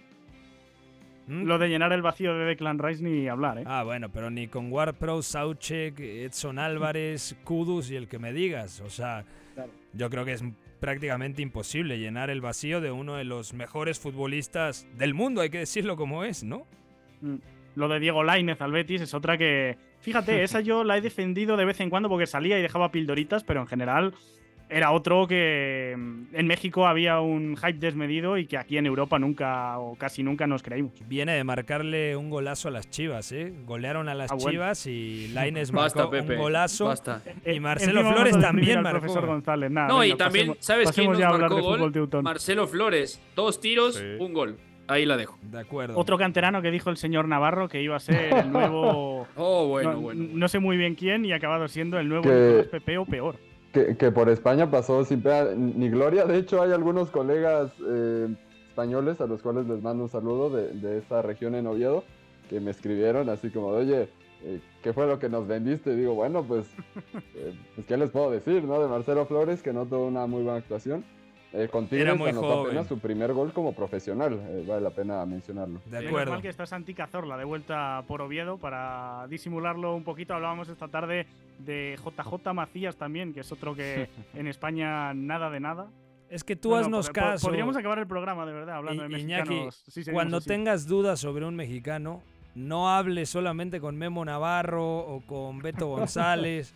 ¿Mm? 1.27 1.43
lo 1.43 1.59
de 1.59 1.67
llenar 1.69 1.93
el 1.93 2.01
vacío 2.01 2.35
de 2.35 2.45
Declan 2.45 2.79
Rice 2.79 3.03
ni 3.03 3.27
hablar, 3.27 3.59
¿eh? 3.59 3.63
Ah, 3.67 3.83
bueno, 3.83 4.09
pero 4.09 4.31
ni 4.31 4.47
con 4.47 4.71
Ward-Pro, 4.71 5.21
Sauchek, 5.21 5.99
Edson 5.99 6.57
Álvarez, 6.57 7.35
Kudus 7.43 7.91
y 7.91 7.95
el 7.95 8.07
que 8.07 8.17
me 8.17 8.33
digas. 8.33 8.79
O 8.81 8.89
sea, 8.89 9.23
Claro. 9.53 9.71
yo 9.93 10.09
creo 10.09 10.25
que 10.25 10.33
es 10.33 10.43
prácticamente 10.79 11.41
imposible 11.41 11.97
llenar 11.99 12.29
el 12.29 12.41
vacío 12.41 12.81
de 12.81 12.91
uno 12.91 13.15
de 13.15 13.23
los 13.23 13.53
mejores 13.53 13.99
futbolistas 13.99 14.85
del 14.97 15.13
mundo, 15.13 15.41
hay 15.41 15.49
que 15.49 15.59
decirlo 15.59 15.95
como 15.95 16.23
es, 16.23 16.43
¿no? 16.43 16.65
Mm. 17.25 17.35
Lo 17.75 17.89
de 17.89 17.99
Diego 17.99 18.23
Lainez 18.23 18.61
al 18.61 18.71
Betis 18.71 19.01
es 19.01 19.13
otra 19.13 19.37
que. 19.37 19.77
Fíjate, 19.99 20.43
esa 20.43 20.61
yo 20.61 20.83
la 20.83 20.97
he 20.97 21.01
defendido 21.01 21.57
de 21.57 21.65
vez 21.65 21.79
en 21.81 21.89
cuando 21.89 22.07
porque 22.09 22.25
salía 22.27 22.57
y 22.57 22.61
dejaba 22.61 22.91
pildoritas, 22.91 23.43
pero 23.43 23.59
en 23.61 23.67
general 23.67 24.13
era 24.67 24.91
otro 24.91 25.27
que 25.27 25.93
mm, 25.95 26.23
en 26.35 26.47
México 26.47 26.87
había 26.87 27.19
un 27.19 27.55
hype 27.57 27.73
desmedido 27.79 28.37
y 28.37 28.47
que 28.47 28.57
aquí 28.57 28.77
en 28.77 28.85
Europa 28.87 29.19
nunca 29.19 29.77
o 29.77 29.95
casi 29.95 30.23
nunca 30.23 30.47
nos 30.47 30.63
creímos. 30.63 30.93
Viene 31.07 31.33
de 31.33 31.43
marcarle 31.43 32.15
un 32.15 32.29
golazo 32.31 32.69
a 32.69 32.71
las 32.71 32.89
Chivas, 32.89 33.31
¿eh? 33.31 33.53
Golearon 33.65 34.07
a 34.09 34.15
las 34.15 34.31
Ah, 34.31 34.35
bueno. 34.35 34.51
Chivas 34.51 34.87
y 34.87 35.27
Laines 35.33 35.71
Basta, 35.71 35.99
marcó 35.99 36.11
Pepe. 36.11 36.33
un 36.35 36.39
golazo. 36.43 36.85
Basta. 36.85 37.21
Y 37.45 37.49
Eh, 37.51 37.59
Marcelo 37.59 38.01
Flores 38.11 38.39
también 38.39 38.81
marcó. 38.81 38.99
profesor 39.01 39.25
González. 39.27 39.69
Nada, 39.69 39.87
No, 39.89 40.03
y 40.03 40.15
también, 40.15 40.47
pasemos- 40.47 40.57
¿sabes 40.65 40.91
quién 40.91 41.07
pasemos 41.07 41.11
nos 41.13 41.19
ya 41.19 41.25
a 41.25 41.29
hablar 41.33 41.51
marcó 41.51 42.11
gol? 42.11 42.23
Marcelo 42.23 42.67
Flores. 42.67 43.21
Dos 43.35 43.59
tiros, 43.61 43.95
Sí. 43.97 44.05
un 44.19 44.33
gol. 44.33 44.57
Ahí 44.87 45.05
la 45.05 45.17
dejo. 45.17 45.37
De 45.41 45.59
acuerdo. 45.59 45.97
Otro 45.97 46.17
canterano 46.17 46.61
que 46.61 46.69
dijo 46.71 46.89
el 46.89 46.97
señor 46.97 47.27
Navarro 47.27 47.67
que 47.67 47.81
iba 47.81 47.95
a 47.95 47.99
ser 47.99 48.33
el 48.33 48.51
nuevo. 48.51 49.27
Oh, 49.37 49.67
bueno, 49.67 49.93
no, 49.93 49.99
bueno. 50.01 50.27
no 50.33 50.47
sé 50.47 50.59
muy 50.59 50.77
bien 50.77 50.95
quién 50.95 51.25
y 51.25 51.33
ha 51.33 51.37
acabado 51.37 51.67
siendo 51.67 51.99
el 51.99 52.07
nuevo 52.07 52.23
Que- 52.23 52.67
Pepe 52.71 52.97
o 52.97 53.05
peor. 53.05 53.35
Que, 53.73 53.97
que 53.97 54.11
por 54.11 54.29
España 54.29 54.69
pasó 54.71 55.03
sin 55.03 55.21
pena 55.21 55.47
ni 55.55 55.89
gloria. 55.89 56.25
De 56.25 56.37
hecho, 56.37 56.61
hay 56.61 56.71
algunos 56.71 57.09
colegas 57.09 57.71
eh, 57.85 58.27
españoles 58.69 59.19
a 59.19 59.25
los 59.25 59.41
cuales 59.41 59.67
les 59.67 59.81
mando 59.81 60.03
un 60.03 60.09
saludo 60.09 60.49
de, 60.49 60.69
de 60.73 60.99
esta 60.99 61.21
región 61.21 61.55
en 61.55 61.67
Oviedo 61.67 62.03
que 62.49 62.59
me 62.61 62.71
escribieron 62.71 63.27
así 63.29 63.49
como, 63.49 63.67
oye, 63.67 64.07
eh, 64.43 64.59
¿qué 64.83 64.93
fue 64.93 65.07
lo 65.07 65.17
que 65.19 65.27
nos 65.27 65.47
vendiste? 65.47 65.91
Y 65.91 65.95
digo, 65.97 66.13
bueno, 66.13 66.43
pues, 66.43 66.67
eh, 67.35 67.53
pues, 67.73 67.87
¿qué 67.87 67.97
les 67.97 68.11
puedo 68.11 68.31
decir, 68.31 68.63
no? 68.63 68.79
De 68.79 68.87
Marcelo 68.87 69.25
Flores, 69.25 69.61
que 69.61 69.73
no 69.73 69.85
tuvo 69.85 70.05
una 70.07 70.25
muy 70.27 70.43
buena 70.43 70.59
actuación. 70.59 71.03
Eh, 71.57 71.69
con 71.69 71.87
Tigres 71.87 72.07
Era 72.07 72.15
muy 72.15 72.29
anotó 72.29 72.47
joven. 72.47 72.65
apenas 72.67 72.87
su 72.87 72.99
primer 72.99 73.31
gol 73.33 73.53
como 73.53 73.73
profesional. 73.73 74.33
eh, 74.33 74.65
vale 74.67 74.81
la 74.81 74.89
pena 74.89 75.25
mencionarlo. 75.25 75.79
De 75.85 75.91
Menos 75.91 76.07
acuerdo. 76.07 76.31
mal 76.33 76.41
que 76.41 76.49
está 76.49 76.65
Santi 76.65 76.93
Cazorla 76.93 77.37
de 77.37 77.45
vuelta 77.45 78.03
por 78.07 78.21
Oviedo 78.21 78.57
para 78.57 79.25
disimularlo 79.29 79.95
un 79.95 80.03
poquito. 80.03 80.33
Hablábamos 80.33 80.67
esta 80.69 80.87
tarde 80.89 81.27
de 81.59 81.97
JJ 82.03 82.53
Macías 82.53 82.97
también, 82.97 83.33
que 83.33 83.39
es 83.39 83.51
otro 83.51 83.73
que 83.75 84.09
en 84.33 84.47
España 84.47 85.13
nada 85.13 85.49
de 85.49 85.59
nada. 85.61 85.87
Es 86.29 86.43
que 86.43 86.55
tú 86.55 86.69
No, 86.69 86.75
no, 86.75 86.81
haznos 86.81 87.09
pod- 87.09 87.13
caso. 87.13 87.47
Podríamos 87.47 87.77
acabar 87.77 87.99
el 87.99 88.07
programa, 88.07 88.45
de 88.45 88.51
verdad, 88.53 88.75
hablando 88.77 89.05
I- 89.05 89.13
de 89.13 89.19
Iñaki, 89.21 89.49
mexicanos. 89.49 89.83
Sí, 89.87 90.03
Cuando 90.11 90.37
así. 90.37 90.47
tengas 90.49 90.87
dudas 90.87 91.19
sobre 91.19 91.45
un 91.45 91.55
mexicano, 91.55 92.21
no 92.55 92.89
hables 92.89 93.29
solamente 93.29 93.79
con 93.79 93.95
Memo 93.95 94.25
Navarro 94.25 94.97
o 94.97 95.21
con 95.21 95.59
Beto 95.59 95.87
González. 95.95 96.73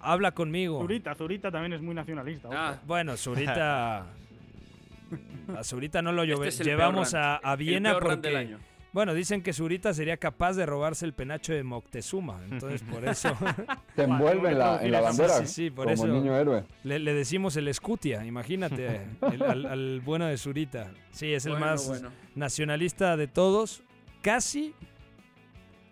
Habla 0.00 0.32
conmigo. 0.32 0.80
Zurita, 0.80 1.14
Zurita 1.14 1.50
también 1.50 1.72
es 1.74 1.80
muy 1.82 1.94
nacionalista. 1.94 2.48
Ah, 2.52 2.78
Bueno, 2.86 3.16
Zurita. 3.16 4.06
A 5.58 5.62
Zurita 5.62 6.00
no 6.02 6.10
lo 6.12 6.22
este 6.22 6.48
es 6.48 6.58
llevamos 6.60 7.14
a, 7.14 7.40
El 7.44 7.56
Viena 7.58 7.90
peor 7.90 8.04
rant 8.04 8.22
del 8.22 8.32
porque. 8.32 8.46
año. 8.48 8.58
Bueno, 8.92 9.12
dicen 9.12 9.42
que 9.42 9.52
Zurita 9.52 9.92
sería 9.92 10.16
capaz 10.16 10.54
de 10.54 10.64
robarse 10.66 11.04
el 11.04 11.12
penacho 11.14 11.52
de 11.52 11.62
Moctezuma. 11.64 12.40
Entonces, 12.50 12.82
por 12.82 13.04
eso 13.06 13.36
Se 13.96 14.04
envuelve 14.04 14.52
en 14.52 14.58
la, 14.58 14.82
en 14.82 14.92
la 14.92 14.98
Sí, 14.98 15.04
bandera 15.04 15.34
sí, 15.40 15.46
sí, 15.48 15.70
por 15.70 15.84
como 15.86 15.94
eso. 15.94 16.06
niño 16.06 16.36
héroe. 16.38 16.64
le, 16.84 16.98
le 17.00 17.12
decimos 17.12 17.56
el 17.56 17.68
Escutia. 17.68 18.24
Imagínate 18.24 19.00
el- 19.32 19.42
al, 19.42 19.66
al 19.66 20.00
bueno 20.00 20.26
de 20.26 20.38
Zurita. 20.38 20.90
Sí, 21.10 21.32
es 21.32 21.44
el 21.44 21.52
Bueno, 21.52 21.66
más 21.66 21.88
bueno. 21.88 22.10
nacionalista 22.36 23.16
de 23.16 23.26
todos. 23.26 23.82
Casi. 24.22 24.74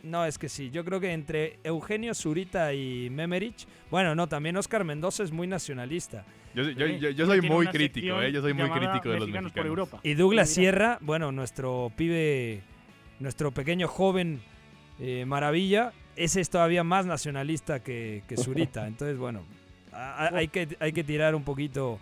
No, 0.02 0.24
es 0.26 0.36
que 0.38 0.48
sí. 0.48 0.70
Yo 0.70 0.84
creo 0.84 0.98
que 1.00 1.12
entre 1.12 1.58
Eugenio 1.62 2.14
Zurita 2.14 2.72
y 2.74 3.08
Memerich. 3.10 3.66
Bueno, 3.90 4.14
no, 4.14 4.28
también 4.28 4.56
Oscar 4.56 4.84
Mendoza 4.84 5.22
es 5.22 5.30
muy 5.30 5.46
nacionalista. 5.46 6.24
Yo, 6.54 6.64
yo- 6.70 6.86
Sí, 6.86 6.98
yo- 6.98 7.10
yo 7.10 7.24
uno 7.24 7.34
soy 7.34 7.48
muy 7.48 7.66
crítico, 7.68 8.20
¿eh? 8.20 8.32
Yo 8.32 8.40
soy 8.42 8.52
muy 8.52 8.68
crítico 8.68 9.08
de 9.10 9.18
los 9.20 9.28
Mexicanos 9.28 9.30
mexicanos. 9.30 9.52
por 9.52 9.66
Europa. 9.66 10.00
Y 10.02 10.14
Douglas. 10.14 10.50
Sierra, 10.50 10.98
bueno, 11.00 11.30
nuestro 11.32 11.92
pibe, 11.96 12.60
nuestro 13.20 13.52
pequeño 13.52 13.86
joven 13.88 14.40
eh, 15.00 15.24
maravilla, 15.24 15.92
ese 16.16 16.40
es 16.40 16.50
todavía 16.50 16.84
más 16.84 17.06
nacionalista 17.06 17.80
que, 17.82 18.22
que 18.28 18.36
Zurita. 18.36 18.86
Entonces, 18.88 19.16
bueno, 19.16 19.44
a- 19.92 20.26
a- 20.26 20.36
hay 20.36 20.48
que, 20.48 20.68
hay 20.80 20.92
que 20.92 21.04
tirar 21.04 21.34
un 21.34 21.44
poquito 21.44 21.98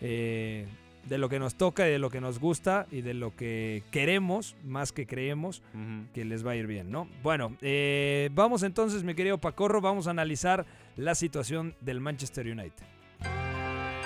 eh, 0.00 0.66
de 1.10 1.18
lo 1.18 1.28
que 1.28 1.38
nos 1.38 1.56
toca 1.56 1.86
y 1.86 1.90
de 1.90 1.98
lo 1.98 2.08
que 2.08 2.20
nos 2.22 2.38
gusta 2.38 2.86
y 2.90 3.02
de 3.02 3.12
lo 3.14 3.34
que 3.36 3.82
queremos, 3.90 4.56
más 4.64 4.92
que 4.92 5.06
creemos, 5.06 5.60
Ujú. 5.74 6.06
que 6.14 6.24
les 6.24 6.46
va 6.46 6.52
a 6.52 6.56
ir 6.56 6.66
bien, 6.66 6.90
¿no? 6.90 7.08
Bueno, 7.22 7.56
eh, 7.60 8.30
vamos 8.32 8.62
entonces, 8.62 9.02
mi 9.04 9.14
querido 9.14 9.36
Pacorro, 9.38 9.80
vamos 9.80 10.06
a 10.06 10.10
analizar 10.10 10.64
la 10.96 11.14
situación 11.14 11.74
del 11.80 12.00
Manchester 12.00 12.46
United. 12.46 12.84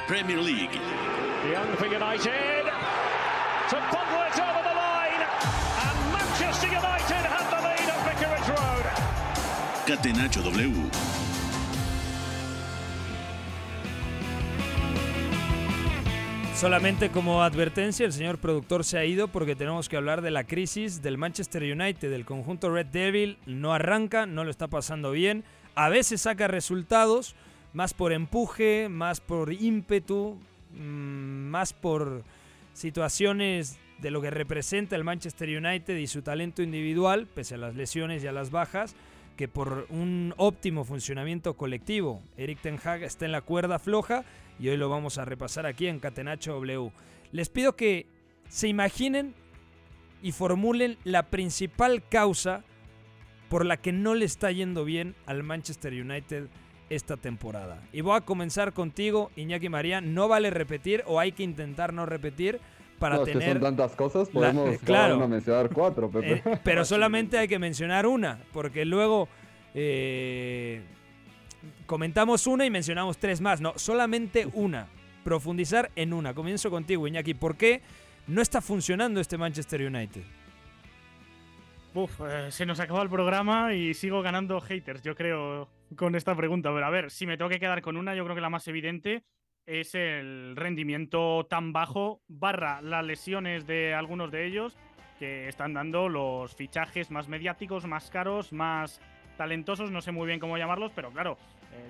Premier 0.09 0.39
League, 0.39 0.71
Young 1.53 1.77
for 1.77 1.87
United. 1.87 2.65
To 3.71 3.77
bubble 3.77 4.21
it 4.27 4.39
over 4.41 4.63
the 4.63 4.75
line. 4.75 5.23
And 5.85 6.13
Manchester 6.13 6.69
United 6.69 7.25
have 7.27 7.49
the 7.51 7.61
lead 7.63 7.89
at 7.89 8.01
Vicarage 8.09 8.49
Road. 8.49 8.85
Catenacho 9.87 10.43
W, 10.43 10.91
Solamente 16.65 17.11
como 17.11 17.43
advertencia, 17.43 18.07
el 18.07 18.15
señor 18.15 18.39
productor 18.39 18.85
se 18.85 18.97
ha 18.97 19.05
ido 19.05 19.29
porque 19.29 19.55
tenemos 19.55 19.91
que 19.91 19.99
hablar 19.99 20.23
de 20.23 20.31
la 20.31 20.45
crisis 20.45 21.03
del 21.03 21.19
Manchester 21.19 21.63
United, 21.63 22.11
del 22.11 22.25
conjunto 22.25 22.73
Red 22.73 22.87
Devil. 22.87 23.37
No 23.45 23.75
arranca, 23.75 24.25
no 24.25 24.45
lo 24.45 24.51
está 24.51 24.69
pasando 24.69 25.11
bien. 25.11 25.45
A 25.75 25.91
veces 25.91 26.23
saca 26.23 26.49
resultados, 26.49 27.37
más 27.75 27.93
por 27.93 28.15
empuje, 28.15 28.89
más 28.89 29.21
por 29.21 29.53
ímpetu, 29.53 30.39
mm, 30.73 31.51
más 31.51 31.75
por 31.75 32.25
situaciones 32.73 33.79
de 33.99 34.11
lo 34.11 34.23
que 34.23 34.31
representa 34.31 34.97
el 34.97 35.05
Manchester 35.05 35.51
United 35.51 35.99
y 35.99 36.07
su 36.07 36.23
talento 36.23 36.63
individual, 36.63 37.27
pese 37.27 37.57
a 37.57 37.59
las 37.59 37.75
lesiones 37.75 38.25
y 38.25 38.27
a 38.27 38.33
las 38.33 38.51
bajas, 38.51 38.97
que 39.37 39.49
por 39.49 39.87
un 39.91 40.33
óptimo 40.39 40.85
funcionamiento 40.85 41.59
colectivo. 41.59 42.23
Eric 42.39 42.61
Ten 42.63 42.81
Hag 42.83 43.03
está 43.03 43.27
en 43.27 43.33
la 43.33 43.43
cuerda 43.43 43.79
floja 43.79 44.25
y 44.59 44.69
hoy 44.69 44.77
lo 44.77 44.89
vamos 44.89 45.19
a 45.19 45.25
repasar 45.25 45.67
aquí 45.67 45.87
en 45.87 45.99
Catenacho 46.01 46.53
W. 46.55 46.91
Les 47.33 47.49
pido 47.49 47.75
que 47.77 48.07
se 48.49 48.69
imaginen 48.69 49.35
y 50.23 50.33
formulen 50.33 50.97
la 51.05 51.25
principal 51.25 52.03
causa 52.09 52.63
por 53.49 53.67
la 53.67 53.77
que 53.77 53.93
no 53.93 54.15
le 54.15 54.25
está 54.25 54.51
yendo 54.53 54.85
bien 54.85 55.15
al 55.27 55.43
Manchester 55.43 55.93
United 55.93 56.47
esta 56.91 57.17
temporada. 57.17 57.83
Y 57.93 58.01
voy 58.03 58.17
a 58.17 58.21
comenzar 58.21 58.73
contigo, 58.73 59.31
Iñaki 59.37 59.69
María. 59.69 60.01
No 60.01 60.29
vale 60.29 60.51
repetir 60.51 61.03
o 61.07 61.19
hay 61.21 61.33
que 61.33 61.43
intentar 61.43 61.93
no 61.93 62.07
repetir 62.07 62.61
para 62.99 63.17
No, 63.17 63.23
es 63.23 63.29
que 63.29 63.33
tener... 63.39 63.55
son 63.55 63.63
tantas 63.63 63.93
cosas, 63.97 64.29
la- 64.29 64.33
podemos 64.33 64.69
cada 64.79 64.85
claro. 64.85 65.17
uno 65.17 65.29
mencionar 65.29 65.69
cuatro, 65.71 66.09
Pepe. 66.11 66.43
Eh, 66.45 66.61
pero 66.63 66.85
solamente 66.85 67.39
hay 67.39 67.49
que 67.49 67.59
mencionar 67.59 68.07
una, 68.07 68.39
porque 68.53 68.85
luego 68.85 69.29
eh, 69.75 70.83
comentamos 71.87 72.47
una 72.47 72.65
y 72.67 72.71
mencionamos 72.71 73.19
tres 73.19 73.41
más. 73.41 73.61
No, 73.61 73.73
solamente 73.77 74.47
una. 74.53 74.87
Profundizar 75.23 75.91
en 75.97 76.13
una. 76.13 76.35
Comienzo 76.35 76.71
contigo, 76.71 77.07
Iñaki. 77.07 77.35
¿Por 77.35 77.57
qué 77.57 77.83
no 78.27 78.43
está 78.43 78.61
funcionando 78.61 79.21
este 79.21 79.39
Manchester 79.39 79.83
United? 79.83 80.23
Uf, 81.95 82.21
eh, 82.21 82.51
se 82.51 82.67
nos 82.67 82.81
acaba 82.81 83.03
el 83.03 83.09
programa 83.09 83.73
y 83.73 83.95
sigo 83.95 84.21
ganando 84.21 84.61
haters, 84.61 85.03
yo 85.03 85.15
creo, 85.15 85.69
con 85.97 86.15
esta 86.15 86.35
pregunta. 86.35 86.73
Pero 86.75 86.85
a 86.85 86.91
ver, 86.91 87.11
si 87.11 87.27
me 87.27 87.37
tengo 87.37 87.49
que 87.49 87.61
quedar 87.61 87.83
con 87.83 87.97
una, 87.97 88.15
yo 88.15 88.25
creo 88.25 88.35
que 88.35 88.41
la 88.41 88.51
más 88.51 88.67
evidente 88.67 89.23
es 89.65 89.95
el 89.95 90.55
rendimiento 90.57 91.47
tan 91.49 91.73
bajo, 91.73 92.21
barra 92.29 92.83
las 92.83 93.05
lesiones 93.05 93.67
de 93.67 93.95
algunos 93.95 94.31
de 94.31 94.47
ellos, 94.47 94.77
que 95.19 95.49
están 95.49 95.73
dando 95.73 96.09
los 96.09 96.55
fichajes 96.55 97.11
más 97.11 97.29
mediáticos, 97.29 97.87
más 97.87 98.11
caros, 98.11 98.53
más 98.53 99.01
talentosos, 99.37 99.91
no 99.91 100.01
sé 100.01 100.13
muy 100.13 100.27
bien 100.27 100.41
cómo 100.41 100.57
llamarlos, 100.57 100.93
pero 100.95 101.11
claro, 101.11 101.39
eh, 101.73 101.89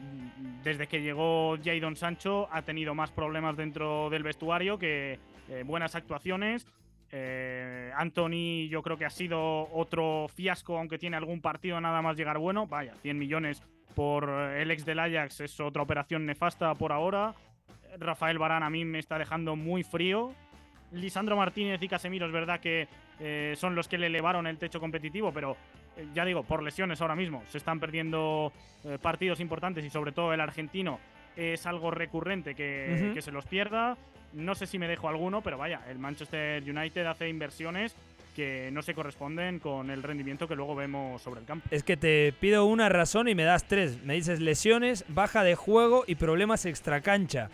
desde 0.62 0.86
que 0.86 1.02
llegó 1.02 1.56
Jadon 1.62 1.96
Sancho 1.96 2.48
ha 2.50 2.62
tenido 2.62 2.94
más 2.94 3.10
problemas 3.10 3.56
dentro 3.56 4.10
del 4.10 4.22
vestuario 4.22 4.78
que 4.78 5.18
eh, 5.48 5.62
buenas 5.64 5.94
actuaciones. 5.94 6.66
Eh, 7.10 7.92
Anthony 7.96 8.68
yo 8.68 8.82
creo 8.82 8.96
que 8.96 9.04
ha 9.04 9.10
sido 9.10 9.68
otro 9.72 10.26
fiasco, 10.34 10.78
aunque 10.78 10.98
tiene 10.98 11.16
algún 11.16 11.40
partido 11.40 11.80
nada 11.80 12.02
más 12.02 12.16
llegar 12.16 12.38
bueno. 12.38 12.66
Vaya, 12.66 12.94
100 13.02 13.18
millones 13.18 13.62
por 13.94 14.28
el 14.28 14.70
ex 14.70 14.84
del 14.84 14.98
Ajax 14.98 15.40
es 15.40 15.60
otra 15.60 15.82
operación 15.82 16.26
nefasta 16.26 16.74
por 16.74 16.92
ahora. 16.92 17.34
Rafael 17.98 18.38
Barán 18.38 18.64
a 18.64 18.70
mí 18.70 18.84
me 18.84 18.98
está 18.98 19.18
dejando 19.18 19.54
muy 19.54 19.84
frío. 19.84 20.34
Lisandro 20.90 21.36
Martínez 21.36 21.80
y 21.82 21.88
Casemiro 21.88 22.26
es 22.26 22.32
verdad 22.32 22.60
que 22.60 22.88
son 23.56 23.74
los 23.76 23.86
que 23.86 23.98
le 23.98 24.08
elevaron 24.08 24.46
el 24.46 24.58
techo 24.58 24.80
competitivo, 24.80 25.32
pero 25.32 25.56
ya 26.14 26.24
digo, 26.24 26.42
por 26.42 26.62
lesiones 26.62 27.00
ahora 27.00 27.16
mismo 27.16 27.42
se 27.48 27.58
están 27.58 27.80
perdiendo 27.80 28.52
eh, 28.84 28.98
partidos 29.00 29.40
importantes 29.40 29.84
y 29.84 29.90
sobre 29.90 30.12
todo 30.12 30.32
el 30.32 30.40
argentino 30.40 30.98
es 31.36 31.66
algo 31.66 31.90
recurrente 31.90 32.54
que, 32.54 33.12
que 33.14 33.22
se 33.22 33.32
los 33.32 33.44
pierda. 33.46 33.96
No 34.32 34.54
sé 34.54 34.66
si 34.66 34.78
me 34.78 34.88
dejo 34.88 35.08
alguno, 35.08 35.42
pero 35.42 35.58
vaya, 35.58 35.80
el 35.88 35.98
Manchester 35.98 36.62
United 36.62 37.06
hace 37.06 37.28
inversiones 37.28 37.96
que 38.34 38.70
no 38.72 38.82
se 38.82 38.94
corresponden 38.94 39.60
con 39.60 39.90
el 39.90 40.02
rendimiento 40.02 40.48
que 40.48 40.56
luego 40.56 40.74
vemos 40.74 41.22
sobre 41.22 41.40
el 41.40 41.46
campo. 41.46 41.66
Es 41.70 41.82
que 41.82 41.96
te 41.96 42.32
pido 42.32 42.64
una 42.66 42.88
razón 42.88 43.28
y 43.28 43.34
me 43.34 43.44
das 43.44 43.64
tres. 43.64 44.02
Me 44.02 44.14
dices 44.14 44.40
lesiones, 44.40 45.04
baja 45.08 45.44
de 45.44 45.54
juego 45.54 46.04
y 46.06 46.16
problemas 46.16 46.66
extracancha. 46.66 47.48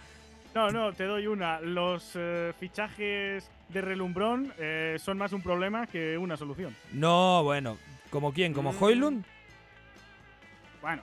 No, 0.55 0.71
no, 0.71 0.93
te 0.93 1.05
doy 1.05 1.27
una. 1.27 1.61
Los 1.61 2.13
eh, 2.17 2.53
fichajes 2.59 3.49
de 3.69 3.81
relumbrón 3.81 4.53
eh, 4.59 4.97
son 4.99 5.17
más 5.17 5.33
un 5.33 5.43
problema 5.43 5.87
que 5.87 6.19
una 6.19 6.37
solución. 6.37 6.75
No, 6.93 7.45
bueno. 7.45 7.77
¿Como 8.11 8.33
quién? 8.33 8.53
¿Como 8.53 8.73
Mm. 8.73 8.83
Hoylund? 8.83 9.25
Bueno, 10.83 11.03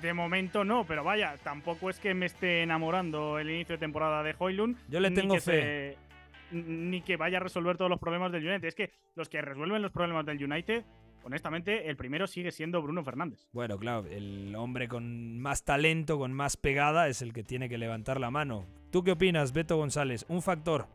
de 0.00 0.12
momento 0.14 0.64
no, 0.64 0.84
pero 0.84 1.02
vaya, 1.04 1.36
tampoco 1.42 1.90
es 1.90 1.98
que 1.98 2.14
me 2.14 2.26
esté 2.26 2.62
enamorando 2.62 3.38
el 3.38 3.50
inicio 3.50 3.74
de 3.74 3.78
temporada 3.80 4.22
de 4.22 4.34
Hoylund. 4.38 4.76
Yo 4.88 5.00
le 5.00 5.10
ni 5.10 5.16
tengo 5.16 5.34
que 5.34 5.40
fe. 5.40 5.52
se- 5.52 6.10
ni 6.52 7.00
que 7.02 7.16
vaya 7.16 7.38
a 7.38 7.40
resolver 7.40 7.76
todos 7.76 7.88
los 7.90 8.00
problemas 8.00 8.32
del 8.32 8.46
United. 8.46 8.66
Es 8.66 8.74
que 8.74 8.90
los 9.14 9.28
que 9.28 9.40
resuelven 9.40 9.82
los 9.82 9.92
problemas 9.92 10.26
del 10.26 10.42
United, 10.44 10.84
honestamente, 11.22 11.88
el 11.88 11.96
primero 11.96 12.26
sigue 12.26 12.50
siendo 12.50 12.82
Bruno 12.82 13.04
Fernández. 13.04 13.46
Bueno, 13.52 13.78
claro, 13.78 14.04
el 14.08 14.52
hombre 14.56 14.88
con 14.88 15.38
más 15.38 15.64
talento, 15.64 16.18
con 16.18 16.32
más 16.32 16.56
pegada, 16.56 17.06
es 17.08 17.22
el 17.22 17.32
que 17.32 17.44
tiene 17.44 17.68
que 17.68 17.78
levantar 17.78 18.18
la 18.18 18.30
mano. 18.32 18.66
¿Tú 18.90 19.04
qué 19.04 19.12
opinas, 19.12 19.52
Beto 19.52 19.76
González? 19.76 20.24
Un 20.28 20.42
factor. 20.42 20.88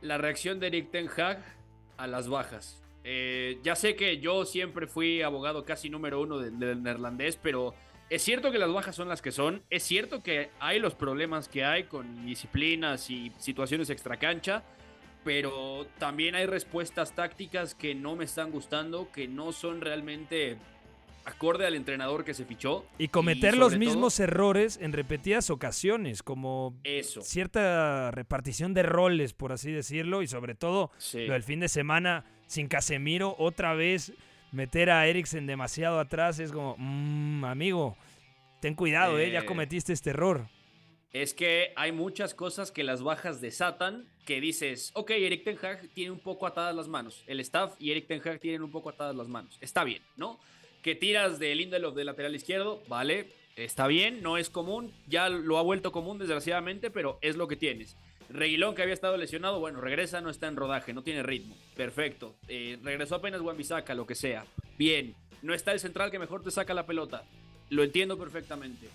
La 0.00 0.18
reacción 0.18 0.60
de 0.60 0.68
Eric 0.68 0.90
Ten 0.92 1.08
Hag 1.16 1.42
a 1.96 2.06
las 2.06 2.28
bajas. 2.28 2.83
Eh, 3.04 3.58
ya 3.62 3.76
sé 3.76 3.94
que 3.96 4.18
yo 4.18 4.44
siempre 4.46 4.86
fui 4.86 5.20
abogado 5.22 5.64
casi 5.64 5.90
número 5.90 6.20
uno 6.22 6.38
del, 6.38 6.82
neerlandés, 6.82 7.36
pero 7.36 7.74
es 8.10 8.22
cierto 8.22 8.50
que 8.50 8.58
las 8.58 8.72
bajas 8.72 8.96
son 8.96 9.08
las 9.08 9.20
que 9.20 9.30
son. 9.30 9.62
Es 9.70 9.82
cierto 9.82 10.22
que 10.22 10.48
hay 10.58 10.78
los 10.80 10.94
problemas 10.94 11.48
que 11.48 11.64
hay 11.64 11.84
con 11.84 12.24
disciplinas 12.24 13.10
y 13.10 13.30
situaciones 13.38 13.90
extracancha, 13.90 14.62
pero 15.22 15.86
también 15.98 16.34
hay 16.34 16.46
respuestas 16.46 17.14
tácticas 17.14 17.74
que 17.74 17.94
no 17.94 18.16
me 18.16 18.24
están 18.24 18.50
gustando, 18.50 19.10
que 19.12 19.28
no 19.28 19.52
son 19.52 19.80
realmente 19.80 20.56
acorde 21.26 21.66
al 21.66 21.74
entrenador 21.74 22.22
que 22.24 22.34
se 22.34 22.44
fichó. 22.44 22.84
Y 22.98 23.08
cometer 23.08 23.56
los 23.56 23.70
todo- 23.70 23.78
mismos 23.78 24.20
errores 24.20 24.78
en 24.82 24.92
repetidas 24.92 25.48
ocasiones, 25.48 26.22
como 26.22 26.74
Eso. 26.84 27.22
cierta 27.22 28.10
repartición 28.10 28.74
de 28.74 28.82
roles, 28.82 29.32
por 29.32 29.50
así 29.52 29.72
decirlo, 29.72 30.20
y 30.20 30.26
sobre 30.26 30.54
todo 30.54 30.90
Sí. 30.98 31.24
lo 31.26 31.32
del 31.32 31.42
fin 31.42 31.60
de 31.60 31.68
semana 31.68 32.26
sin 32.46 32.68
Casemiro, 32.68 33.34
otra 33.38 33.74
vez 33.74 34.12
meter 34.52 34.90
a 34.90 35.06
Eriksen 35.06 35.46
demasiado 35.46 35.98
atrás 35.98 36.38
es 36.38 36.52
como, 36.52 36.76
mmm, 36.78 37.44
amigo, 37.44 37.96
ten 38.60 38.74
cuidado, 38.74 39.18
eh, 39.18 39.30
ya 39.30 39.40
Eh, 39.40 39.44
cometiste 39.44 39.92
este 39.92 40.10
error. 40.10 40.48
Es 41.12 41.32
que 41.32 41.72
hay 41.76 41.92
muchas 41.92 42.34
cosas 42.34 42.72
que 42.72 42.82
las 42.82 43.02
bajas 43.02 43.40
desatan 43.40 44.08
que 44.24 44.40
dices, 44.40 44.90
ok, 44.94 45.10
Eric 45.10 45.44
Ten 45.44 45.58
Hag 45.62 45.88
tiene 45.94 46.10
un 46.10 46.18
poco 46.18 46.46
atadas 46.46 46.74
las 46.74 46.88
manos. 46.88 47.22
El 47.26 47.40
staff 47.40 47.74
y 47.78 47.92
Eric 47.92 48.08
Ten 48.08 48.20
Hag 48.24 48.40
tienen 48.40 48.62
un 48.62 48.70
poco 48.70 48.90
atadas 48.90 49.14
las 49.14 49.28
manos. 49.28 49.58
Está 49.60 49.84
bien, 49.84 50.02
¿no? 50.16 50.40
Que 50.82 50.94
tiras 50.94 51.38
de 51.38 51.54
Lindelof 51.54 51.94
de 51.94 52.04
lateral 52.04 52.34
izquierdo, 52.34 52.82
vale, 52.88 53.32
está 53.54 53.86
bien, 53.86 54.22
no 54.22 54.36
es 54.38 54.50
común, 54.50 54.92
ya 55.06 55.28
lo 55.28 55.58
ha 55.58 55.62
vuelto 55.62 55.92
común 55.92 56.18
desgraciadamente, 56.18 56.90
pero 56.90 57.18
es 57.22 57.36
lo 57.36 57.46
que 57.46 57.56
tienes. 57.56 57.96
Reguilón 58.28 58.74
que 58.74 58.82
había 58.82 58.94
estado 58.94 59.16
lesionado, 59.16 59.60
bueno, 59.60 59.80
regresa, 59.80 60.20
no 60.20 60.30
está 60.30 60.48
en 60.48 60.56
rodaje, 60.56 60.92
no 60.92 61.02
tiene 61.02 61.22
ritmo. 61.22 61.56
Perfecto. 61.76 62.36
Eh, 62.48 62.78
regresó 62.82 63.16
apenas 63.16 63.40
Wan-Bissaka, 63.40 63.94
lo 63.94 64.06
que 64.06 64.14
sea. 64.14 64.44
Bien. 64.78 65.14
No 65.42 65.52
está 65.52 65.72
el 65.72 65.80
central 65.80 66.10
que 66.10 66.18
mejor 66.18 66.42
te 66.42 66.50
saca 66.50 66.72
la 66.72 66.86
pelota. 66.86 67.24
Lo 67.68 67.82
entiendo 67.82 68.18
perfectamente 68.18 68.88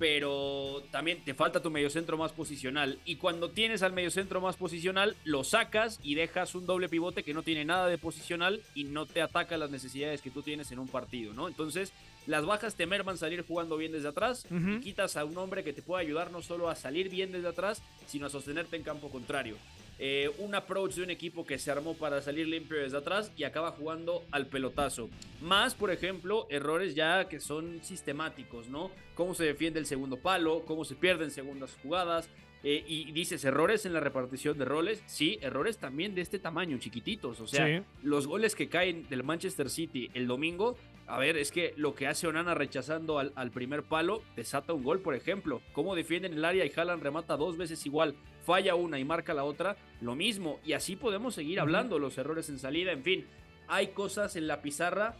pero 0.00 0.82
también 0.90 1.22
te 1.22 1.34
falta 1.34 1.60
tu 1.60 1.70
mediocentro 1.70 2.16
más 2.16 2.32
posicional. 2.32 2.98
Y 3.04 3.16
cuando 3.16 3.50
tienes 3.50 3.82
al 3.82 3.92
mediocentro 3.92 4.40
más 4.40 4.56
posicional, 4.56 5.14
lo 5.24 5.44
sacas 5.44 6.00
y 6.02 6.14
dejas 6.14 6.54
un 6.54 6.64
doble 6.64 6.88
pivote 6.88 7.22
que 7.22 7.34
no 7.34 7.42
tiene 7.42 7.66
nada 7.66 7.86
de 7.86 7.98
posicional 7.98 8.62
y 8.74 8.84
no 8.84 9.04
te 9.04 9.20
ataca 9.20 9.58
las 9.58 9.70
necesidades 9.70 10.22
que 10.22 10.30
tú 10.30 10.40
tienes 10.40 10.72
en 10.72 10.78
un 10.78 10.88
partido, 10.88 11.34
¿no? 11.34 11.48
Entonces, 11.48 11.92
las 12.30 12.46
bajas 12.46 12.74
te 12.76 12.86
merman 12.86 13.18
salir 13.18 13.44
jugando 13.46 13.76
bien 13.76 13.92
desde 13.92 14.08
atrás 14.08 14.46
y 14.50 14.80
quitas 14.80 15.16
a 15.16 15.24
un 15.24 15.36
hombre 15.36 15.64
que 15.64 15.72
te 15.72 15.82
pueda 15.82 16.00
ayudar 16.00 16.30
no 16.30 16.40
solo 16.42 16.68
a 16.70 16.74
salir 16.74 17.08
bien 17.10 17.32
desde 17.32 17.48
atrás, 17.48 17.82
sino 18.06 18.26
a 18.26 18.30
sostenerte 18.30 18.76
en 18.76 18.82
campo 18.82 19.10
contrario. 19.10 19.56
Eh, 20.02 20.30
un 20.38 20.54
approach 20.54 20.94
de 20.94 21.02
un 21.02 21.10
equipo 21.10 21.44
que 21.44 21.58
se 21.58 21.70
armó 21.70 21.92
para 21.94 22.22
salir 22.22 22.46
limpio 22.48 22.78
desde 22.78 22.96
atrás 22.96 23.30
y 23.36 23.44
acaba 23.44 23.72
jugando 23.72 24.24
al 24.30 24.46
pelotazo. 24.46 25.10
Más, 25.42 25.74
por 25.74 25.90
ejemplo, 25.90 26.46
errores 26.48 26.94
ya 26.94 27.28
que 27.28 27.38
son 27.38 27.80
sistemáticos, 27.82 28.68
¿no? 28.68 28.90
Cómo 29.14 29.34
se 29.34 29.44
defiende 29.44 29.78
el 29.78 29.84
segundo 29.84 30.16
palo, 30.16 30.62
cómo 30.66 30.86
se 30.86 30.94
pierden 30.94 31.30
segundas 31.30 31.76
jugadas. 31.82 32.30
eh, 32.62 32.84
y 32.86 33.10
dices 33.12 33.42
errores 33.46 33.86
en 33.86 33.94
la 33.94 34.00
repartición 34.00 34.58
de 34.58 34.66
roles. 34.66 35.02
Sí, 35.06 35.38
errores 35.40 35.78
también 35.78 36.14
de 36.14 36.20
este 36.20 36.38
tamaño, 36.38 36.76
chiquititos. 36.78 37.40
O 37.40 37.46
sea, 37.46 37.66
Sí. 37.66 37.82
los 38.02 38.26
goles 38.26 38.54
que 38.54 38.68
caen 38.68 39.08
del 39.08 39.22
Manchester 39.22 39.70
City 39.70 40.10
el 40.12 40.26
domingo. 40.26 40.76
A 41.10 41.18
ver, 41.18 41.36
es 41.36 41.50
que 41.50 41.74
lo 41.76 41.96
que 41.96 42.06
hace 42.06 42.28
Onana 42.28 42.54
rechazando 42.54 43.18
al, 43.18 43.32
al 43.34 43.50
primer 43.50 43.82
palo 43.82 44.22
desata 44.36 44.72
un 44.72 44.84
gol, 44.84 45.00
por 45.00 45.16
ejemplo. 45.16 45.60
Cómo 45.72 45.96
defienden 45.96 46.34
el 46.34 46.44
área 46.44 46.64
y 46.64 46.70
Haaland 46.70 47.02
remata 47.02 47.36
dos 47.36 47.56
veces 47.56 47.84
igual, 47.84 48.14
falla 48.46 48.76
una 48.76 48.96
y 49.00 49.04
marca 49.04 49.34
la 49.34 49.42
otra, 49.42 49.76
lo 50.00 50.14
mismo. 50.14 50.60
Y 50.64 50.72
así 50.72 50.94
podemos 50.94 51.34
seguir 51.34 51.58
hablando, 51.58 51.98
los 51.98 52.16
errores 52.16 52.48
en 52.48 52.60
salida, 52.60 52.92
en 52.92 53.02
fin. 53.02 53.26
Hay 53.66 53.88
cosas 53.88 54.36
en 54.36 54.46
la 54.46 54.62
pizarra 54.62 55.16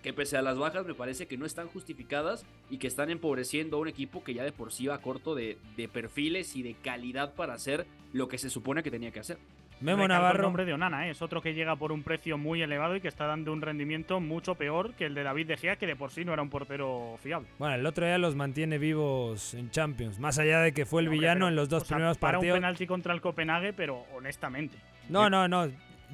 que 0.00 0.12
pese 0.12 0.36
a 0.36 0.42
las 0.42 0.58
bajas 0.58 0.86
me 0.86 0.94
parece 0.94 1.26
que 1.26 1.36
no 1.36 1.44
están 1.44 1.66
justificadas 1.66 2.46
y 2.70 2.78
que 2.78 2.86
están 2.86 3.10
empobreciendo 3.10 3.78
a 3.78 3.80
un 3.80 3.88
equipo 3.88 4.22
que 4.22 4.34
ya 4.34 4.44
de 4.44 4.52
por 4.52 4.72
sí 4.72 4.86
va 4.86 5.00
corto 5.00 5.34
de, 5.34 5.58
de 5.76 5.88
perfiles 5.88 6.54
y 6.54 6.62
de 6.62 6.74
calidad 6.74 7.34
para 7.34 7.54
hacer 7.54 7.84
lo 8.12 8.28
que 8.28 8.38
se 8.38 8.48
supone 8.48 8.84
que 8.84 8.92
tenía 8.92 9.10
que 9.10 9.20
hacer. 9.20 9.38
Memo 9.82 10.02
El 10.02 10.08
Navarro. 10.08 10.42
nombre 10.42 10.64
de 10.64 10.72
Onana, 10.74 11.06
¿eh? 11.06 11.10
es 11.10 11.22
otro 11.22 11.42
que 11.42 11.54
llega 11.54 11.76
por 11.76 11.92
un 11.92 12.02
precio 12.02 12.38
muy 12.38 12.62
elevado 12.62 12.96
y 12.96 13.00
que 13.00 13.08
está 13.08 13.26
dando 13.26 13.52
un 13.52 13.60
rendimiento 13.62 14.20
mucho 14.20 14.54
peor 14.54 14.94
que 14.94 15.06
el 15.06 15.14
de 15.14 15.22
David 15.22 15.48
De 15.48 15.56
Gea, 15.56 15.76
que 15.76 15.86
de 15.86 15.96
por 15.96 16.10
sí 16.10 16.24
no 16.24 16.32
era 16.32 16.42
un 16.42 16.50
portero 16.50 17.16
fiable. 17.22 17.48
Bueno, 17.58 17.74
el 17.74 17.84
otro 17.86 18.06
día 18.06 18.18
los 18.18 18.36
mantiene 18.36 18.78
vivos 18.78 19.54
en 19.54 19.70
Champions. 19.70 20.18
Más 20.18 20.38
allá 20.38 20.60
de 20.60 20.72
que 20.72 20.86
fue 20.86 21.02
el 21.02 21.08
Hombre, 21.08 21.18
villano 21.20 21.38
pero, 21.40 21.48
en 21.48 21.56
los 21.56 21.68
dos 21.68 21.82
o 21.82 21.86
sea, 21.86 21.96
primeros 21.96 22.18
para 22.18 22.38
partidos. 22.38 22.54
un 22.56 22.60
penalti 22.62 22.86
contra 22.86 23.12
el 23.14 23.20
Copenhague, 23.20 23.72
pero 23.72 24.04
honestamente. 24.14 24.78
No, 25.08 25.28
no, 25.28 25.48
no. 25.48 25.68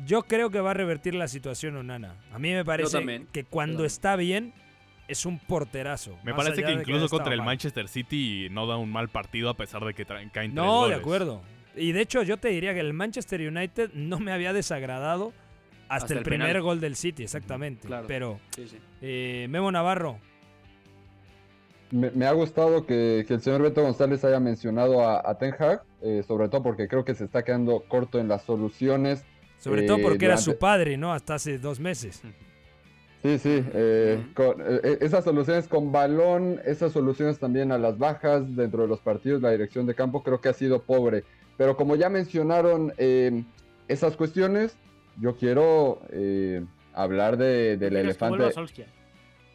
Yo 0.06 0.22
creo 0.22 0.50
que 0.50 0.60
va 0.60 0.70
a 0.70 0.74
revertir 0.74 1.14
la 1.14 1.26
situación 1.28 1.76
Onana. 1.76 2.14
A 2.32 2.38
mí 2.38 2.52
me 2.52 2.64
parece 2.64 3.26
que 3.32 3.44
cuando 3.44 3.84
está 3.84 4.14
bien 4.16 4.52
es 5.08 5.26
un 5.26 5.38
porterazo. 5.38 6.16
Me 6.22 6.34
parece 6.34 6.62
que 6.62 6.68
de 6.68 6.74
incluso 6.74 7.04
haya 7.04 7.08
contra 7.08 7.32
el 7.32 7.40
mal. 7.40 7.46
Manchester 7.46 7.88
City 7.88 8.48
no 8.50 8.66
da 8.66 8.76
un 8.76 8.92
mal 8.92 9.08
partido 9.08 9.50
a 9.50 9.54
pesar 9.54 9.84
de 9.84 9.94
que 9.94 10.04
caen 10.04 10.30
tres 10.32 10.52
No, 10.52 10.64
de 10.64 10.78
goles. 10.80 10.98
acuerdo. 10.98 11.42
Y 11.78 11.92
de 11.92 12.00
hecho 12.00 12.22
yo 12.22 12.36
te 12.36 12.48
diría 12.48 12.74
que 12.74 12.80
el 12.80 12.92
Manchester 12.92 13.40
United 13.40 13.90
no 13.94 14.18
me 14.20 14.32
había 14.32 14.52
desagradado 14.52 15.32
hasta, 15.88 15.94
Hasta 16.04 16.12
el, 16.14 16.18
el 16.18 16.24
primer 16.24 16.48
penal. 16.48 16.62
gol 16.62 16.80
del 16.80 16.96
City, 16.96 17.22
exactamente. 17.22 17.86
Claro. 17.86 18.06
Pero 18.06 18.40
Sí, 18.54 18.68
sí. 18.68 18.76
eh, 19.00 19.46
Memo 19.48 19.70
Navarro, 19.72 20.18
Me, 21.90 22.10
me 22.10 22.26
ha 22.26 22.32
gustado 22.32 22.84
que, 22.84 23.24
que 23.26 23.34
el 23.34 23.40
señor 23.40 23.62
Beto 23.62 23.82
González 23.82 24.22
haya 24.24 24.38
mencionado 24.40 25.00
a, 25.08 25.22
a 25.28 25.38
Ten 25.38 25.54
Hag, 25.58 25.82
eh, 26.02 26.22
sobre 26.26 26.48
todo 26.50 26.62
porque 26.62 26.86
creo 26.88 27.04
que 27.04 27.14
se 27.14 27.24
está 27.24 27.42
quedando 27.42 27.82
corto 27.88 28.18
en 28.18 28.28
las 28.28 28.42
soluciones. 28.42 29.24
sobre 29.58 29.84
eh, 29.84 29.86
todo 29.86 29.98
porque 30.02 30.26
era 30.26 30.36
su 30.36 30.58
padre, 30.58 30.98
¿no? 30.98 31.12
Hasta 31.14 31.34
hace 31.36 31.58
dos 31.58 31.80
meses. 31.80 32.20
Sí, 33.22 33.38
sí, 33.38 33.64
eh, 33.72 34.22
con- 34.34 34.60
eh, 34.60 34.98
esas 35.00 35.24
soluciones 35.24 35.66
con 35.66 35.90
balón, 35.90 36.60
esas 36.66 36.92
soluciones 36.92 37.38
también 37.40 37.72
a 37.72 37.78
las 37.78 37.96
bajas 37.98 38.54
dentro 38.54 38.82
de 38.82 38.88
los 38.88 39.00
partidos, 39.00 39.40
la 39.42 39.50
dirección 39.50 39.86
de 39.86 39.94
campo 39.94 40.22
creo 40.22 40.40
que 40.40 40.50
ha 40.50 40.52
sido 40.52 40.82
pobre. 40.82 41.24
Pero 41.58 41.76
como 41.76 41.94
ya 41.96 42.08
mencionaron 42.08 42.94
eh, 42.96 43.44
esas 43.88 44.16
cuestiones, 44.16 44.74
yo 45.20 45.36
quiero 45.36 46.00
eh, 46.10 46.64
hablar 46.94 47.36
de- 47.36 47.76
del 47.76 47.90
¿Quieres 47.94 48.16
que 48.16 48.28
vuelva 48.28 48.44
elefante. 48.46 48.54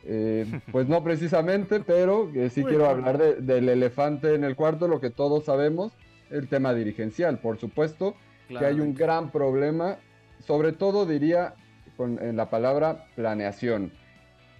Eh, 0.05 0.45
pues 0.71 0.87
no 0.87 1.01
precisamente, 1.03 1.79
pero 1.79 2.29
eh, 2.35 2.49
sí 2.49 2.61
quiero 2.71 2.89
hablar 2.89 3.17
de- 3.17 3.35
del 3.35 3.69
elefante 3.69 4.35
en 4.35 4.43
el 4.43 4.55
cuarto, 4.55 4.87
lo 4.87 4.99
que 4.99 5.09
todos 5.09 5.45
sabemos, 5.45 5.93
el 6.29 6.47
tema 6.49 6.73
dirigencial, 6.73 7.39
por 7.39 7.57
supuesto, 7.57 8.15
que 8.59 8.65
hay 8.65 8.79
un 8.81 8.93
gran 8.93 9.31
problema, 9.31 9.97
sobre 10.45 10.73
todo 10.73 11.05
diría 11.05 11.53
con, 11.95 12.21
en 12.21 12.35
la 12.35 12.49
palabra 12.49 13.05
planeación. 13.15 13.91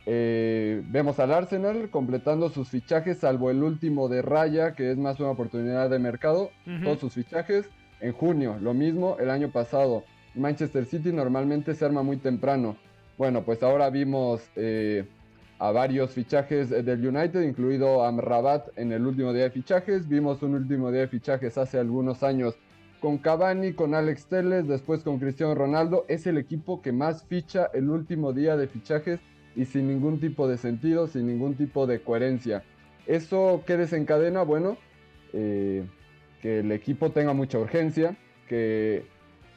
Eh, 0.06 0.84
vemos 0.90 1.20
al 1.20 1.32
Arsenal 1.32 1.90
completando 1.90 2.50
sus 2.50 2.70
fichajes, 2.70 3.20
salvo 3.20 3.50
el 3.52 3.64
último 3.64 4.10
de 4.10 4.22
Raya, 4.22 4.76
que 4.76 4.92
es 4.92 4.98
más 4.98 5.20
una 5.20 5.30
oportunidad 5.30 5.90
de 5.90 6.00
mercado. 6.00 6.52
Ujú. 6.68 6.84
Todos 6.84 7.00
sus 7.00 7.14
fichajes 7.14 7.70
en 8.02 8.12
junio, 8.12 8.58
lo 8.62 8.74
mismo 8.74 9.18
el 9.20 9.30
año 9.30 9.50
pasado. 9.50 10.04
Manchester 10.36 10.86
City 10.86 11.14
normalmente 11.14 11.74
se 11.76 11.86
arma 11.86 12.04
muy 12.04 12.18
temprano. 12.18 12.76
Bueno, 13.18 13.44
pues 13.44 13.64
ahora 13.64 13.90
vimos 13.90 14.42
eh, 14.56 15.06
a 15.60 15.72
varios 15.72 16.12
fichajes 16.12 16.70
del 16.70 17.08
United, 17.08 17.42
incluido 17.42 18.04
Amrabat 18.04 18.68
en 18.78 18.92
el 18.92 19.06
último 19.06 19.32
día 19.32 19.44
de 19.44 19.52
fichajes. 19.52 20.10
Vimos 20.10 20.42
un 20.42 20.56
último 20.56 20.92
día 20.92 21.02
de 21.02 21.08
fichajes 21.08 21.58
hace 21.58 21.80
algunos 21.80 22.24
años 22.24 22.56
con 23.00 23.18
Cavani, 23.18 23.74
con 23.74 23.94
Alex 23.94 24.26
Teles, 24.26 24.68
después 24.68 25.04
con 25.04 25.20
Cristiano 25.20 25.54
Ronaldo. 25.56 26.06
Es 26.08 26.26
el 26.26 26.38
equipo 26.38 26.82
que 26.82 26.92
más 26.92 27.24
ficha 27.24 27.70
el 27.74 27.90
último 27.90 28.34
día 28.34 28.58
de 28.58 28.68
fichajes 28.68 29.20
y 29.56 29.66
sin 29.66 29.88
ningún 29.88 30.20
tipo 30.20 30.48
de 30.48 30.58
sentido, 30.58 31.08
sin 31.08 31.28
ningún 31.28 31.56
tipo 31.56 31.88
de 31.88 32.02
coherencia. 32.02 32.64
¿Eso 33.06 33.64
qué 33.66 33.78
desencadena? 33.78 34.44
Bueno, 34.44 34.78
eh, 35.34 35.84
que 36.42 36.60
el 36.60 36.72
equipo 36.72 37.12
tenga 37.12 37.34
mucha 37.34 37.60
urgencia, 37.60 38.16
que 38.48 39.04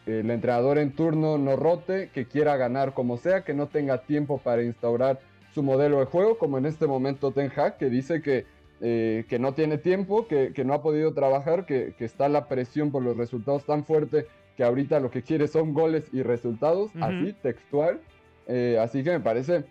el 0.07 0.31
entrenador 0.31 0.79
en 0.79 0.93
turno 0.93 1.39
no 1.39 1.57
rote, 1.57 2.11
que 2.13 2.27
quiera 2.27 2.57
ganar 2.57 2.95
como 2.95 3.17
sea, 3.17 3.43
que 3.43 3.55
no 3.55 3.69
tenga 3.69 4.03
tiempo 4.03 4.39
para 4.39 4.63
instaurar 4.63 5.21
su 5.53 5.63
modelo 5.63 6.01
de 6.01 6.07
juego, 6.07 6.39
como 6.39 6.59
en 6.59 6.67
este 6.67 6.87
momento 6.87 7.33
Ten 7.33 7.51
Hag, 7.57 7.79
que 7.79 7.91
dice 7.91 8.23
que, 8.23 8.45
eh, 8.81 9.25
que 9.29 9.39
no 9.39 9.55
tiene 9.55 9.79
tiempo, 9.79 10.29
que, 10.29 10.53
que, 10.53 10.65
no 10.65 10.75
ha 10.75 10.83
podido 10.83 11.15
trabajar, 11.15 11.67
que, 11.67 11.95
que, 11.99 12.05
está 12.05 12.29
la 12.29 12.47
presión 12.47 12.93
por 12.93 13.03
los 13.03 13.17
resultados 13.17 13.65
tan 13.65 13.85
fuerte 13.85 14.27
que 14.57 14.65
ahorita 14.65 15.01
lo 15.01 15.11
que 15.11 15.23
quiere 15.23 15.49
son 15.49 15.75
goles 15.75 16.09
y 16.13 16.23
resultados, 16.23 16.95
uh 16.95 16.99
-huh. 16.99 17.23
así, 17.23 17.33
textual. 17.43 18.01
Eh, 18.49 18.79
así 18.81 19.03
que 19.03 19.11
me 19.11 19.21
parece 19.21 19.65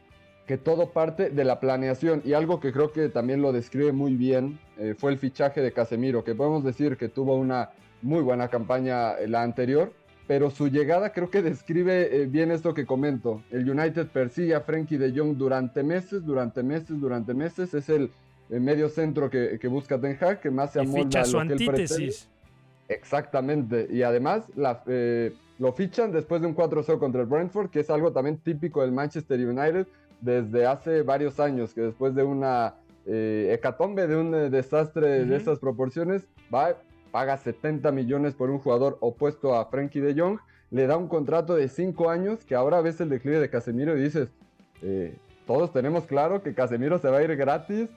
que 0.46 0.58
todo 0.58 0.90
parte 0.90 1.30
de 1.30 1.44
la 1.44 1.60
planeación 1.60 2.22
y 2.24 2.34
algo 2.34 2.60
que 2.60 2.72
creo 2.72 2.92
que 2.92 3.10
también 3.10 3.42
lo 3.42 3.52
describe 3.52 3.92
muy 3.92 4.16
bien 4.16 4.60
eh, 4.78 4.96
fue 4.98 5.12
el 5.12 5.18
fichaje 5.18 5.62
de 5.62 5.72
Casemiro, 5.72 6.24
que 6.24 6.36
podemos 6.36 6.64
decir 6.64 6.98
que 6.98 7.10
tuvo 7.10 7.36
una 7.36 7.72
muy 8.02 8.22
buena 8.22 8.48
campaña 8.50 9.14
la 9.28 9.42
anterior, 9.42 9.92
pero 10.28 10.52
su 10.52 10.68
llegada 10.68 11.12
creo 11.12 11.30
que 11.30 11.42
describe 11.42 12.22
eh, 12.22 12.26
bien 12.28 12.52
esto 12.52 12.74
que 12.74 12.86
comento. 12.86 13.42
El 13.52 13.70
United 13.70 14.08
persigue 14.08 14.54
a 14.56 14.62
Frankie 14.62 14.98
de 14.98 15.12
Jong 15.18 15.38
durante 15.38 15.84
meses, 15.84 16.26
durante 16.26 16.62
meses, 16.62 17.00
durante 17.00 17.34
meses. 17.34 17.74
Es 17.74 17.90
el, 17.90 18.12
el 18.50 18.62
medio 18.62 18.90
centro 18.90 19.30
que, 19.30 19.58
que, 19.60 19.68
busca 19.68 20.00
Ten 20.00 20.18
Hag, 20.20 20.42
que 20.42 20.52
más 20.52 20.74
se 20.74 20.82
amolda 20.82 21.22
a 21.22 21.28
lo 21.28 21.48
que 21.48 21.54
él 21.54 21.66
pretende. 21.66 22.16
Exactamente. 22.88 23.88
Y 23.92 24.04
además 24.04 24.46
la, 24.56 24.84
eh, 24.88 25.34
lo 25.58 25.72
fichan 25.74 26.12
después 26.12 26.42
de 26.42 26.48
un 26.48 26.56
4-0 26.56 27.00
contra 27.00 27.22
el 27.22 27.28
Brentford, 27.28 27.70
que 27.70 27.80
es 27.80 27.90
algo 27.90 28.12
también 28.12 28.38
típico 28.38 28.82
del 28.82 28.92
Manchester 28.92 29.40
United 29.40 29.88
desde 30.26 30.66
hace 30.66 31.04
varios 31.04 31.40
años, 31.40 31.74
que 31.74 31.82
después 31.82 32.16
de 32.16 32.24
una 32.24 32.76
eh, 33.06 33.52
hecatombe, 33.54 34.08
de 34.08 34.18
un 34.18 34.34
eh, 34.34 34.50
desastre 34.50 35.22
uh 35.22 35.24
-huh. 35.24 35.30
de 35.30 35.36
estas 35.38 35.60
proporciones, 35.60 36.28
va, 36.54 36.76
paga 37.12 37.38
70 37.38 37.92
millones 37.92 38.34
por 38.34 38.50
un 38.50 38.60
jugador 38.60 38.98
opuesto 39.00 39.56
a 39.56 39.68
Frankie 39.68 40.02
de 40.02 40.20
Jong, 40.20 40.40
le 40.72 40.88
da 40.88 40.98
un 40.98 41.08
contrato 41.08 41.56
de 41.56 41.70
5 41.70 42.10
años, 42.10 42.44
que 42.44 42.56
ahora 42.56 42.82
ves 42.82 43.00
el 43.00 43.10
declive 43.10 43.40
de 43.40 43.50
Casemiro 43.50 43.96
y 43.96 44.02
dices, 44.02 44.30
eh, 44.82 45.16
todos 45.46 45.72
tenemos 45.72 46.06
claro 46.06 46.42
que 46.42 46.54
Casemiro 46.54 46.98
se 46.98 47.10
va 47.10 47.20
a 47.20 47.24
ir 47.24 47.36
gratis 47.36 47.88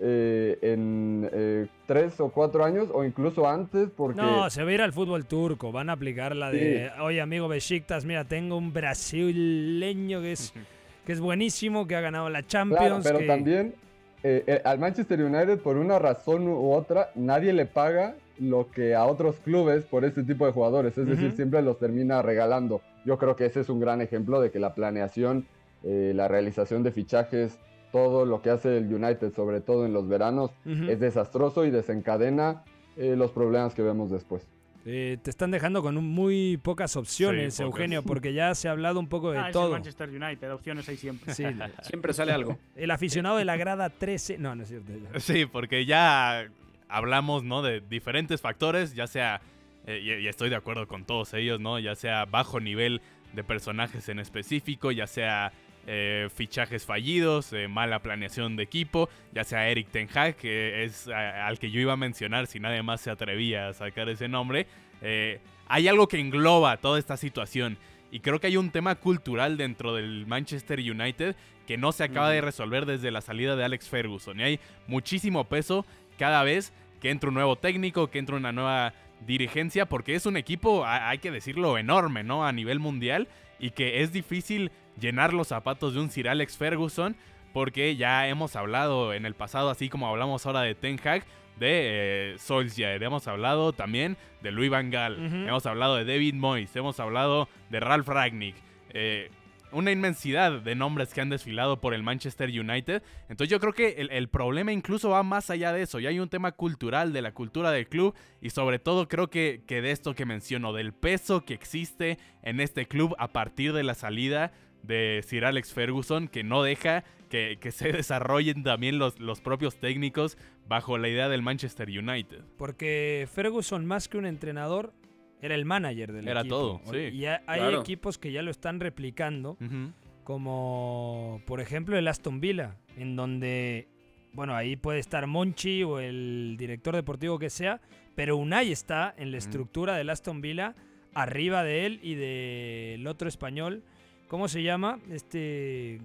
eh, 0.00 0.58
en 0.62 1.28
eh, 1.32 1.66
tres 1.86 2.20
o 2.20 2.28
cuatro 2.28 2.64
años 2.64 2.88
o 2.92 3.02
incluso 3.04 3.48
antes 3.48 3.90
porque... 3.90 4.20
No, 4.20 4.48
se 4.48 4.62
va 4.62 4.70
a 4.70 4.74
ir 4.74 4.82
al 4.82 4.92
fútbol 4.92 5.26
turco, 5.26 5.72
van 5.72 5.90
a 5.90 5.94
aplicar 5.94 6.36
la 6.36 6.52
de, 6.52 6.88
sí. 6.94 7.00
oye 7.00 7.20
amigo 7.20 7.48
Besiktas, 7.48 8.04
mira, 8.04 8.24
tengo 8.24 8.56
un 8.56 8.72
brasileño 8.72 10.20
que 10.20 10.32
es, 10.32 10.52
que 11.08 11.14
es 11.14 11.20
buenísimo, 11.20 11.86
que 11.86 11.96
ha 11.96 12.02
ganado 12.02 12.28
la 12.28 12.46
Champions. 12.46 12.80
Claro, 12.82 13.00
pero 13.02 13.18
que... 13.20 13.26
también 13.26 13.74
eh, 14.22 14.60
al 14.62 14.78
Manchester 14.78 15.24
United 15.24 15.58
por 15.60 15.78
una 15.78 15.98
razón 15.98 16.46
u 16.46 16.70
otra 16.70 17.12
nadie 17.14 17.54
le 17.54 17.64
paga 17.64 18.16
lo 18.38 18.70
que 18.70 18.94
a 18.94 19.06
otros 19.06 19.36
clubes 19.36 19.86
por 19.86 20.04
este 20.04 20.22
tipo 20.22 20.44
de 20.44 20.52
jugadores, 20.52 20.92
es 20.92 20.98
uh 20.98 21.00
-huh. 21.08 21.14
decir, 21.14 21.32
siempre 21.32 21.62
los 21.62 21.78
termina 21.78 22.20
regalando. 22.20 22.82
Yo 23.06 23.16
creo 23.16 23.36
que 23.36 23.46
ese 23.46 23.60
es 23.60 23.70
un 23.70 23.80
gran 23.80 24.02
ejemplo 24.02 24.38
de 24.38 24.50
que 24.50 24.58
la 24.58 24.74
planeación, 24.74 25.46
eh, 25.82 26.12
la 26.14 26.28
realización 26.28 26.82
de 26.82 26.90
fichajes, 26.92 27.58
todo 27.90 28.26
lo 28.26 28.42
que 28.42 28.50
hace 28.50 28.76
el 28.76 28.92
United, 28.92 29.32
sobre 29.32 29.62
todo 29.62 29.86
en 29.86 29.94
los 29.94 30.08
veranos, 30.08 30.50
uh 30.66 30.68
-huh. 30.68 30.90
es 30.90 31.00
desastroso 31.00 31.64
y 31.64 31.70
desencadena 31.70 32.64
eh, 32.98 33.16
los 33.16 33.30
problemas 33.30 33.72
que 33.74 33.80
vemos 33.80 34.10
después. 34.10 34.46
Eh, 34.84 35.18
te 35.22 35.30
están 35.30 35.50
dejando 35.50 35.82
con 35.82 35.96
muy 35.96 36.56
pocas 36.56 36.96
opciones, 36.96 37.54
sí, 37.54 37.62
Eugenio, 37.62 38.02
porque 38.02 38.32
ya 38.32 38.54
se 38.54 38.68
ha 38.68 38.70
hablado 38.70 39.00
un 39.00 39.08
poco 39.08 39.32
de 39.32 39.38
ah, 39.38 39.50
todo. 39.52 39.66
Es 39.66 39.72
Manchester 39.72 40.08
United, 40.08 40.52
opciones 40.52 40.88
hay 40.88 40.96
siempre. 40.96 41.34
Sí, 41.34 41.44
siempre 41.82 42.12
sale 42.14 42.32
algo. 42.32 42.58
El 42.74 42.90
aficionado 42.90 43.36
de 43.36 43.44
la 43.44 43.56
grada 43.56 43.90
13. 43.90 44.38
No, 44.38 44.54
no 44.54 44.62
es 44.62 44.68
cierto. 44.68 44.92
Sí, 45.20 45.46
porque 45.46 45.84
ya 45.84 46.48
hablamos, 46.88 47.44
¿no? 47.44 47.62
De 47.62 47.80
diferentes 47.80 48.40
factores, 48.40 48.94
ya 48.94 49.06
sea, 49.06 49.40
eh, 49.86 50.00
y, 50.02 50.24
y, 50.24 50.28
estoy 50.28 50.48
de 50.48 50.56
acuerdo 50.56 50.86
con 50.88 51.04
todos 51.04 51.34
ellos, 51.34 51.60
¿no? 51.60 51.78
Ya 51.78 51.94
sea 51.94 52.24
bajo 52.24 52.60
nivel 52.60 53.02
de 53.34 53.44
personajes 53.44 54.08
en 54.08 54.20
específico, 54.20 54.90
ya 54.90 55.06
sea 55.06 55.52
eh, 55.90 56.28
fichajes 56.34 56.84
fallidos, 56.84 57.50
eh, 57.54 57.66
mala 57.66 58.00
planeación 58.00 58.56
de 58.56 58.62
equipo, 58.62 59.08
ya 59.32 59.42
sea 59.42 59.70
Eric 59.70 59.88
Ten 59.90 60.06
Hag, 60.12 60.36
que 60.36 60.84
es 60.84 61.08
a, 61.08 61.46
al 61.46 61.58
que 61.58 61.70
yo 61.70 61.80
iba 61.80 61.94
a 61.94 61.96
mencionar 61.96 62.46
si 62.46 62.60
nadie 62.60 62.82
más 62.82 63.00
se 63.00 63.10
atrevía 63.10 63.68
a 63.68 63.72
sacar 63.72 64.10
ese 64.10 64.28
nombre. 64.28 64.66
Eh, 65.00 65.40
hay 65.66 65.88
algo 65.88 66.06
que 66.06 66.20
engloba 66.20 66.76
toda 66.76 66.98
esta 66.98 67.16
situación. 67.16 67.78
Y 68.10 68.20
creo 68.20 68.38
que 68.38 68.48
hay 68.48 68.58
un 68.58 68.70
tema 68.70 68.96
cultural 68.96 69.56
dentro 69.56 69.94
del 69.94 70.26
Manchester 70.26 70.78
United 70.78 71.36
que 71.66 71.78
no 71.78 71.92
se 71.92 72.04
acaba 72.04 72.28
de 72.28 72.42
resolver 72.42 72.84
desde 72.84 73.10
la 73.10 73.22
salida 73.22 73.56
de 73.56 73.64
Alex 73.64 73.88
Ferguson. 73.88 74.40
Y 74.40 74.42
hay 74.42 74.60
muchísimo 74.88 75.44
peso 75.44 75.86
cada 76.18 76.42
vez 76.42 76.74
que 77.00 77.08
entra 77.08 77.28
un 77.28 77.34
nuevo 77.34 77.56
técnico, 77.56 78.10
que 78.10 78.18
entra 78.18 78.36
una 78.36 78.52
nueva 78.52 78.92
dirigencia, 79.26 79.86
porque 79.86 80.14
es 80.14 80.26
un 80.26 80.36
equipo, 80.36 80.84
hay 80.86 81.16
que 81.16 81.30
decirlo, 81.30 81.78
enorme, 81.78 82.24
¿no? 82.24 82.46
A 82.46 82.52
nivel 82.52 82.78
mundial 82.78 83.26
y 83.58 83.70
que 83.70 84.02
es 84.02 84.12
difícil 84.12 84.70
llenar 85.00 85.32
los 85.32 85.48
zapatos 85.48 85.94
de 85.94 86.00
un 86.00 86.10
Sir 86.10 86.28
Alex 86.28 86.56
Ferguson, 86.56 87.16
porque 87.52 87.96
ya 87.96 88.28
hemos 88.28 88.56
hablado 88.56 89.14
en 89.14 89.26
el 89.26 89.34
pasado, 89.34 89.70
así 89.70 89.88
como 89.88 90.08
hablamos 90.08 90.44
ahora 90.46 90.62
de 90.62 90.74
Ten 90.74 90.98
Hag, 91.02 91.24
de 91.58 92.32
eh, 92.32 92.38
Solskjaer, 92.38 93.02
hemos 93.02 93.26
hablado 93.26 93.72
también 93.72 94.16
de 94.42 94.52
Louis 94.52 94.70
Van 94.70 94.90
Gaal, 94.90 95.14
uh 95.14 95.22
-huh. 95.22 95.48
hemos 95.48 95.66
hablado 95.66 95.96
de 95.96 96.04
David 96.04 96.34
Moyes, 96.34 96.74
hemos 96.76 97.00
hablado 97.00 97.48
de 97.70 97.80
Ralph 97.80 98.06
Ragnick, 98.06 98.54
eh, 98.90 99.30
una 99.72 99.90
inmensidad 99.90 100.60
de 100.60 100.74
nombres 100.74 101.12
que 101.12 101.20
han 101.20 101.28
desfilado 101.28 101.80
por 101.80 101.94
el 101.94 102.02
Manchester 102.02 102.48
United. 102.48 103.02
Entonces 103.28 103.50
yo 103.50 103.60
creo 103.60 103.72
que 103.72 103.96
el, 103.98 104.10
el, 104.10 104.28
problema 104.28 104.72
incluso 104.72 105.10
va 105.10 105.22
más 105.22 105.50
allá 105.50 105.72
de 105.72 105.82
eso. 105.82 106.00
Y 106.00 106.06
hay 106.06 106.20
un 106.20 106.28
tema 106.28 106.52
cultural, 106.52 107.12
de 107.12 107.22
la 107.22 107.32
cultura 107.32 107.70
del 107.70 107.88
club. 107.88 108.14
Y 108.40 108.50
sobre 108.50 108.78
todo 108.78 109.08
creo 109.08 109.28
que, 109.28 109.62
que 109.66 109.82
de 109.82 109.90
esto 109.90 110.14
que 110.14 110.24
menciono, 110.24 110.72
del 110.72 110.92
peso 110.92 111.44
que 111.44 111.54
existe 111.54 112.18
en 112.42 112.60
este 112.60 112.86
club 112.86 113.14
a 113.18 113.28
partir 113.28 113.72
de 113.72 113.82
la 113.82 113.94
salida 113.94 114.52
de 114.82 115.22
Sir 115.26 115.44
Alex 115.44 115.72
Ferguson, 115.72 116.28
que 116.28 116.44
no 116.44 116.62
deja 116.62 117.04
que, 117.28 117.58
que 117.60 117.70
se 117.72 117.92
desarrollen 117.92 118.62
también 118.62 118.98
los, 118.98 119.18
los 119.18 119.40
propios 119.40 119.78
técnicos 119.78 120.38
bajo 120.66 120.98
la 120.98 121.08
idea 121.08 121.28
del 121.28 121.42
Manchester 121.42 121.88
United. 121.88 122.44
Porque 122.56 123.28
Ferguson, 123.32 123.86
más 123.86 124.08
que 124.08 124.18
un 124.18 124.26
entrenador, 124.26 124.92
era 125.40 125.54
el 125.54 125.64
manager 125.64 126.12
del 126.12 126.28
era 126.28 126.40
equipo. 126.40 126.56
todo, 126.56 126.80
sí. 126.92 127.16
Y 127.16 127.26
hay 127.26 127.38
claro. 127.44 127.80
equipos 127.80 128.18
que 128.18 128.32
ya 128.32 128.42
lo 128.42 128.50
están 128.50 128.80
replicando, 128.80 129.56
uh 129.60 129.64
-huh. 129.64 129.92
como 130.24 131.40
por 131.46 131.60
ejemplo 131.60 131.96
el 131.96 132.08
Aston 132.08 132.40
Villa, 132.40 132.76
en 132.96 133.16
donde, 133.16 133.88
bueno, 134.32 134.54
ahí 134.54 134.76
puede 134.76 134.98
estar 134.98 135.26
Monchi 135.26 135.84
o 135.84 136.00
el 136.00 136.56
director 136.58 136.94
deportivo 136.94 137.38
que 137.38 137.50
sea, 137.50 137.80
pero 138.14 138.36
Unai 138.36 138.72
está 138.72 139.14
en 139.16 139.30
la 139.30 139.38
estructura 139.38 139.92
uh 139.92 139.94
-huh. 139.94 139.98
del 139.98 140.10
Aston 140.10 140.40
Villa, 140.40 140.74
arriba 141.14 141.62
de 141.62 141.86
él 141.86 142.00
y 142.02 142.14
del 142.14 143.06
otro 143.06 143.28
español. 143.28 143.82
¿Cómo 144.28 144.46
se 144.48 144.62
llama? 144.62 145.00
Este. 145.10 146.00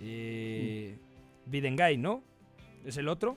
Eh, 0.00 0.96
Videngay, 1.46 1.96
¿no? 1.96 2.22
¿Es 2.84 2.96
el 2.96 3.08
otro? 3.08 3.36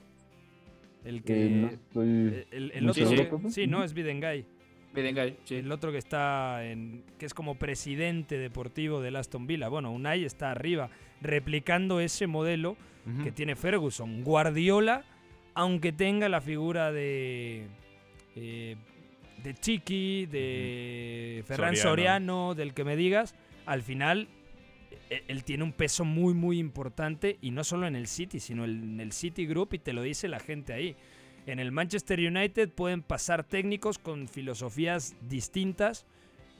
El 1.04 1.22
que. 1.22 1.46
Eh, 1.46 1.50
no 1.50 1.68
estoy 1.68 2.44
el, 2.50 2.72
el 2.74 2.88
otro. 2.90 3.06
Sí, 3.48 3.50
sí, 3.50 3.66
no, 3.68 3.84
es 3.84 3.94
Videngay. 3.94 4.44
Videngay, 4.92 5.36
sí. 5.44 5.56
El 5.56 5.70
otro 5.70 5.92
que 5.92 5.98
está 5.98 6.66
en. 6.66 7.04
que 7.18 7.26
es 7.26 7.34
como 7.34 7.54
presidente 7.54 8.36
deportivo 8.38 9.00
del 9.00 9.14
Aston 9.14 9.46
Villa. 9.46 9.68
Bueno, 9.68 9.92
Unai 9.92 10.24
está 10.24 10.50
arriba, 10.50 10.90
replicando 11.20 12.00
ese 12.00 12.26
modelo 12.26 12.72
uh 12.72 13.10
-huh. 13.10 13.24
que 13.24 13.30
tiene 13.30 13.54
Ferguson. 13.54 14.24
Guardiola, 14.24 15.04
aunque 15.54 15.92
tenga 15.92 16.28
la 16.28 16.40
figura 16.40 16.90
de. 16.90 17.68
Eh, 18.34 18.76
de 19.42 19.54
Chiqui, 19.54 20.26
de. 20.26 21.44
Ferran 21.46 21.76
Soriano. 21.76 21.90
Soriano, 21.90 22.54
del 22.54 22.74
que 22.74 22.84
me 22.84 22.96
digas, 22.96 23.34
al 23.66 23.82
final 23.82 24.28
él 25.28 25.44
tiene 25.44 25.64
un 25.64 25.72
peso 25.72 26.04
muy 26.04 26.34
muy 26.34 26.58
importante 26.58 27.38
y 27.40 27.50
no 27.50 27.64
solo 27.64 27.86
en 27.86 27.96
el 27.96 28.06
City, 28.06 28.40
sino 28.40 28.64
en 28.64 29.00
el 29.00 29.12
City 29.12 29.46
Group 29.46 29.74
y 29.74 29.78
te 29.78 29.92
lo 29.92 30.02
dice 30.02 30.28
la 30.28 30.40
gente 30.40 30.72
ahí. 30.72 30.96
En 31.46 31.60
el 31.60 31.70
Manchester 31.70 32.18
United 32.18 32.70
pueden 32.70 33.02
pasar 33.02 33.44
técnicos 33.44 33.98
con 33.98 34.26
filosofías 34.28 35.14
distintas 35.28 36.06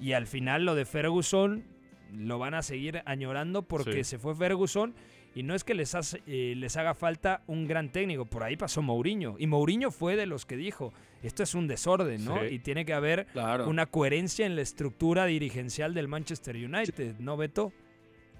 y 0.00 0.12
al 0.12 0.26
final 0.26 0.64
lo 0.64 0.74
de 0.74 0.84
Ferguson 0.84 1.64
lo 2.12 2.38
van 2.38 2.54
a 2.54 2.62
seguir 2.62 3.02
añorando 3.04 3.62
porque 3.62 4.04
sí. 4.04 4.10
se 4.10 4.18
fue 4.18 4.36
Ferguson 4.36 4.94
y 5.36 5.42
no 5.42 5.54
es 5.54 5.64
que 5.64 5.74
les, 5.74 5.94
hace, 5.94 6.22
eh, 6.26 6.54
les 6.56 6.78
haga 6.78 6.94
falta 6.94 7.42
un 7.46 7.68
gran 7.68 7.92
técnico, 7.92 8.24
por 8.24 8.42
ahí 8.42 8.56
pasó 8.56 8.80
Mourinho 8.80 9.36
y 9.38 9.46
Mourinho 9.46 9.90
fue 9.90 10.16
de 10.16 10.24
los 10.24 10.46
que 10.46 10.56
dijo, 10.56 10.94
esto 11.22 11.42
es 11.42 11.54
un 11.54 11.68
desorden, 11.68 12.24
¿no? 12.24 12.40
Sí. 12.40 12.54
Y 12.54 12.58
tiene 12.60 12.86
que 12.86 12.94
haber 12.94 13.26
claro. 13.26 13.68
una 13.68 13.84
coherencia 13.84 14.46
en 14.46 14.56
la 14.56 14.62
estructura 14.62 15.26
dirigencial 15.26 15.92
del 15.92 16.08
Manchester 16.08 16.56
United, 16.56 17.16
¿no, 17.18 17.36
Beto? 17.36 17.70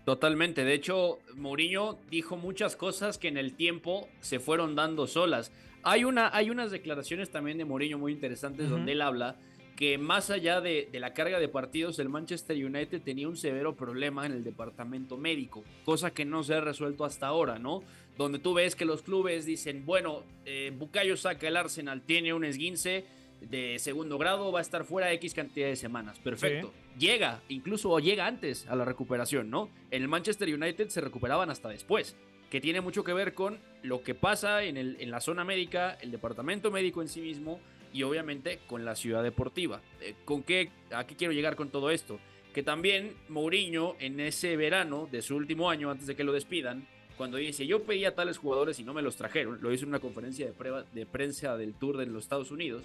Totalmente. 0.07 0.65
De 0.65 0.73
hecho, 0.73 1.19
Mourinho 1.35 1.99
dijo 2.11 2.39
muchas 2.39 2.77
cosas 2.77 3.19
que 3.19 3.29
en 3.29 3.37
el 3.37 3.53
tiempo 3.53 4.09
se 4.21 4.41
fueron 4.41 4.75
dando 4.75 5.07
solas. 5.07 5.53
Hay, 5.83 6.05
una, 6.05 6.35
hay 6.35 6.49
unas 6.49 6.71
declaraciones 6.71 7.29
también 7.29 7.59
de 7.59 7.67
Mourinho 7.67 7.99
muy 7.99 8.13
interesantes 8.13 8.71
donde 8.71 8.93
él 8.93 9.03
habla 9.03 9.37
que 9.77 9.99
más 9.99 10.31
allá 10.31 10.61
de, 10.63 10.89
de, 10.91 11.01
la 11.01 11.13
carga 11.13 11.39
de 11.39 11.49
partidos, 11.49 11.99
el 11.99 12.09
Manchester 12.09 12.57
United 12.57 13.03
tenía 13.03 13.29
un 13.29 13.37
severo 13.37 13.77
problema 13.77 14.25
en 14.25 14.33
el 14.33 14.43
departamento 14.43 15.19
médico, 15.19 15.63
cosa 15.85 16.13
que 16.13 16.25
no 16.25 16.43
se 16.43 16.55
ha 16.55 16.61
resuelto 16.61 17.05
hasta 17.05 17.27
ahora, 17.27 17.59
¿no? 17.59 17.83
Donde 18.17 18.39
tú 18.39 18.55
ves 18.55 18.75
que 18.75 18.87
los 18.87 19.03
clubes 19.03 19.45
dicen, 19.45 19.85
bueno, 19.85 20.23
eh, 20.47 20.73
Bukayo 20.77 21.17
saca 21.19 21.47
el 21.47 21.57
Arsenal, 21.57 22.01
tiene 22.01 22.33
un 22.33 22.45
esguince 22.45 23.05
de 23.43 23.79
segundo 23.79 24.17
grado, 24.17 24.51
va 24.51 24.61
a 24.61 24.63
estar 24.63 24.85
fuera 24.87 25.13
X 25.13 25.35
cantidad 25.35 25.69
de 25.69 25.77
semanas, 25.77 26.19
perfecto. 26.21 26.73
Sí. 26.73 27.07
Llega, 27.07 27.43
incluso 27.51 27.99
llega 27.99 28.27
antes 28.27 28.67
a 28.69 28.77
la 28.77 28.87
recuperación, 28.87 29.51
¿no? 29.51 29.69
En 29.91 30.01
el 30.01 30.09
Manchester 30.09 30.53
United 30.53 30.89
se 30.89 31.03
recuperaban 31.03 31.51
hasta 31.51 31.69
después 31.69 32.17
que 32.51 32.61
tiene 32.61 32.81
mucho 32.81 33.05
que 33.05 33.13
ver 33.13 33.35
con 33.35 33.59
lo 33.83 34.03
que 34.03 34.15
pasa 34.15 34.63
en, 34.63 34.77
el, 34.77 34.97
en 35.01 35.11
la 35.11 35.21
zona 35.21 35.45
médica, 35.45 35.99
el 36.01 36.11
departamento 36.11 36.71
médico 36.71 37.03
en 37.03 37.09
sí 37.09 37.21
mismo 37.21 37.61
y 37.93 38.03
obviamente 38.03 38.61
con 38.67 38.85
la 38.85 38.97
ciudad 38.97 39.23
deportiva. 39.23 39.81
Eh, 40.01 40.15
¿Con 40.25 40.43
qué, 40.43 40.71
¿A 40.91 41.07
qué 41.07 41.17
quiero 41.17 41.33
llegar 41.33 41.57
con 41.57 41.71
todo 41.71 41.91
esto? 41.91 42.19
Que 42.55 42.63
también 42.63 43.15
Mourinho 43.29 43.97
en 43.99 44.21
ese 44.21 44.57
verano 44.57 45.09
de 45.11 45.23
su 45.23 45.37
último 45.37 45.71
año, 45.71 45.91
antes 45.91 46.07
de 46.07 46.17
que 46.17 46.25
lo 46.25 46.33
despidan, 46.33 46.87
cuando 47.17 47.39
dice 47.39 47.67
yo 47.67 47.83
pedí 47.83 48.05
a 48.05 48.15
tales 48.15 48.39
jugadores 48.39 48.79
y 48.79 48.85
no 48.85 48.95
me 48.95 49.03
los 49.03 49.17
trajeron, 49.17 49.59
lo 49.61 49.73
hizo 49.73 49.85
en 49.85 49.91
una 49.91 50.01
conferencia 50.01 50.47
de, 50.47 50.53
prueba, 50.53 50.85
de 50.93 51.07
prensa 51.07 51.57
del 51.57 51.75
Tour 51.75 51.97
de 51.97 52.07
los 52.07 52.25
Estados 52.25 52.51
Unidos, 52.51 52.85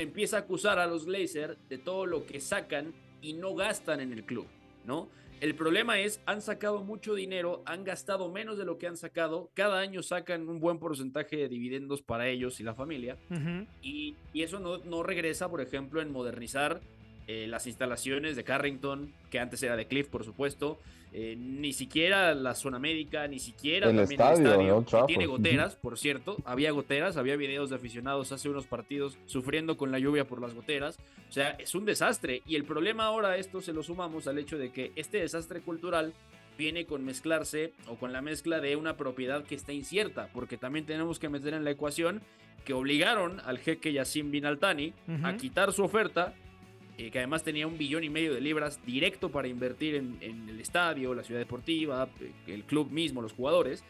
empieza 0.00 0.36
a 0.36 0.40
acusar 0.40 0.78
a 0.78 0.86
los 0.86 1.06
Glazers 1.06 1.56
de 1.68 1.78
todo 1.78 2.06
lo 2.06 2.26
que 2.26 2.40
sacan 2.40 2.92
y 3.20 3.34
no 3.34 3.54
gastan 3.54 4.00
en 4.00 4.12
el 4.12 4.24
club, 4.24 4.46
¿no? 4.84 5.08
El 5.42 5.56
problema 5.56 5.98
es, 5.98 6.22
han 6.24 6.40
sacado 6.40 6.84
mucho 6.84 7.16
dinero, 7.16 7.64
han 7.66 7.82
gastado 7.82 8.30
menos 8.30 8.58
de 8.58 8.64
lo 8.64 8.78
que 8.78 8.86
han 8.86 8.96
sacado, 8.96 9.50
cada 9.54 9.80
año 9.80 10.00
sacan 10.00 10.48
un 10.48 10.60
buen 10.60 10.78
porcentaje 10.78 11.36
de 11.36 11.48
dividendos 11.48 12.00
para 12.00 12.28
ellos 12.28 12.60
y 12.60 12.62
la 12.62 12.76
familia, 12.76 13.18
uh 13.28 13.34
-huh. 13.34 13.66
y, 13.82 14.14
y, 14.32 14.42
eso 14.42 14.60
no, 14.60 14.78
no, 14.78 15.02
regresa, 15.02 15.50
por 15.50 15.60
ejemplo, 15.60 16.00
en 16.00 16.12
modernizar 16.12 16.80
eh, 17.26 17.46
las 17.48 17.66
instalaciones 17.66 18.36
de 18.36 18.44
Carrington, 18.44 19.12
que 19.30 19.38
antes 19.38 19.62
era 19.62 19.76
de 19.76 19.86
Cliff, 19.86 20.08
por 20.08 20.24
supuesto, 20.24 20.78
eh, 21.14 21.36
ni 21.38 21.74
siquiera 21.74 22.34
la 22.34 22.54
zona 22.54 22.78
médica, 22.78 23.28
ni 23.28 23.38
siquiera 23.38 23.90
el 23.90 23.96
también 23.96 24.20
estadio, 24.20 24.40
el 24.40 24.46
estadio, 24.46 24.86
¿no? 24.90 25.06
que 25.06 25.06
tiene 25.06 25.26
goteras, 25.26 25.76
por 25.76 25.98
cierto, 25.98 26.36
había 26.46 26.70
goteras, 26.70 27.18
había 27.18 27.36
videos 27.36 27.68
de 27.68 27.76
aficionados 27.76 28.32
hace 28.32 28.48
unos 28.48 28.66
partidos 28.66 29.18
sufriendo 29.26 29.76
con 29.76 29.92
la 29.92 29.98
lluvia 29.98 30.26
por 30.26 30.40
las 30.40 30.54
goteras, 30.54 30.98
o 31.28 31.32
sea, 31.32 31.50
es 31.50 31.74
un 31.74 31.84
desastre, 31.84 32.42
y 32.46 32.56
el 32.56 32.64
problema 32.64 33.04
ahora 33.04 33.36
esto 33.36 33.60
se 33.60 33.74
lo 33.74 33.82
sumamos 33.82 34.26
al 34.26 34.38
hecho 34.38 34.56
de 34.56 34.72
que 34.72 34.92
este 34.96 35.18
desastre 35.18 35.60
cultural 35.60 36.14
viene 36.56 36.86
con 36.86 37.04
mezclarse 37.04 37.72
o 37.88 37.96
con 37.96 38.12
la 38.12 38.22
mezcla 38.22 38.60
de 38.60 38.76
una 38.76 38.96
propiedad 38.96 39.44
que 39.44 39.54
está 39.54 39.72
incierta, 39.72 40.30
porque 40.32 40.56
también 40.56 40.86
tenemos 40.86 41.18
que 41.18 41.28
meter 41.28 41.52
en 41.52 41.64
la 41.64 41.72
ecuación 41.72 42.22
que 42.64 42.72
obligaron 42.72 43.40
al 43.40 43.58
jeque 43.58 43.92
Yassim 43.92 44.30
Bin 44.30 44.46
Altani 44.46 44.94
uh 45.08 45.12
-huh. 45.12 45.26
a 45.26 45.36
quitar 45.36 45.72
su 45.72 45.82
oferta 45.82 46.34
eh, 46.98 47.10
que 47.10 47.18
además 47.18 47.42
tenía 47.42 47.66
un 47.66 47.78
billón 47.78 48.04
y 48.04 48.10
medio 48.10 48.34
de 48.34 48.40
libras 48.40 48.84
directo 48.84 49.30
para 49.30 49.48
invertir 49.48 49.94
en, 49.94 50.18
en, 50.20 50.48
el 50.48 50.60
estadio, 50.60 51.14
la 51.14 51.24
ciudad 51.24 51.40
deportiva, 51.40 52.08
el 52.46 52.64
club 52.64 52.90
mismo, 52.90 53.22
los 53.22 53.32
jugadores, 53.32 53.82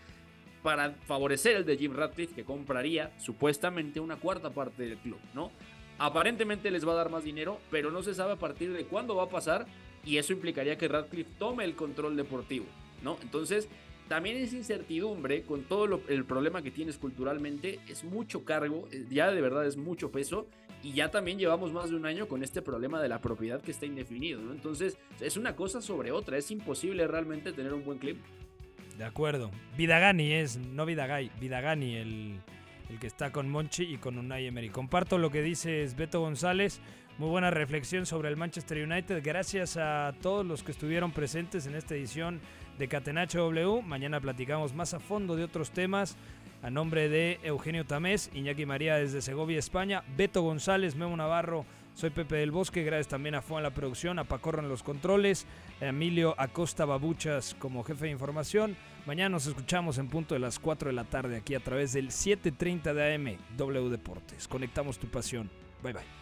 para 0.63 0.93
favorecer 1.07 1.57
el 1.57 1.65
de 1.65 1.77
Jim 1.77 1.95
Ratcliffe, 1.95 2.35
que 2.35 2.45
compraría 2.45 3.13
supuestamente 3.19 4.01
una 4.01 4.17
cuarta 4.17 4.51
parte 4.51 4.85
del 4.85 4.99
club, 4.99 5.19
¿no? 5.35 5.51
Aparentemente 5.99 6.71
les 6.71 6.87
va 6.87 6.93
a 6.93 6.97
dar 6.97 7.11
más 7.11 7.25
dinero, 7.25 7.61
pero 7.71 7.91
no 7.91 8.03
se 8.03 8.15
sabe 8.15 8.33
a 8.33 8.37
partir 8.37 8.73
de 8.73 8.85
cuándo 8.85 9.17
va 9.17 9.25
a 9.25 9.29
pasar, 9.29 9.67
y 10.05 10.17
eso 10.17 10.33
implicaría 10.33 10.79
que 10.79 10.89
Ratcliffe 10.89 11.31
tome 11.39 11.65
el 11.65 11.75
control 11.75 12.17
deportivo, 12.17 12.67
¿no? 13.03 13.19
Entonces, 13.23 13.69
también 14.09 14.37
es 14.37 14.53
incertidumbre 14.53 15.43
con 15.43 15.63
todo 15.65 15.87
lo, 15.87 16.03
el 16.09 16.25
problema 16.25 16.63
que 16.63 16.71
tienes 16.71 16.99
culturalmente, 16.99 17.81
es 17.89 18.05
mucho 18.05 18.45
cargo, 18.45 18.89
eh, 18.93 19.07
ya 19.11 19.31
de 19.31 19.41
verdad 19.41 19.67
es 19.67 19.77
mucho 19.77 20.11
peso, 20.11 20.47
y 20.83 20.93
ya 20.93 21.11
también 21.11 21.39
llevamos 21.39 21.73
más 21.73 21.91
de 21.91 21.97
un 21.97 22.07
año 22.07 22.27
con 22.27 22.43
este 22.43 22.63
problema 22.63 23.01
de 23.01 23.09
la 23.09 23.21
propiedad 23.21 23.61
que 23.61 23.71
está 23.71 23.87
indefinido. 23.87 24.41
Entonces, 24.53 24.99
es 25.21 25.37
una 25.37 25.55
cosa 25.55 25.81
sobre 25.81 26.11
otra, 26.11 26.37
es 26.37 26.51
imposible 26.51 27.07
realmente 27.07 27.53
tener 27.53 27.73
un 27.73 27.85
buen 27.85 27.99
clip. 27.99 28.19
De 28.99 29.05
acuerdo. 29.05 29.51
Vidagani 29.77 30.33
es, 30.33 30.59
no 30.59 30.85
Vidagay, 30.85 31.31
Vidagani 31.41 31.97
el, 31.97 32.41
el 32.91 32.99
que 32.99 33.07
está 33.07 33.33
con 33.33 33.49
Monchi 33.49 33.85
y 33.85 33.97
con 33.97 34.19
Unai 34.19 34.47
Emery. 34.47 34.69
Comparto 34.71 35.19
lo 35.19 35.31
que 35.31 35.43
dices 35.43 35.97
Beto 35.97 36.21
González. 36.21 36.81
Muy 37.19 37.29
buena 37.29 37.51
reflexión 37.51 38.07
sobre 38.07 38.29
el 38.29 38.37
Manchester 38.37 38.83
United. 38.85 39.23
Gracias 39.23 39.77
a 39.77 40.15
todos 40.23 40.45
los 40.45 40.63
que 40.63 40.73
estuvieron 40.73 41.13
presentes 41.13 41.67
en 41.67 41.75
esta 41.75 41.95
edición 41.95 42.41
de 42.79 42.89
Catenacho 42.89 43.39
W. 43.41 43.83
Mañana 43.83 44.21
platicamos 44.21 44.75
más 44.75 44.95
a 44.95 45.01
fondo 45.01 45.37
de 45.37 45.45
otros 45.45 45.71
temas. 45.71 46.17
A 46.63 46.71
nombre 46.71 47.09
de 47.09 47.41
Eugenio 47.43 47.85
Tamés, 47.85 48.31
Iñaki 48.35 48.67
María 48.67 48.97
desde 48.97 49.21
Segovia, 49.21 49.59
España, 49.59 50.05
Beto 50.17 50.43
González, 50.43 50.95
Memo 50.95 51.17
Navarro, 51.17 51.67
soy 51.95 52.11
Pepe 52.11 52.37
del 52.37 52.53
Bosque, 52.53 52.85
gracias 52.85 53.09
también 53.09 53.35
a 53.35 53.43
Fue 53.43 53.59
en 53.59 53.65
la 53.65 53.75
producción, 53.75 54.19
a 54.19 54.25
Pacorro 54.25 54.63
en 54.63 54.69
los 54.69 54.83
controles, 54.83 55.47
a 55.81 55.87
Emilio 55.87 56.35
Acosta 56.39 56.85
Babuchas 56.85 57.55
como 57.59 57.83
jefe 57.83 58.07
de 58.07 58.13
información. 58.13 58.77
Mañana 59.07 59.31
nos 59.31 59.47
escuchamos 59.47 59.99
en 59.99 60.09
punto 60.09 60.35
de 60.35 60.41
las 60.41 60.59
4 60.59 60.89
de 60.89 60.95
la 60.95 61.05
tarde 61.05 61.37
aquí 61.37 61.55
a 61.55 61.61
través 61.61 61.93
del 61.93 62.09
7.30 62.09 62.95
de 62.95 63.15
AM 63.15 63.37
W 63.57 63.91
Deportes. 63.91 64.49
Conectamos 64.49 64.99
tu 64.99 65.09
pasión. 65.09 65.51
Bye 65.83 65.93
bye 65.93 66.22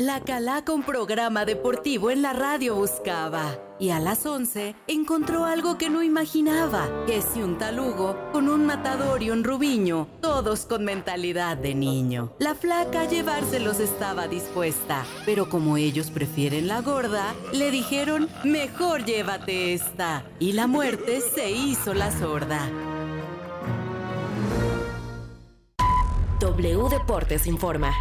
La 0.00 0.20
Calaca 0.20 0.72
un 0.72 0.82
programa 0.82 1.44
deportivo 1.44 2.10
en 2.10 2.22
la 2.22 2.32
radio 2.32 2.74
buscaba. 2.74 3.58
Y 3.78 3.90
a 3.90 4.00
las 4.00 4.24
11 4.24 4.74
encontró 4.86 5.44
algo 5.44 5.76
que 5.76 5.90
no 5.90 6.02
imaginaba. 6.02 6.88
Que 7.06 7.20
si 7.20 7.42
un 7.42 7.58
talugo 7.58 8.16
con 8.32 8.48
un 8.48 8.64
matador 8.64 9.22
y 9.22 9.28
un 9.28 9.44
rubiño, 9.44 10.08
todos 10.22 10.64
con 10.64 10.86
mentalidad 10.86 11.58
de 11.58 11.74
niño. 11.74 12.32
La 12.38 12.54
flaca 12.54 13.02
a 13.02 13.08
llevárselos 13.08 13.78
estaba 13.78 14.26
dispuesta. 14.26 15.04
Pero 15.26 15.50
como 15.50 15.76
ellos 15.76 16.10
prefieren 16.10 16.66
la 16.66 16.80
gorda, 16.80 17.34
le 17.52 17.70
dijeron, 17.70 18.30
mejor 18.42 19.04
llévate 19.04 19.74
esta. 19.74 20.24
Y 20.38 20.52
la 20.52 20.66
muerte 20.66 21.20
se 21.20 21.50
hizo 21.50 21.92
la 21.92 22.10
sorda. 22.10 22.70
W 26.40 26.88
Deportes 26.88 27.46
informa. 27.46 27.92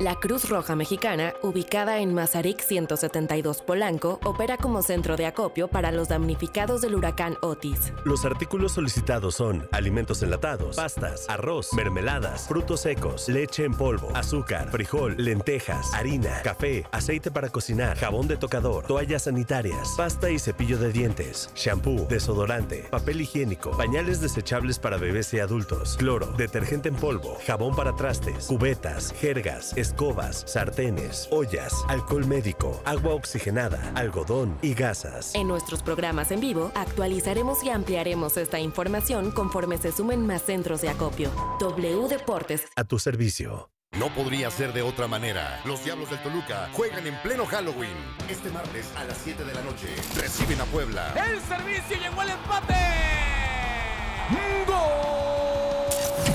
La 0.00 0.14
Cruz 0.14 0.48
Roja 0.48 0.76
Mexicana, 0.76 1.34
ubicada 1.42 1.98
en 1.98 2.14
Mazarik 2.14 2.62
172 2.62 3.60
Polanco, 3.60 4.18
opera 4.24 4.56
como 4.56 4.80
centro 4.80 5.14
de 5.14 5.26
acopio 5.26 5.68
para 5.68 5.92
los 5.92 6.08
damnificados 6.08 6.80
del 6.80 6.94
huracán 6.94 7.36
Otis. 7.42 7.92
Los 8.06 8.24
artículos 8.24 8.72
solicitados 8.72 9.34
son 9.34 9.68
alimentos 9.72 10.22
enlatados, 10.22 10.76
pastas, 10.76 11.28
arroz, 11.28 11.74
mermeladas, 11.74 12.48
frutos 12.48 12.80
secos, 12.80 13.28
leche 13.28 13.66
en 13.66 13.74
polvo, 13.74 14.08
azúcar, 14.14 14.70
frijol, 14.70 15.16
lentejas, 15.18 15.92
harina, 15.92 16.40
café, 16.42 16.86
aceite 16.92 17.30
para 17.30 17.50
cocinar, 17.50 17.98
jabón 17.98 18.26
de 18.26 18.38
tocador, 18.38 18.86
toallas 18.86 19.24
sanitarias, 19.24 19.92
pasta 19.98 20.30
y 20.30 20.38
cepillo 20.38 20.78
de 20.78 20.92
dientes, 20.92 21.50
shampoo, 21.54 22.06
desodorante, 22.08 22.86
papel 22.90 23.20
higiénico, 23.20 23.72
pañales 23.72 24.22
desechables 24.22 24.78
para 24.78 24.96
bebés 24.96 25.34
y 25.34 25.40
adultos, 25.40 25.98
cloro, 25.98 26.28
detergente 26.38 26.88
en 26.88 26.96
polvo, 26.96 27.36
jabón 27.46 27.76
para 27.76 27.94
trastes, 27.94 28.46
cubetas, 28.46 29.12
jergas, 29.12 29.74
escobas, 29.90 30.44
sartenes, 30.46 31.28
ollas, 31.30 31.74
alcohol 31.88 32.24
médico, 32.26 32.80
agua 32.84 33.14
oxigenada, 33.14 33.92
algodón 33.94 34.56
y 34.62 34.74
gasas. 34.74 35.34
En 35.34 35.48
nuestros 35.48 35.82
programas 35.82 36.30
en 36.30 36.40
vivo 36.40 36.70
actualizaremos 36.74 37.62
y 37.64 37.70
ampliaremos 37.70 38.36
esta 38.36 38.60
información 38.60 39.32
conforme 39.32 39.78
se 39.78 39.90
sumen 39.92 40.26
más 40.26 40.42
centros 40.42 40.80
de 40.80 40.90
acopio. 40.90 41.30
W 41.58 42.08
Deportes. 42.08 42.66
A 42.76 42.84
tu 42.84 42.98
servicio. 42.98 43.70
No 43.98 44.08
podría 44.14 44.50
ser 44.52 44.72
de 44.72 44.82
otra 44.82 45.08
manera. 45.08 45.60
Los 45.64 45.84
Diablos 45.84 46.08
del 46.10 46.22
Toluca 46.22 46.70
juegan 46.72 47.04
en 47.06 47.16
pleno 47.22 47.44
Halloween. 47.44 47.96
Este 48.28 48.48
martes 48.50 48.86
a 48.96 49.04
las 49.04 49.18
7 49.18 49.44
de 49.44 49.52
la 49.52 49.62
noche 49.62 49.88
reciben 50.16 50.60
a 50.60 50.64
Puebla. 50.66 51.12
El 51.16 51.40
servicio 51.40 51.96
llegó 51.96 52.20
al 52.20 52.30
empate. 52.30 52.74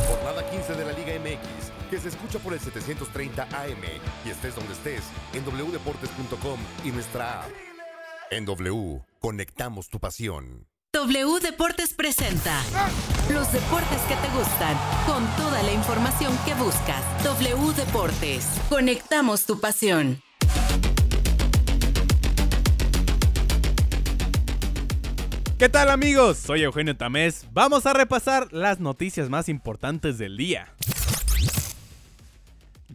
Jornada 0.09 0.49
15 0.51 0.73
de 0.73 0.85
la 0.85 0.91
Liga 0.91 1.13
MX, 1.19 1.64
que 1.89 1.99
se 1.99 2.09
escucha 2.09 2.39
por 2.39 2.53
el 2.53 2.59
730 2.59 3.43
AM 3.43 3.83
y 4.25 4.29
estés 4.29 4.55
donde 4.55 4.73
estés 4.73 5.03
en 5.33 5.43
wdeportes.com 5.45 6.59
y 6.83 6.91
nuestra 6.91 7.43
app. 7.43 7.49
En 8.31 8.45
W, 8.45 9.01
conectamos 9.19 9.89
tu 9.89 9.99
pasión. 9.99 10.67
W 10.93 11.39
Deportes 11.41 11.93
presenta 11.93 12.61
los 13.29 13.51
deportes 13.51 14.01
que 14.07 14.15
te 14.15 14.29
gustan, 14.37 14.77
con 15.05 15.27
toda 15.35 15.61
la 15.61 15.73
información 15.73 16.33
que 16.45 16.53
buscas. 16.53 17.03
W 17.23 17.73
Deportes, 17.75 18.45
conectamos 18.69 19.45
tu 19.45 19.59
pasión. 19.59 20.21
¿Qué 25.57 25.69
tal 25.69 25.89
amigos? 25.89 26.37
Soy 26.37 26.63
Eugenio 26.63 26.97
Tamés. 26.97 27.45
Vamos 27.51 27.85
a 27.85 27.93
repasar 27.93 28.51
las 28.51 28.79
noticias 28.79 29.29
más 29.29 29.47
importantes 29.47 30.17
del 30.17 30.35
día. 30.37 30.73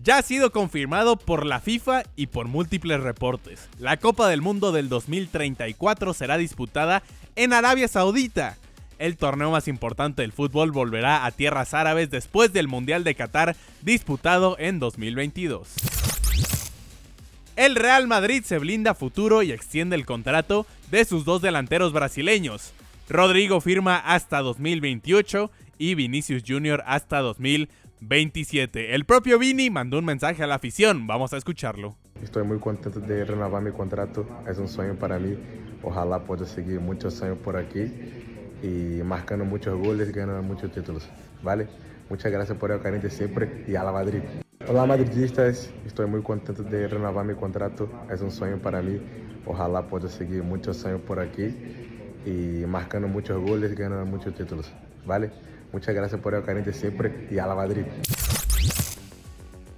Ya 0.03 0.16
ha 0.16 0.22
sido 0.22 0.51
confirmado 0.51 1.16
por 1.16 1.44
la 1.44 1.61
FIFA 1.61 2.05
y 2.16 2.28
por 2.28 2.48
múltiples 2.48 3.01
reportes. 3.01 3.68
La 3.78 3.98
Copa 3.98 4.28
del 4.28 4.40
Mundo 4.40 4.72
del 4.72 4.88
2034 4.88 6.14
será 6.14 6.38
disputada 6.38 7.03
en 7.36 7.53
Arabia 7.53 7.86
Saudita. 7.86 8.57
El 8.98 9.18
torneo 9.18 9.51
más 9.51 9.68
importante 9.68 10.22
del 10.22 10.32
fútbol 10.32 10.72
volverá 10.72 11.26
a 11.26 11.30
tierras 11.32 11.74
árabes 11.74 12.11
después 12.11 12.53
del 12.53 12.66
Mundial 12.66 13.05
de 13.05 13.14
Qatar 13.14 13.57
disputado 13.82 14.57
en 14.59 14.78
2022. 14.78 15.68
El 17.57 17.76
Real 17.76 18.07
Madrid 18.07 18.42
se 18.42 18.59
blinda 18.59 18.94
futuro 18.94 19.42
y 19.42 19.53
extiende 19.53 19.96
el 19.96 20.07
contrato 20.07 20.66
de 20.90 21.05
sus 21.05 21.26
dos 21.26 21.42
delanteros 21.42 21.92
brasileños. 21.92 22.72
Rodrigo 23.07 23.61
firma 23.61 23.98
hasta 23.98 24.40
2028 24.40 25.51
y 25.76 25.94
Vinicius 25.94 26.42
Jr. 26.46 26.82
hasta 26.86 27.20
2027. 28.01 28.94
El 28.94 29.05
propio 29.05 29.38
Vini 29.38 29.68
mandó 29.68 29.98
un 29.98 30.07
mensaje 30.07 30.42
a 30.42 30.46
la 30.46 30.55
afición, 30.55 31.07
vamos 31.07 31.34
a 31.34 31.36
escucharlo. 31.36 31.96
Estoy 32.22 32.44
muy 32.44 32.59
contento 32.59 32.98
de 32.98 33.24
renovar 33.24 33.62
mi 33.62 33.72
contrato, 33.72 34.26
es 34.48 34.59
un 34.59 34.68
sueño 34.68 34.94
para 34.94 35.18
mí. 35.18 35.36
Ojalá 35.82 36.24
pueda 36.24 36.46
seguir 36.46 36.80
muchos 36.80 37.20
años 37.22 37.38
por 37.38 37.57
aquí 37.57 37.90
y 38.62 39.03
marcando 39.03 39.44
muchos 39.44 39.78
goles 39.78 40.09
y 40.09 40.12
ganando 40.12 40.42
muchos 40.42 40.72
títulos. 40.72 41.09
¿Vale? 41.42 41.68
Muchas 42.09 42.32
gracias 42.32 42.57
por 42.57 42.70
el 42.70 42.80
cariño 42.80 43.03
de 43.03 43.11
siempre 43.11 43.64
y 43.68 43.74
a 43.74 43.84
la 43.84 43.92
Madrid. 43.92 44.20
Hola 44.66 44.86
madridistas, 44.86 45.70
estoy 45.86 46.07
muy 46.07 46.22
contento 46.22 46.62
de 46.62 46.88
renovar 46.88 47.24
mi 47.24 47.34
contrato, 47.34 47.88
es 48.11 48.20
un 48.22 48.30
sueño 48.30 48.59
para 48.59 48.80
mí. 48.80 48.98
Ojalá 49.46 49.82
pueda 49.82 50.09
seguir 50.09 50.42
muchos 50.42 50.84
años 50.86 51.01
por 51.03 51.20
aquí 51.20 51.55
y 52.24 52.64
marcando 52.66 53.09
muchos 53.09 53.40
goles 53.40 53.72
y 53.72 53.74
ganando 53.74 54.07
muchos 54.07 54.34
títulos. 54.34 54.70
¿Vale? 55.07 55.30
Muchas 55.73 55.95
gracias 55.95 56.21
por 56.21 56.35
el 56.35 56.43
cariño 56.45 56.73
siempre 56.73 57.29
y 57.31 57.39
a 57.39 57.47
la 57.47 57.55
Madrid. 57.55 57.85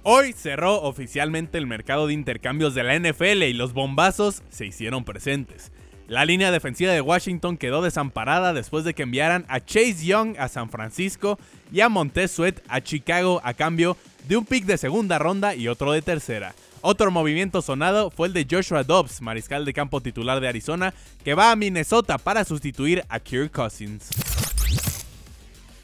Hoy 0.05 0.33
cerró 0.33 0.81
oficialmente 0.81 1.57
el 1.57 1.65
mercado 1.65 2.07
de 2.07 2.13
intercambios 2.13 2.75
de 2.75 2.83
la 2.83 2.99
NFL 2.99 3.43
y 3.43 3.53
los 3.53 3.73
bombazos 3.73 4.43
se 4.49 4.65
hicieron 4.65 5.05
presentes. 5.05 5.71
La 6.07 6.25
línea 6.25 6.51
defensiva 6.51 6.91
de 6.91 6.99
Washington 6.99 7.57
quedó 7.57 7.81
desamparada 7.81 8.51
después 8.51 8.83
de 8.83 8.93
que 8.93 9.03
enviaran 9.03 9.45
a 9.47 9.61
Chase 9.61 10.05
Young 10.05 10.35
a 10.37 10.49
San 10.49 10.69
Francisco 10.69 11.39
y 11.71 11.79
a 11.79 11.87
Montez 11.87 12.31
Sweat 12.31 12.59
a 12.67 12.81
Chicago 12.81 13.39
a 13.43 13.53
cambio 13.53 13.95
de 14.27 14.35
un 14.35 14.45
pick 14.45 14.65
de 14.65 14.77
segunda 14.77 15.17
ronda 15.19 15.55
y 15.55 15.69
otro 15.69 15.93
de 15.93 16.01
tercera. 16.01 16.53
Otro 16.81 17.09
movimiento 17.09 17.61
sonado 17.61 18.11
fue 18.11 18.27
el 18.27 18.33
de 18.33 18.45
Joshua 18.49 18.83
Dobbs, 18.83 19.21
mariscal 19.21 19.63
de 19.63 19.71
campo 19.71 20.01
titular 20.01 20.41
de 20.41 20.49
Arizona, 20.49 20.93
que 21.23 21.33
va 21.33 21.51
a 21.51 21.55
Minnesota 21.55 22.17
para 22.17 22.43
sustituir 22.43 23.05
a 23.07 23.21
Kirk 23.21 23.51
Cousins. 23.51 24.09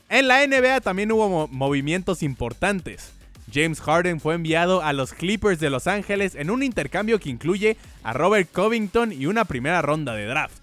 En 0.10 0.28
la 0.28 0.46
NBA 0.46 0.82
también 0.82 1.12
hubo 1.12 1.30
mo 1.30 1.48
movimientos 1.52 2.24
importantes. 2.24 3.14
James 3.54 3.80
Harden 3.80 4.20
fue 4.20 4.36
enviado 4.36 4.82
a 4.84 4.92
los 4.92 5.14
Clippers 5.14 5.60
de 5.60 5.70
Los 5.70 5.86
Ángeles 5.88 6.36
en 6.36 6.50
un 6.50 6.64
intercambio 6.64 7.20
que 7.20 7.30
incluye 7.30 7.78
a 8.04 8.14
Robert 8.14 8.52
Covington 8.52 9.12
y 9.12 9.28
una 9.28 9.46
primera 9.46 9.82
ronda 9.82 10.14
de 10.14 10.26
draft. 10.26 10.56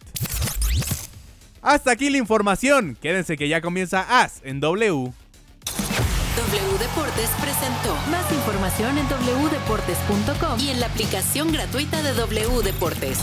Hasta 1.62 1.92
aquí 1.92 2.10
la 2.10 2.18
información, 2.18 2.96
quédense 3.00 3.36
que 3.36 3.48
ya 3.48 3.60
comienza 3.60 4.20
AS 4.20 4.40
en 4.44 4.60
W. 4.60 5.12
W 6.36 6.78
Deportes 6.78 7.30
presentó 7.40 7.96
más 8.10 8.30
información 8.32 8.98
en 8.98 9.06
wdeportes.com 9.06 10.60
y 10.60 10.70
en 10.70 10.80
la 10.80 10.86
aplicación 10.86 11.52
gratuita 11.52 12.02
de 12.02 12.14
W 12.14 12.62
Deportes. 12.62 13.20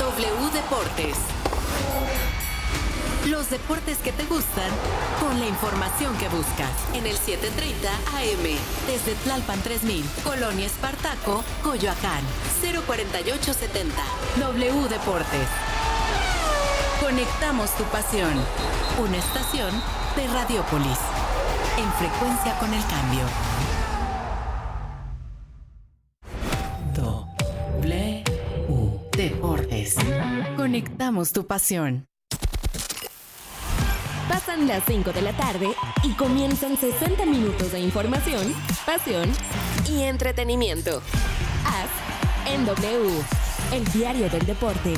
W 0.00 0.50
Deportes. 0.52 1.39
Los 3.28 3.50
deportes 3.50 3.98
que 3.98 4.12
te 4.12 4.24
gustan 4.24 4.70
con 5.20 5.38
la 5.38 5.46
información 5.46 6.16
que 6.16 6.28
buscas. 6.28 6.70
En 6.94 7.06
el 7.06 7.16
730 7.16 7.90
AM. 8.16 8.56
Desde 8.86 9.14
Tlalpan 9.24 9.60
3000. 9.60 10.04
Colonia 10.24 10.66
Espartaco, 10.66 11.44
Coyoacán. 11.62 12.24
04870. 12.62 14.02
W 14.38 14.88
Deportes. 14.88 15.48
Conectamos 17.02 17.70
tu 17.76 17.84
pasión. 17.84 18.32
Una 19.02 19.18
estación 19.18 19.70
de 20.16 20.26
Radiopolis. 20.28 20.98
En 21.76 21.92
frecuencia 21.92 22.58
con 22.58 22.72
el 22.72 22.82
cambio. 22.86 23.26
W 26.94 28.24
Deportes. 29.12 29.96
Conectamos 30.56 31.32
tu 31.32 31.46
pasión. 31.46 32.09
Pasan 34.30 34.68
las 34.68 34.84
5 34.86 35.12
de 35.12 35.22
la 35.22 35.32
tarde 35.32 35.74
y 36.04 36.12
comienzan 36.12 36.76
60 36.76 37.26
minutos 37.26 37.72
de 37.72 37.80
información, 37.80 38.54
pasión 38.86 39.28
y 39.88 40.04
entretenimiento. 40.04 41.02
Haz 41.66 41.90
en 42.48 42.64
W, 42.64 43.10
el 43.72 43.84
diario 43.92 44.30
del 44.30 44.46
deporte. 44.46 44.94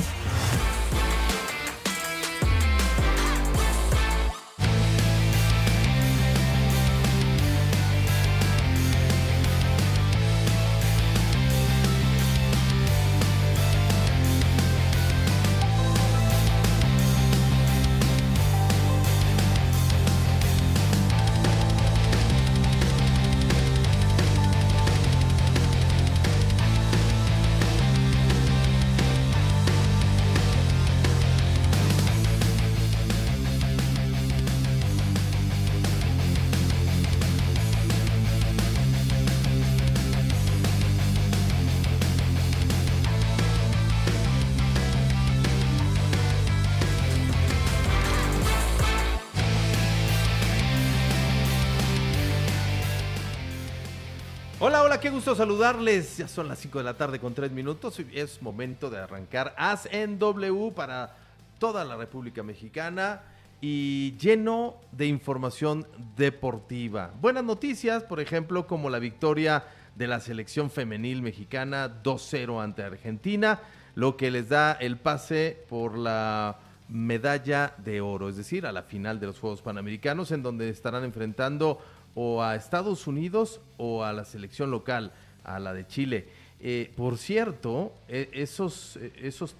Qué 55.03 55.09
gusto 55.09 55.35
saludarles. 55.35 56.15
Ya 56.15 56.29
son 56.29 56.47
las 56.47 56.59
5 56.59 56.77
de 56.77 56.83
la 56.85 56.93
tarde 56.93 57.19
con 57.19 57.33
3 57.33 57.51
minutos 57.51 57.99
y 57.99 58.07
es 58.17 58.41
momento 58.41 58.89
de 58.89 58.99
arrancar 58.99 59.53
As 59.57 59.85
en 59.91 60.17
W 60.17 60.71
para 60.73 61.17
toda 61.59 61.83
la 61.83 61.97
República 61.97 62.41
Mexicana 62.41 63.21
y 63.59 64.15
lleno 64.15 64.75
de 64.93 65.07
información 65.07 65.85
deportiva. 66.15 67.11
Buenas 67.19 67.43
noticias, 67.43 68.03
por 68.03 68.21
ejemplo, 68.21 68.65
como 68.65 68.89
la 68.89 68.99
victoria 68.99 69.65
de 69.93 70.07
la 70.07 70.21
selección 70.21 70.71
femenil 70.71 71.21
mexicana 71.21 72.01
2-0 72.01 72.63
ante 72.63 72.83
Argentina, 72.83 73.59
lo 73.95 74.15
que 74.15 74.31
les 74.31 74.47
da 74.47 74.71
el 74.71 74.95
pase 74.95 75.65
por 75.67 75.97
la 75.97 76.59
medalla 76.87 77.75
de 77.77 77.99
oro, 77.99 78.29
es 78.29 78.37
decir, 78.37 78.65
a 78.65 78.71
la 78.71 78.83
final 78.83 79.19
de 79.19 79.25
los 79.25 79.37
Juegos 79.37 79.61
Panamericanos, 79.61 80.31
en 80.31 80.43
donde 80.43 80.69
estarán 80.69 81.03
enfrentando 81.03 81.81
o 82.15 82.43
a 82.43 82.55
Estados 82.55 83.07
Unidos 83.07 83.59
o 83.77 84.03
a 84.03 84.13
la 84.13 84.25
selección 84.25 84.71
local, 84.71 85.11
a 85.43 85.59
la 85.59 85.73
de 85.73 85.87
Chile. 85.87 86.27
Eh, 86.59 86.91
por 86.95 87.17
cierto, 87.17 87.93
eh, 88.07 88.29
esos, 88.33 88.97
eh, 88.97 89.11
esos, 89.21 89.55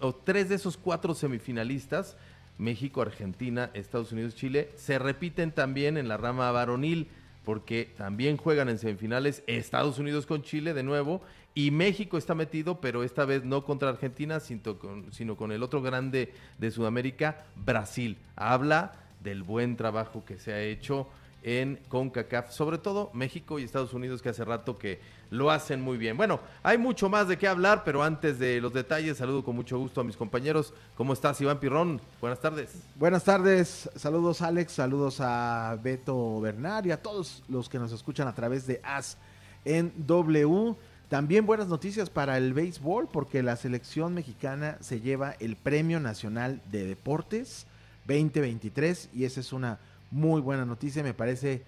o 0.00 0.14
tres 0.14 0.48
de 0.48 0.56
esos 0.56 0.76
cuatro 0.76 1.14
semifinalistas, 1.14 2.16
México, 2.58 3.02
Argentina, 3.02 3.70
Estados 3.74 4.12
Unidos, 4.12 4.34
Chile, 4.34 4.70
se 4.76 4.98
repiten 4.98 5.52
también 5.52 5.96
en 5.96 6.08
la 6.08 6.16
rama 6.16 6.50
varonil, 6.50 7.08
porque 7.44 7.90
también 7.96 8.36
juegan 8.36 8.68
en 8.68 8.78
semifinales 8.78 9.42
Estados 9.46 9.98
Unidos 9.98 10.26
con 10.26 10.42
Chile 10.42 10.72
de 10.74 10.82
nuevo, 10.82 11.20
y 11.54 11.70
México 11.70 12.18
está 12.18 12.34
metido, 12.34 12.80
pero 12.80 13.04
esta 13.04 13.24
vez 13.24 13.44
no 13.44 13.64
contra 13.64 13.88
Argentina, 13.90 14.40
sino 14.40 15.36
con 15.36 15.52
el 15.52 15.62
otro 15.62 15.82
grande 15.82 16.32
de 16.58 16.70
Sudamérica, 16.72 17.44
Brasil. 17.54 18.16
Habla 18.34 18.92
del 19.22 19.44
buen 19.44 19.76
trabajo 19.76 20.24
que 20.24 20.36
se 20.38 20.52
ha 20.52 20.60
hecho 20.60 21.06
en 21.44 21.78
CONCACAF, 21.88 22.50
sobre 22.50 22.78
todo 22.78 23.10
México 23.12 23.58
y 23.58 23.64
Estados 23.64 23.92
Unidos 23.92 24.22
que 24.22 24.30
hace 24.30 24.44
rato 24.44 24.76
que 24.78 24.98
lo 25.30 25.50
hacen 25.50 25.80
muy 25.82 25.98
bien. 25.98 26.16
Bueno, 26.16 26.40
hay 26.62 26.78
mucho 26.78 27.10
más 27.10 27.28
de 27.28 27.36
qué 27.36 27.46
hablar, 27.46 27.82
pero 27.84 28.02
antes 28.02 28.38
de 28.38 28.60
los 28.62 28.72
detalles, 28.72 29.18
saludo 29.18 29.44
con 29.44 29.54
mucho 29.54 29.78
gusto 29.78 30.00
a 30.00 30.04
mis 30.04 30.16
compañeros. 30.16 30.72
¿Cómo 30.96 31.12
estás, 31.12 31.40
Iván 31.42 31.60
Pirrón? 31.60 32.00
Buenas 32.20 32.40
tardes. 32.40 32.70
Buenas 32.96 33.24
tardes, 33.24 33.90
saludos 33.94 34.40
Alex, 34.40 34.72
saludos 34.72 35.20
a 35.20 35.78
Beto 35.82 36.40
Bernard 36.40 36.86
y 36.86 36.92
a 36.92 37.02
todos 37.02 37.42
los 37.48 37.68
que 37.68 37.78
nos 37.78 37.92
escuchan 37.92 38.26
a 38.26 38.34
través 38.34 38.66
de 38.66 38.80
AS 38.82 39.18
en 39.66 39.92
W. 40.06 40.74
También 41.10 41.44
buenas 41.44 41.68
noticias 41.68 42.08
para 42.08 42.38
el 42.38 42.54
béisbol 42.54 43.08
porque 43.12 43.42
la 43.42 43.56
selección 43.56 44.14
mexicana 44.14 44.78
se 44.80 45.02
lleva 45.02 45.36
el 45.40 45.56
Premio 45.56 46.00
Nacional 46.00 46.62
de 46.70 46.86
Deportes 46.86 47.66
2023 48.06 49.10
y 49.12 49.24
esa 49.24 49.40
es 49.40 49.52
una 49.52 49.78
muy 50.14 50.40
buena 50.40 50.64
noticia, 50.64 51.02
me 51.02 51.12
parece 51.12 51.62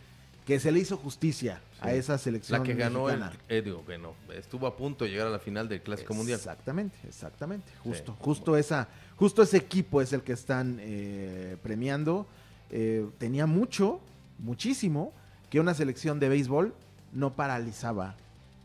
que 0.46 0.60
se 0.60 0.70
le 0.70 0.78
hizo 0.78 0.96
justicia 0.96 1.60
a 1.80 1.92
esa 1.92 2.16
selección 2.16 2.60
La 2.60 2.64
que 2.64 2.74
ganó, 2.74 3.10
el, 3.10 3.20
eh, 3.48 3.60
digo 3.60 3.84
que 3.84 3.98
no, 3.98 4.14
estuvo 4.32 4.68
a 4.68 4.76
punto 4.76 5.04
de 5.04 5.10
llegar 5.10 5.26
a 5.26 5.30
la 5.30 5.40
final 5.40 5.68
del 5.68 5.82
Clásico 5.82 6.14
Mundial. 6.14 6.38
Exactamente, 6.38 6.96
exactamente. 7.08 7.72
Justo, 7.82 8.12
Sí. 8.12 8.18
justo 8.22 8.56
esa, 8.56 8.86
justo 9.16 9.42
ese 9.42 9.56
equipo 9.56 10.00
es 10.00 10.12
el 10.12 10.22
que 10.22 10.32
están 10.32 10.78
eh, 10.80 11.56
premiando. 11.60 12.28
Eh, 12.70 13.04
tenía 13.18 13.46
mucho, 13.46 14.00
muchísimo, 14.38 15.12
que 15.50 15.58
una 15.58 15.74
selección 15.74 16.20
de 16.20 16.28
béisbol 16.28 16.72
no 17.12 17.34
paralizaba 17.34 18.16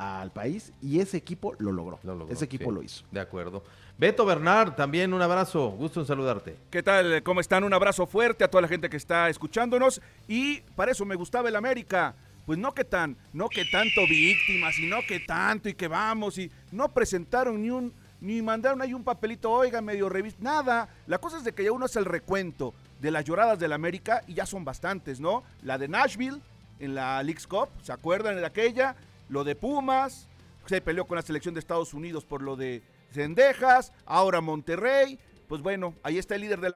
al 0.01 0.31
país 0.31 0.73
y 0.81 0.99
ese 0.99 1.17
equipo 1.17 1.53
lo 1.59 1.71
logró. 1.71 1.99
ese 2.29 2.45
equipo 2.45 2.65
sí. 2.65 2.71
lo 2.71 2.83
hizo. 2.83 3.03
De 3.11 3.19
acuerdo. 3.19 3.63
Beto 3.97 4.25
Bernard, 4.25 4.73
también 4.73 5.13
un 5.13 5.21
abrazo, 5.21 5.69
gusto 5.69 5.99
en 5.99 6.07
saludarte. 6.07 6.57
¿Qué 6.71 6.81
tal? 6.81 7.21
¿Cómo 7.21 7.39
están? 7.39 7.63
Un 7.63 7.73
abrazo 7.73 8.07
fuerte 8.07 8.43
a 8.43 8.47
toda 8.47 8.63
la 8.63 8.67
gente 8.67 8.89
que 8.89 8.97
está 8.97 9.29
escuchándonos. 9.29 10.01
Y 10.27 10.61
para 10.75 10.91
eso 10.91 11.05
me 11.05 11.15
gustaba 11.15 11.49
el 11.49 11.55
América. 11.55 12.15
Pues 12.47 12.57
no 12.57 12.73
que 12.73 12.83
tan, 12.83 13.15
no 13.31 13.47
que 13.47 13.65
tanto 13.65 14.01
víctimas 14.09 14.79
y 14.79 14.87
no 14.87 14.97
que 15.07 15.19
tanto 15.19 15.69
y 15.69 15.75
que 15.75 15.87
vamos 15.87 16.39
y 16.39 16.51
no 16.71 16.89
presentaron 16.89 17.61
ni 17.61 17.69
un, 17.69 17.93
ni 18.19 18.41
mandaron 18.41 18.81
ahí 18.81 18.95
un 18.95 19.03
papelito, 19.03 19.51
oiga, 19.51 19.81
medio 19.81 20.09
revista, 20.09 20.41
nada. 20.41 20.89
La 21.05 21.19
cosa 21.19 21.37
es 21.37 21.43
de 21.43 21.51
que 21.51 21.63
ya 21.63 21.71
uno 21.71 21.85
hace 21.85 21.99
el 21.99 22.05
recuento 22.05 22.73
de 22.99 23.11
las 23.11 23.23
lloradas 23.25 23.59
del 23.59 23.73
América 23.73 24.23
y 24.25 24.33
ya 24.33 24.47
son 24.47 24.65
bastantes, 24.65 25.19
¿no? 25.19 25.43
La 25.61 25.77
de 25.77 25.87
Nashville 25.87 26.41
en 26.79 26.95
la 26.95 27.21
Leagues 27.21 27.45
Cup, 27.45 27.69
¿se 27.83 27.93
acuerdan 27.93 28.35
de 28.35 28.45
aquella? 28.45 28.95
Lo 29.31 29.45
de 29.45 29.55
Pumas, 29.55 30.27
se 30.65 30.81
peleó 30.81 31.07
con 31.07 31.15
la 31.15 31.21
selección 31.21 31.53
de 31.53 31.61
Estados 31.61 31.93
Unidos 31.93 32.25
por 32.25 32.41
lo 32.41 32.57
de 32.57 32.83
Cendejas, 33.11 33.93
ahora 34.05 34.41
Monterrey. 34.41 35.19
Pues 35.47 35.61
bueno, 35.61 35.95
ahí 36.03 36.17
está 36.17 36.35
el 36.35 36.41
líder 36.41 36.59
de 36.59 36.67
la 36.67 36.69